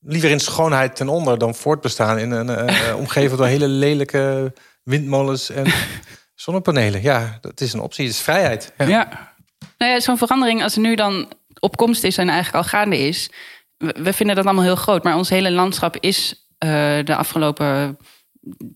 liever 0.00 0.30
in 0.30 0.40
schoonheid 0.40 0.96
ten 0.96 1.08
onder 1.08 1.38
dan 1.38 1.54
voortbestaan 1.54 2.18
in 2.18 2.30
een 2.30 2.48
eh, 2.48 2.88
eh, 2.88 2.96
omgeven 2.96 3.36
door 3.36 3.46
hele 3.46 3.68
lelijke 3.68 4.52
windmolens 4.82 5.50
en 5.50 5.66
zonnepanelen. 6.34 7.02
Ja, 7.02 7.38
dat 7.40 7.60
is 7.60 7.72
een 7.72 7.80
optie. 7.80 8.04
Het 8.06 8.14
is 8.14 8.20
vrijheid. 8.20 8.72
Ja. 8.78 8.86
Ja. 8.86 9.32
Nou 9.78 9.92
ja, 9.92 10.00
zo'n 10.00 10.18
verandering 10.18 10.62
als 10.62 10.74
er 10.74 10.80
nu 10.80 10.94
dan 10.94 11.32
op 11.60 11.76
komst 11.76 12.04
is 12.04 12.18
en 12.18 12.28
eigenlijk 12.28 12.64
al 12.64 12.70
gaande 12.70 12.98
is. 12.98 13.30
We, 13.76 13.94
we 14.02 14.12
vinden 14.12 14.36
dat 14.36 14.44
allemaal 14.44 14.64
heel 14.64 14.76
groot. 14.76 15.04
Maar 15.04 15.16
ons 15.16 15.28
hele 15.28 15.50
landschap 15.50 15.96
is 16.00 16.46
eh, 16.58 16.68
de 17.04 17.14
afgelopen 17.16 17.98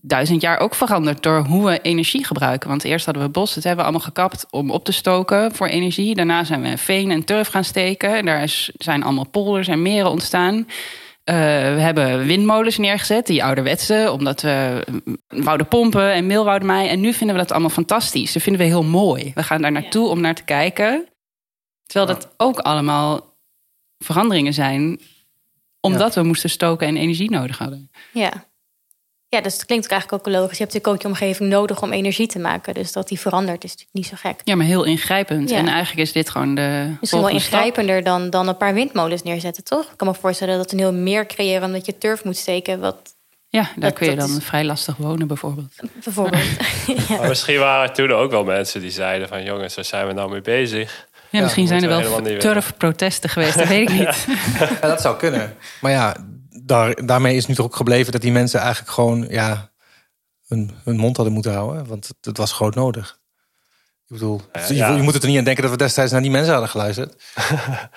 duizend 0.01 0.41
jaar 0.41 0.59
ook 0.59 0.75
veranderd 0.75 1.23
door 1.23 1.45
hoe 1.45 1.65
we 1.65 1.81
energie 1.81 2.25
gebruiken. 2.25 2.69
Want 2.69 2.83
eerst 2.83 3.05
hadden 3.05 3.23
we 3.23 3.29
bos, 3.29 3.53
dat 3.53 3.63
hebben 3.63 3.85
we 3.85 3.91
allemaal 3.91 4.07
gekapt 4.07 4.45
om 4.49 4.71
op 4.71 4.85
te 4.85 4.91
stoken 4.91 5.55
voor 5.55 5.67
energie. 5.67 6.15
Daarna 6.15 6.43
zijn 6.43 6.61
we 6.61 6.77
veen 6.77 7.11
en 7.11 7.23
turf 7.23 7.47
gaan 7.47 7.63
steken. 7.63 8.15
En 8.15 8.25
daar 8.25 8.43
is, 8.43 8.71
zijn 8.77 9.03
allemaal 9.03 9.29
polders 9.29 9.67
en 9.67 9.81
meren 9.81 10.09
ontstaan. 10.09 10.67
Eh, 11.23 11.35
we 11.35 11.79
hebben 11.79 12.25
windmolens 12.25 12.77
neergezet, 12.77 13.27
die 13.27 13.43
ouderwetse, 13.43 14.09
omdat 14.11 14.41
we 14.41 14.85
mm, 15.05 15.17
wouden 15.27 15.67
pompen 15.67 16.13
en 16.13 16.25
meel 16.25 16.45
wouden 16.45 16.67
maaien. 16.67 16.89
En 16.89 16.99
nu 16.99 17.13
vinden 17.13 17.35
we 17.35 17.41
dat 17.41 17.51
allemaal 17.51 17.69
fantastisch. 17.69 18.33
Dat 18.33 18.43
vinden 18.43 18.61
we 18.61 18.67
heel 18.67 18.83
mooi. 18.83 19.31
We 19.35 19.43
gaan 19.43 19.61
daar 19.61 19.71
naartoe 19.71 20.07
om 20.07 20.21
naar 20.21 20.35
te 20.35 20.43
kijken. 20.43 21.07
Terwijl 21.83 22.13
dat 22.13 22.33
ook 22.37 22.59
allemaal 22.59 23.35
veranderingen 23.97 24.53
zijn, 24.53 24.99
omdat 25.79 26.15
we 26.15 26.23
moesten 26.23 26.49
stoken 26.49 26.87
en 26.87 26.97
energie 26.97 27.29
nodig 27.29 27.57
hadden. 27.57 27.91
Ja. 28.13 28.31
Ja, 29.33 29.41
dus 29.41 29.53
het 29.53 29.65
klinkt 29.65 29.85
ook 29.85 29.91
eigenlijk 29.91 30.27
ook 30.27 30.33
logisch. 30.33 30.57
Je 30.57 30.63
hebt 30.63 30.73
natuurlijk 30.73 30.87
ook 30.87 31.01
je 31.01 31.07
omgeving 31.07 31.49
nodig 31.49 31.81
om 31.81 31.91
energie 31.91 32.27
te 32.27 32.39
maken. 32.39 32.73
Dus 32.73 32.91
dat 32.91 33.07
die 33.07 33.19
verandert 33.19 33.63
is 33.63 33.69
natuurlijk 33.69 33.97
niet 33.97 34.07
zo 34.07 34.15
gek. 34.29 34.41
Ja, 34.43 34.55
maar 34.55 34.65
heel 34.65 34.83
ingrijpend. 34.83 35.49
Ja. 35.49 35.57
En 35.57 35.67
eigenlijk 35.67 35.99
is 36.07 36.11
dit 36.11 36.29
gewoon 36.29 36.55
de. 36.55 36.95
Misschien 36.99 37.21
wel 37.21 37.29
stap. 37.29 37.41
ingrijpender 37.41 38.03
dan, 38.03 38.29
dan 38.29 38.47
een 38.47 38.57
paar 38.57 38.73
windmolens 38.73 39.23
neerzetten, 39.23 39.63
toch? 39.63 39.83
Ik 39.91 39.97
kan 39.97 40.07
me 40.07 40.13
voorstellen 40.13 40.57
dat 40.57 40.71
een 40.71 40.79
heel 40.79 40.93
meer 40.93 41.25
creëren 41.25 41.63
omdat 41.63 41.85
je 41.85 41.97
turf 41.97 42.23
moet 42.23 42.37
steken. 42.37 42.79
Wat 42.79 42.97
Ja, 43.49 43.61
daar 43.61 43.89
Dat- 43.89 43.93
kun 43.93 44.09
je 44.09 44.15
dan 44.15 44.37
is- 44.37 44.43
vrij 44.43 44.63
lastig 44.63 44.95
wonen, 44.97 45.27
bijvoorbeeld. 45.27 45.73
bijvoorbeeld. 46.03 46.43
maar 47.19 47.27
misschien 47.27 47.59
waren 47.59 47.89
er 47.89 47.95
toen 47.95 48.11
ook 48.11 48.31
wel 48.31 48.43
mensen 48.43 48.81
die 48.81 48.91
zeiden 48.91 49.27
van 49.27 49.43
jongens, 49.43 49.75
waar 49.75 49.85
zijn 49.85 50.07
we 50.07 50.13
nou 50.13 50.31
mee 50.31 50.41
bezig? 50.41 51.07
Ja, 51.29 51.41
misschien 51.41 51.67
zijn 51.67 51.83
er 51.83 51.89
wel 51.89 52.21
turfprotesten 52.37 53.29
geweest, 53.29 53.57
dat 53.57 53.67
weet 53.67 53.89
ik 53.89 53.97
niet. 53.99 54.25
Ja, 54.81 54.87
dat 54.87 55.01
zou 55.01 55.17
kunnen. 55.17 55.55
Maar 55.81 55.91
ja, 55.91 56.15
daar, 56.65 57.05
daarmee 57.05 57.35
is 57.35 57.45
nu 57.45 57.55
toch 57.55 57.65
ook 57.65 57.75
gebleven 57.75 58.11
dat 58.11 58.21
die 58.21 58.31
mensen 58.31 58.59
eigenlijk 58.59 58.91
gewoon 58.91 59.25
ja, 59.29 59.71
hun, 60.47 60.71
hun 60.83 60.97
mond 60.97 61.15
hadden 61.15 61.33
moeten 61.33 61.53
houden. 61.53 61.87
Want 61.87 62.07
het, 62.07 62.17
het 62.21 62.37
was 62.37 62.51
groot 62.51 62.75
nodig. 62.75 63.21
Ik 64.07 64.19
bedoel, 64.19 64.41
je, 64.67 64.75
ja. 64.75 64.95
je 64.95 65.01
moet 65.01 65.13
het 65.13 65.23
er 65.23 65.29
niet 65.29 65.37
aan 65.37 65.43
denken 65.43 65.63
dat 65.63 65.71
we 65.71 65.77
destijds 65.77 66.11
naar 66.11 66.21
die 66.21 66.31
mensen 66.31 66.51
hadden 66.51 66.69
geluisterd. 66.69 67.13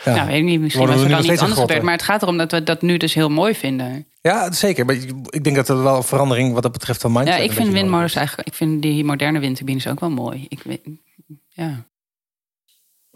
Ja, 0.04 0.14
Nou, 0.14 0.26
weet 0.26 0.36
ik 0.36 0.44
niet. 0.44 0.60
Misschien 0.60 0.86
Worden 0.86 1.02
was 1.02 1.10
er 1.10 1.22
wel 1.22 1.32
iets 1.32 1.42
anders 1.42 1.60
gebeurd. 1.60 1.82
Maar 1.82 1.92
het 1.92 2.02
gaat 2.02 2.22
erom 2.22 2.36
dat 2.36 2.50
we 2.50 2.62
dat 2.62 2.82
nu 2.82 2.96
dus 2.96 3.14
heel 3.14 3.28
mooi 3.28 3.54
vinden. 3.54 4.06
ja 4.20 4.52
zeker. 4.52 4.84
Maar 4.84 4.94
ik 5.28 5.44
denk 5.44 5.56
dat 5.56 5.68
er 5.68 5.82
wel 5.82 5.96
een 5.96 6.02
verandering 6.02 6.52
wat 6.52 6.62
dat 6.62 6.72
betreft 6.72 7.00
van 7.00 7.12
mindset 7.12 7.36
Ja, 7.36 7.42
ik 7.42 7.52
vind 7.52 7.72
windmolens 7.72 8.14
eigenlijk... 8.14 8.48
Ik 8.48 8.54
vind 8.54 8.82
die 8.82 9.04
moderne 9.04 9.38
windturbines 9.38 9.86
ook 9.86 10.00
wel 10.00 10.10
mooi. 10.10 10.46
Ik 10.48 10.62
weet, 10.62 10.80
ja. 11.48 11.86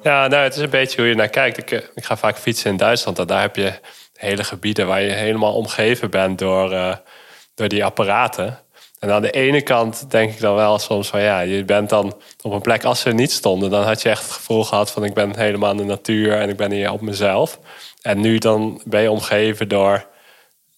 Ja, 0.03 0.27
nou, 0.27 0.43
het 0.43 0.57
is 0.57 0.63
een 0.63 0.71
beetje 0.71 1.01
hoe 1.01 1.09
je 1.09 1.15
naar 1.15 1.29
kijkt. 1.29 1.59
Ik, 1.59 1.71
eh, 1.71 1.81
ik 1.95 2.05
ga 2.05 2.17
vaak 2.17 2.39
fietsen 2.39 2.71
in 2.71 2.77
Duitsland. 2.77 3.19
En 3.19 3.27
daar 3.27 3.41
heb 3.41 3.57
je 3.57 3.81
hele 4.21 4.45
gebieden 4.45 4.87
waar 4.87 5.03
je 5.03 5.13
helemaal 5.13 5.55
omgeven 5.55 6.11
bent 6.11 6.39
door, 6.39 6.73
eh, 6.73 6.97
door 7.55 7.69
die 7.69 7.85
apparaten. 7.85 8.59
En 8.99 9.11
aan 9.11 9.23
de 9.23 9.31
ene 9.31 9.63
kant 9.63 10.11
denk 10.11 10.33
ik 10.33 10.41
dan 10.41 10.55
wel 10.55 10.79
soms 10.79 11.09
van 11.09 11.21
ja, 11.21 11.41
je 11.41 11.65
bent 11.65 11.89
dan 11.89 12.15
op 12.43 12.53
een 12.53 12.61
plek 12.61 12.85
als 12.85 13.01
ze 13.01 13.09
er 13.09 13.15
niet 13.15 13.33
stonden, 13.33 13.71
dan 13.71 13.85
had 13.85 14.03
je 14.03 14.09
echt 14.09 14.23
het 14.23 14.33
gevoel 14.33 14.65
gehad 14.65 14.91
van 14.91 15.05
ik 15.05 15.15
ben 15.15 15.37
helemaal 15.37 15.71
in 15.71 15.77
de 15.77 15.85
natuur 15.85 16.39
en 16.41 16.49
ik 16.49 16.57
ben 16.57 16.71
hier 16.71 16.93
op 16.93 17.01
mezelf. 17.01 17.59
En 18.03 18.21
nu 18.21 18.39
dan 18.39 18.83
ben 18.85 19.03
je 19.03 19.11
omgeven 19.11 19.69
door, 19.69 20.07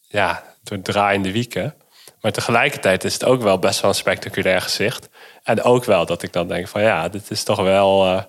ja, 0.08 0.42
door 0.62 0.82
draaiende 0.82 1.32
wieken. 1.32 1.74
Maar 2.20 2.32
tegelijkertijd 2.32 3.04
is 3.04 3.12
het 3.12 3.24
ook 3.24 3.42
wel 3.42 3.58
best 3.58 3.80
wel 3.80 3.90
een 3.90 3.96
spectaculair 3.96 4.60
gezicht. 4.60 5.08
En 5.42 5.62
ook 5.62 5.84
wel 5.84 6.06
dat 6.06 6.22
ik 6.22 6.32
dan 6.32 6.48
denk 6.48 6.68
van 6.68 6.82
ja, 6.82 7.08
dit 7.08 7.30
is 7.30 7.42
toch 7.42 7.60
wel 7.60 8.04
eh, 8.04 8.22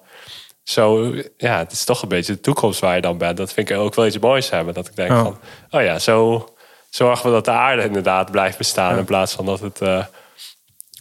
zo, 0.64 1.14
ja, 1.38 1.58
het 1.58 1.72
is 1.72 1.84
toch 1.86 2.02
een 2.02 2.08
beetje 2.10 2.34
de 2.34 2.40
toekomst 2.40 2.80
waar 2.80 2.96
je 2.96 3.02
dan 3.02 3.18
bent. 3.18 3.38
Dat 3.38 3.54
vind 3.54 3.70
ik 3.70 3.78
ook 3.78 3.96
wel 3.96 4.06
iets 4.06 4.20
moois 4.20 4.50
hebben. 4.50 4.74
Dat 4.74 4.88
ik 4.88 4.96
denk 4.96 5.12
van, 5.12 5.38
oh 5.70 5.82
ja, 5.82 6.00
zo 6.00 6.48
zorgen 6.90 7.26
we 7.26 7.32
dat 7.32 7.46
de 7.46 7.52
aarde 7.52 7.84
inderdaad 7.84 8.32
blijft 8.32 8.58
bestaan 8.58 8.98
in 8.98 9.06
plaats 9.06 9.34
van 9.34 9.46
dat 9.46 9.60
het. 9.60 9.82
eh, 9.82 9.88
Ja, 9.88 10.08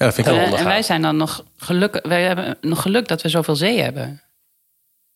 dat 0.09 0.15
vind 0.15 0.27
ik 0.27 0.33
en 0.53 0.65
wij 0.65 0.83
zijn 0.83 1.03
dan 1.03 1.17
nog 1.17 1.45
gelukkig... 1.57 2.03
Wij 2.03 2.23
hebben 2.23 2.57
nog 2.61 2.83
geluk 2.83 3.09
dat 3.09 3.23
we 3.23 3.29
zoveel 3.29 3.57
zee 3.57 3.81
hebben. 3.81 4.23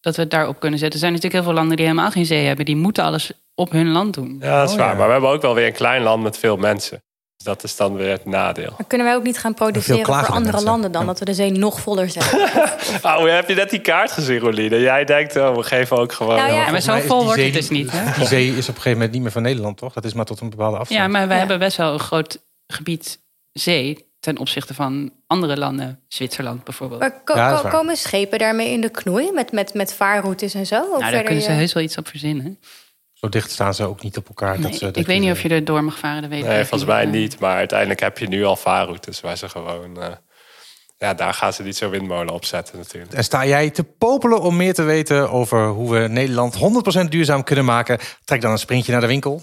Dat 0.00 0.16
we 0.16 0.22
het 0.22 0.30
daarop 0.30 0.61
kunnen 0.61 0.78
zetten. 0.78 1.00
Er 1.00 1.06
zijn 1.06 1.12
natuurlijk 1.12 1.42
heel 1.42 1.52
veel 1.52 1.61
landen 1.61 1.76
die 1.76 1.87
helemaal 1.87 2.11
geen 2.11 2.26
zee 2.26 2.46
hebben. 2.46 2.64
Die 2.64 2.76
moeten 2.76 3.04
alles 3.04 3.32
op 3.54 3.70
hun 3.70 3.88
land 3.90 4.14
doen. 4.14 4.37
ja, 4.40 4.59
dat 4.61 4.68
is 4.68 4.74
Oh, 4.74 4.80
waar. 4.80 4.90
ja. 4.90 4.96
Maar 4.96 5.06
we 5.06 5.12
hebben 5.12 5.30
ook 5.30 5.42
wel 5.42 5.54
weer 5.54 5.66
een 5.66 5.72
klein 5.72 6.02
land 6.02 6.22
met 6.22 6.38
veel 6.38 6.56
mensen. 6.56 7.02
Dat 7.46 7.64
is 7.64 7.76
dan 7.76 7.96
weer 7.96 8.11
het 8.11 8.24
nadeel. 8.24 8.74
Maar 8.78 8.87
kunnen 8.87 9.06
wij 9.06 9.16
ook 9.16 9.22
niet 9.22 9.38
gaan 9.38 9.54
produceren 9.54 10.04
voor 10.04 10.14
andere 10.14 10.40
mensen. 10.42 10.62
landen 10.64 10.92
dan? 10.92 11.06
Dat 11.06 11.18
we 11.18 11.24
de 11.24 11.35
zee 11.35 11.50
nog 11.50 11.80
voller 11.80 12.11
zetten? 12.11 12.38
Oh, 13.02 13.24
heb 13.24 13.48
je 13.48 13.54
net 13.54 13.70
die 13.70 13.80
kaart 13.80 14.12
gezien, 14.12 14.38
Roline? 14.38 14.80
Jij 14.80 15.04
denkt, 15.04 15.37
oh, 15.37 15.56
we 15.56 15.62
geven 15.62 15.96
ook 15.96 16.12
gewoon. 16.12 16.37
Nou 16.37 16.52
ja, 16.52 16.70
maar 16.70 16.80
zo 16.80 16.98
vol 16.98 17.16
die 17.16 17.24
wordt 17.26 17.35
zee 17.40 17.44
het 17.44 17.54
dus 17.54 17.68
niet. 17.68 17.90
Hè? 17.92 18.12
Die 18.18 18.26
zee 18.26 18.46
is 18.48 18.52
op 18.54 18.59
een 18.59 18.64
gegeven 18.74 18.92
moment 18.92 19.12
niet 19.12 19.22
meer 19.22 19.30
van 19.30 19.42
Nederland, 19.42 19.76
toch? 19.78 19.92
Dat 19.92 20.04
is 20.04 20.12
maar 20.12 20.24
tot 20.24 20.40
een 20.40 20.50
bepaalde 20.50 20.76
afstand. 20.78 21.00
Ja, 21.00 21.09
maar 21.09 21.26
wij 21.26 21.32
Ja. 21.37 21.38
hebben 21.38 21.59
best 21.59 21.76
wel 21.76 21.92
een 21.92 21.98
groot 21.98 22.38
gebied 22.66 23.18
zee... 23.52 24.04
ten 24.20 24.38
opzichte 24.38 24.74
van 24.74 25.12
andere 25.26 25.56
landen. 25.56 26.00
Zwitserland 26.09 26.64
bijvoorbeeld. 26.64 27.00
Maar 27.00 27.20
ko- 27.24 27.35
Ja, 27.37 27.62
komen 27.70 27.96
schepen 27.96 28.38
daarmee 28.38 28.70
in 28.70 28.80
de 28.80 28.88
knoei? 28.90 29.32
Met, 29.32 29.52
met, 29.52 29.74
met 29.74 29.94
vaarroutes 29.94 30.54
en 30.54 30.66
zo? 30.66 30.80
Of 30.82 31.00
nou, 31.00 31.12
daar 31.12 31.22
kunnen 31.22 31.42
ze 31.42 31.50
je- 31.50 31.56
heus 31.56 31.72
wel 31.72 31.82
iets 31.82 31.96
op 31.98 32.09
verzinnen. 32.09 32.59
Zo 33.16 33.29
dicht 33.29 33.50
staan 33.50 33.74
ze 33.74 33.85
ook 33.85 34.02
niet 34.02 34.16
op 34.16 34.29
elkaar. 34.29 34.61
Dat 34.61 34.74
ze, 34.74 34.90
ik 34.92 35.07
weet 35.07 35.20
niet 35.20 35.31
of 35.31 35.42
je 35.42 35.48
er 35.48 35.64
door 35.64 35.85
mag 35.85 35.98
varen, 35.98 36.22
dat 36.22 36.31
weet 36.31 36.44
Nee, 36.44 36.64
volgens 36.64 36.90
mij 36.90 37.05
eh. 37.05 37.11
niet. 37.11 37.38
Maar 37.38 37.57
uiteindelijk 37.57 38.00
heb 38.00 38.18
je 38.18 38.29
nu 38.29 38.44
al 38.44 38.57
vaarroutes 38.57 39.20
waar 39.20 39.37
ze 39.37 39.48
gewoon... 39.48 40.02
Eh, 40.02 40.09
ja, 40.98 41.14
daar 41.14 41.35
gaan 41.35 41.52
ze 41.52 41.62
niet 41.62 41.76
zo 41.76 41.90
windmolen 41.90 42.35
op 42.35 42.44
zetten 42.44 42.79
natuurlijk. 42.79 43.12
En 43.12 43.24
sta 43.24 43.46
jij 43.46 43.70
te 43.70 43.85
popelen 43.85 44.40
om 44.40 44.57
meer 44.57 44.74
te 44.74 44.83
weten 44.83 45.31
over 45.31 45.68
hoe 45.68 45.92
we 45.92 46.09
Nederland 46.09 46.57
100% 47.05 47.09
duurzaam 47.09 47.44
kunnen 47.44 47.64
maken? 47.64 47.98
Trek 48.24 48.40
dan 48.40 48.50
een 48.50 48.59
sprintje 48.59 48.92
naar 48.92 49.00
de 49.00 49.07
winkel 49.07 49.42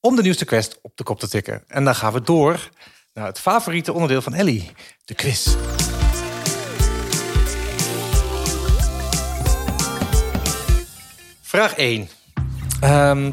om 0.00 0.16
de 0.16 0.22
nieuwste 0.22 0.44
quest 0.44 0.78
op 0.82 0.96
de 0.96 1.04
kop 1.04 1.18
te 1.18 1.28
tikken. 1.28 1.64
En 1.68 1.84
dan 1.84 1.94
gaan 1.94 2.12
we 2.12 2.22
door 2.22 2.68
naar 3.12 3.26
het 3.26 3.40
favoriete 3.40 3.92
onderdeel 3.92 4.22
van 4.22 4.34
Ellie, 4.34 4.70
de 5.04 5.14
quiz. 5.14 5.56
Vraag 11.42 11.74
1. 11.74 12.08
Ehm, 12.80 13.30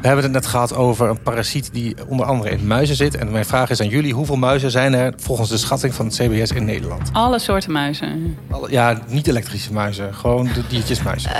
we 0.00 0.06
hebben 0.08 0.24
het 0.24 0.32
net 0.32 0.46
gehad 0.46 0.74
over 0.74 1.08
een 1.08 1.22
parasiet 1.22 1.72
die 1.72 1.96
onder 2.08 2.26
andere 2.26 2.50
in 2.50 2.66
muizen 2.66 2.96
zit. 2.96 3.14
En 3.16 3.30
mijn 3.30 3.44
vraag 3.44 3.70
is 3.70 3.80
aan 3.80 3.88
jullie: 3.88 4.12
hoeveel 4.14 4.36
muizen 4.36 4.70
zijn 4.70 4.94
er 4.94 5.12
volgens 5.16 5.48
de 5.48 5.56
schatting 5.56 5.94
van 5.94 6.06
het 6.06 6.14
CBS 6.14 6.50
in 6.50 6.64
Nederland? 6.64 7.10
Alle 7.12 7.38
soorten 7.38 7.72
muizen. 7.72 8.36
Alle- 8.50 8.70
Ja, 8.70 8.98
niet 9.08 9.26
elektrische 9.26 9.72
muizen, 9.72 10.14
gewoon 10.14 10.44
de 10.54 10.62
diertjesmuizen. 10.68 11.30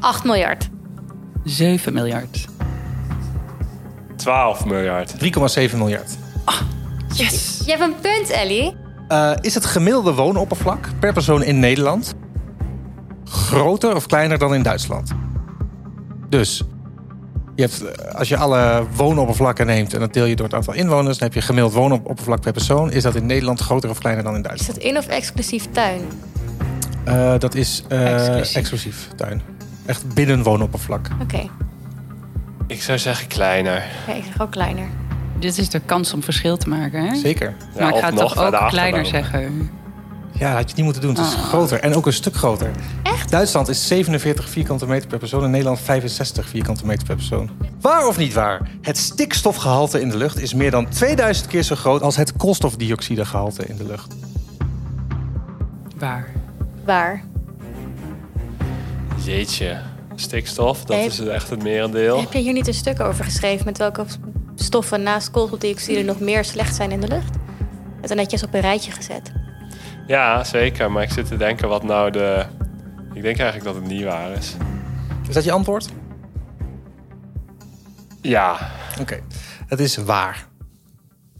8 0.00 0.24
miljard. 0.24 0.68
7 1.44 1.92
miljard. 1.92 2.46
12 4.16 4.64
miljard. 4.64 5.14
3,7 5.18 5.78
miljard. 5.78 6.10
Yes! 7.14 7.62
Je 7.64 7.70
hebt 7.70 7.82
een 7.82 7.94
punt, 8.00 8.30
Ellie. 8.30 8.74
Eh, 9.08 9.30
is 9.40 9.54
het 9.54 9.66
gemiddelde 9.66 10.14
woonoppervlak 10.14 10.88
per 10.98 11.12
persoon 11.12 11.42
in 11.42 11.58
Nederland 11.58 12.14
groter 13.24 13.94
of 13.94 14.06
kleiner 14.06 14.38
dan 14.38 14.54
in 14.54 14.62
Duitsland? 14.62 15.12
Dus 16.28 16.62
je 17.54 17.62
hebt, 17.62 17.84
eh, 17.84 18.14
als 18.14 18.28
je 18.28 18.36
alle 18.36 18.84
woonoppervlakken 18.96 19.66
neemt 19.66 19.94
en 19.94 20.00
dat 20.00 20.12
deel 20.12 20.24
je 20.24 20.36
door 20.36 20.46
het 20.46 20.54
aantal 20.54 20.74
inwoners, 20.74 21.18
dan 21.18 21.28
heb 21.28 21.36
je 21.36 21.42
gemiddeld 21.42 21.72
woonoppervlak 21.74 22.40
per 22.40 22.52
persoon. 22.52 22.92
Is 22.92 23.02
dat 23.02 23.14
in 23.14 23.26
Nederland 23.26 23.60
groter 23.60 23.90
of 23.90 23.98
kleiner 23.98 24.24
dan 24.24 24.32
in 24.34 24.40
Is 24.42 24.46
Duitsland? 24.46 24.74
dat 24.74 24.84
in 24.90 24.96
of 24.98 25.06
exclusief 25.06 25.66
tuin? 25.70 26.00
Eh, 27.04 27.34
dat 27.38 27.54
is 27.54 27.84
eh, 27.88 28.14
Exclusief. 28.14 28.56
exclusief. 28.56 29.08
tuin. 29.16 29.42
Echt 29.86 30.14
binnen 30.14 30.42
woonoppervlak. 30.42 31.08
Oké, 31.22 31.48
Ik 32.66 32.82
zou 32.82 32.98
zeggen 32.98 33.26
kleiner. 33.28 33.82
ja, 34.06 34.12
ik 34.14 34.24
zeg 34.24 34.40
ook 34.40 34.50
kleiner. 34.50 34.86
Dit 35.38 35.58
is 35.58 35.68
de 35.68 35.80
kans 35.80 36.12
om 36.14 36.22
verschil 36.22 36.56
te 36.56 36.68
maken, 36.68 37.06
hè? 37.06 37.14
Zeker. 37.16 37.54
Ja, 37.74 37.80
maar 37.80 37.94
ik 37.94 38.00
ga 38.00 38.10
nog 38.10 38.34
toch 38.34 38.44
ook 38.54 38.68
kleiner 38.68 39.06
zeggen. 39.06 39.70
Ja, 40.42 40.48
dat 40.48 40.56
had 40.56 40.68
je 40.70 40.76
niet 40.76 40.84
moeten 40.84 41.02
doen. 41.02 41.14
Het 41.14 41.26
is 41.26 41.34
Ah. 41.34 41.42
groter 41.42 41.80
en 41.80 41.94
ook 41.94 42.06
een 42.06 42.12
stuk 42.12 42.34
groter. 42.34 42.70
Echt? 43.02 43.30
Duitsland 43.30 43.68
is 43.68 43.86
47 43.86 44.48
vierkante 44.48 44.86
meter 44.86 45.08
per 45.08 45.18
persoon 45.18 45.44
en 45.44 45.50
Nederland 45.50 45.80
65 45.80 46.48
vierkante 46.48 46.86
meter 46.86 47.06
per 47.06 47.16
persoon. 47.16 47.50
Waar 47.80 48.06
of 48.06 48.16
niet 48.16 48.32
waar? 48.32 48.70
Het 48.80 48.98
stikstofgehalte 48.98 50.00
in 50.00 50.08
de 50.08 50.16
lucht 50.16 50.40
is 50.40 50.54
meer 50.54 50.70
dan 50.70 50.88
2000 50.88 51.46
keer 51.46 51.62
zo 51.62 51.74
groot 51.74 52.02
als 52.02 52.16
het 52.16 52.36
koolstofdioxidegehalte 52.36 53.66
in 53.66 53.76
de 53.76 53.84
lucht. 53.84 54.14
Waar? 55.98 56.28
Waar? 56.84 57.22
Jeetje. 59.24 59.80
Stikstof, 60.14 60.84
dat 60.84 60.98
is 60.98 61.18
echt 61.18 61.50
het 61.50 61.62
merendeel. 61.62 62.20
Heb 62.20 62.32
je 62.32 62.38
hier 62.38 62.52
niet 62.52 62.66
een 62.66 62.74
stuk 62.74 63.00
over 63.00 63.24
geschreven 63.24 63.64
met 63.64 63.78
welke 63.78 64.04
stoffen 64.54 65.02
naast 65.02 65.30
koolstofdioxide 65.30 66.02
nog 66.02 66.20
meer 66.20 66.44
slecht 66.44 66.74
zijn 66.76 66.90
in 66.90 67.00
de 67.00 67.08
lucht? 67.08 67.34
Het 68.00 68.10
is 68.10 68.16
netjes 68.16 68.42
op 68.42 68.54
een 68.54 68.60
rijtje 68.60 68.90
gezet. 68.90 69.32
Ja, 70.12 70.44
zeker. 70.44 70.90
Maar 70.90 71.02
ik 71.02 71.10
zit 71.10 71.26
te 71.26 71.36
denken 71.36 71.68
wat 71.68 71.82
nou 71.82 72.10
de... 72.10 72.44
Ik 73.14 73.22
denk 73.22 73.38
eigenlijk 73.38 73.64
dat 73.64 73.74
het 73.74 73.84
niet 73.84 74.04
waar 74.04 74.30
is. 74.30 74.54
Is 75.28 75.34
dat 75.34 75.44
je 75.44 75.52
antwoord? 75.52 75.88
Ja. 78.20 78.70
Oké, 79.00 79.20
het 79.66 79.80
is 79.80 79.96
waar. 79.96 80.46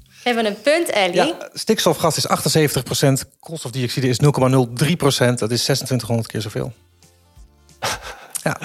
We 0.07 0.15
hebben 0.23 0.47
een 0.47 0.61
punt, 0.61 0.91
Ellie. 0.91 1.15
Ja, 1.15 1.49
stikstofgas 1.53 2.17
is 2.17 2.27
78% 3.27 3.29
koolstofdioxide 3.41 4.09
is 4.09 4.21
0,03% 4.21 4.27
Dat 5.35 5.51
is 5.51 5.63
2600 5.63 6.29
keer 6.29 6.41
zoveel. 6.41 6.73
Ja. 8.45 8.59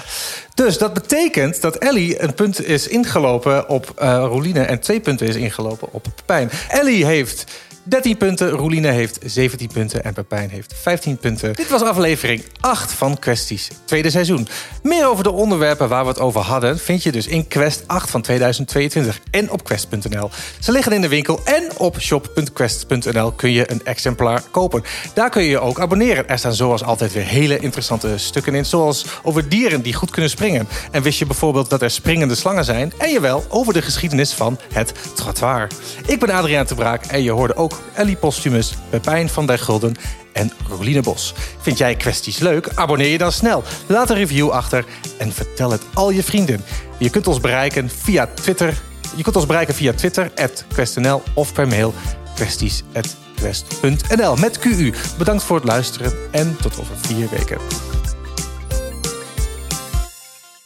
Dus 0.53 0.77
dat 0.77 0.93
betekent 0.93 1.61
dat 1.61 1.75
Ellie 1.75 2.21
een 2.21 2.33
punt 2.33 2.65
is 2.65 2.87
ingelopen 2.87 3.69
op 3.69 3.93
eh 3.95 4.25
Roeline 4.27 4.61
en 4.61 4.79
twee 4.79 4.99
punten 4.99 5.27
is 5.27 5.35
ingelopen 5.35 5.87
op 5.91 6.05
Pepijn. 6.15 6.49
Ellie 6.67 7.05
heeft 7.05 7.45
13 7.87 8.17
punten, 8.17 8.49
Roeline 8.49 8.87
heeft 8.87 9.19
17 9.25 9.67
punten 9.67 10.03
en 10.03 10.13
Pepijn 10.13 10.49
heeft 10.49 10.73
15 10.81 11.17
punten. 11.17 11.53
Dit 11.53 11.69
was 11.69 11.81
aflevering 11.81 12.43
8 12.59 12.91
van 12.91 13.19
Questies, 13.19 13.69
tweede 13.85 14.09
seizoen. 14.09 14.47
Meer 14.83 15.07
over 15.07 15.23
de 15.23 15.31
onderwerpen 15.31 15.89
waar 15.89 16.03
we 16.03 16.09
het 16.09 16.19
over 16.19 16.41
hadden 16.41 16.79
vind 16.79 17.03
je 17.03 17.11
dus 17.11 17.27
in 17.27 17.47
Quest 17.47 17.83
8 17.87 18.09
van 18.09 18.21
2022 18.21 19.19
en 19.31 19.51
op 19.51 19.63
quest.nl. 19.63 20.29
Ze 20.59 20.71
liggen 20.71 20.91
in 20.91 21.01
de 21.01 21.07
winkel 21.07 21.39
en 21.43 21.71
op 21.77 21.99
shop.quest.nl 21.99 23.31
kun 23.31 23.51
je 23.51 23.71
een 23.71 23.85
exemplaar 23.85 24.41
kopen. 24.51 24.83
Daar 25.13 25.29
kun 25.29 25.43
je 25.43 25.49
je 25.49 25.59
ook 25.59 25.79
abonneren. 25.79 26.29
Er 26.29 26.37
staan 26.37 26.53
zoals 26.53 26.83
altijd 26.83 27.13
weer 27.13 27.25
hele 27.25 27.59
interessante 27.59 28.17
stukken 28.17 28.55
in, 28.55 28.65
zoals 28.65 29.05
over 29.23 29.49
dieren 29.49 29.81
die 29.81 29.93
goed 29.93 30.11
kunnen 30.11 30.29
springen. 30.29 30.67
En 30.91 31.01
wist 31.01 31.19
je 31.19 31.25
bijvoorbeeld 31.25 31.69
dat 31.69 31.81
er 31.81 31.91
springende 31.91 32.35
slangen 32.35 32.65
zijn? 32.65 32.93
En 32.97 33.11
jawel, 33.11 33.45
over 33.49 33.73
de 33.73 33.81
geschiedenis 33.81 34.33
van 34.33 34.59
het 34.73 34.93
trottoir. 35.15 35.67
Ik 36.05 36.19
ben 36.19 36.29
Adriaan 36.29 36.65
de 36.65 36.75
Braak 36.75 37.05
en 37.05 37.23
je 37.23 37.31
hoorde 37.31 37.55
ook 37.55 37.76
Ellie 37.93 38.15
Postumus, 38.15 38.73
Pepijn 38.89 39.29
van 39.29 39.45
der 39.45 39.59
Gulden 39.59 39.95
en 40.33 40.51
Roeline 40.67 41.01
Bos. 41.01 41.33
Vind 41.61 41.77
jij 41.77 41.95
kwesties 41.95 42.37
leuk? 42.37 42.69
Abonneer 42.75 43.11
je 43.11 43.17
dan 43.17 43.31
snel. 43.31 43.63
Laat 43.87 44.09
een 44.09 44.15
review 44.15 44.49
achter 44.49 44.85
en 45.17 45.31
vertel 45.31 45.71
het 45.71 45.81
al 45.93 46.09
je 46.09 46.23
vrienden. 46.23 46.63
Je 46.97 47.09
kunt 47.09 47.27
ons 47.27 47.39
bereiken 47.39 47.89
via 47.89 48.29
Twitter. 48.33 48.81
Je 49.15 49.23
kunt 49.23 49.35
ons 49.35 49.45
bereiken 49.45 49.73
via 49.73 49.93
Twitter, 49.93 50.31
@questnl 50.73 51.21
of 51.33 51.53
per 51.53 51.67
mail 51.67 51.93
kwesties@quest.nl 52.35 54.35
met 54.35 54.59
QU. 54.59 54.93
Bedankt 55.17 55.43
voor 55.43 55.55
het 55.55 55.65
luisteren 55.65 56.13
en 56.31 56.57
tot 56.61 56.79
over 56.79 56.97
vier 56.97 57.29
weken. 57.29 57.57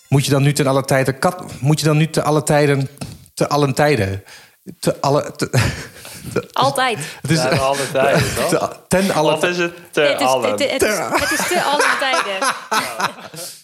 Moet 0.08 0.26
je 0.26 0.32
dan 0.32 0.44
nu 0.44 0.54
ten 0.54 0.68
alle 0.68 0.84
tijden 0.84 1.20
kat? 1.20 1.44
Moet 1.60 1.80
je 1.80 1.86
dan 1.86 1.98
nu 1.98 2.10
te 2.10 2.24
alle 2.24 2.44
tijden 2.44 2.90
te 3.34 3.50
allen 3.50 3.74
tijden 3.74 4.24
te 4.80 5.02
alle 5.02 5.34
Altijd. 6.54 6.98
het 7.22 7.32
is 7.32 7.38
Ja, 7.38 7.50
alle 7.50 7.92
tijden, 7.92 8.24
toch? 8.36 8.48
te- 8.50 8.70
ten 8.88 9.12
alle 9.12 9.34
Of 9.34 9.44
is 9.44 9.58
het 9.58 9.74
te 9.92 10.02
Het 10.02 10.22
is, 10.22 10.28
allen? 10.28 10.52
het, 10.52 10.72
het, 10.72 10.82
is, 10.82 10.98
het 10.98 11.32
is 11.40 11.48
te 11.48 11.62
alle 11.64 11.86
tijden. 12.00 12.48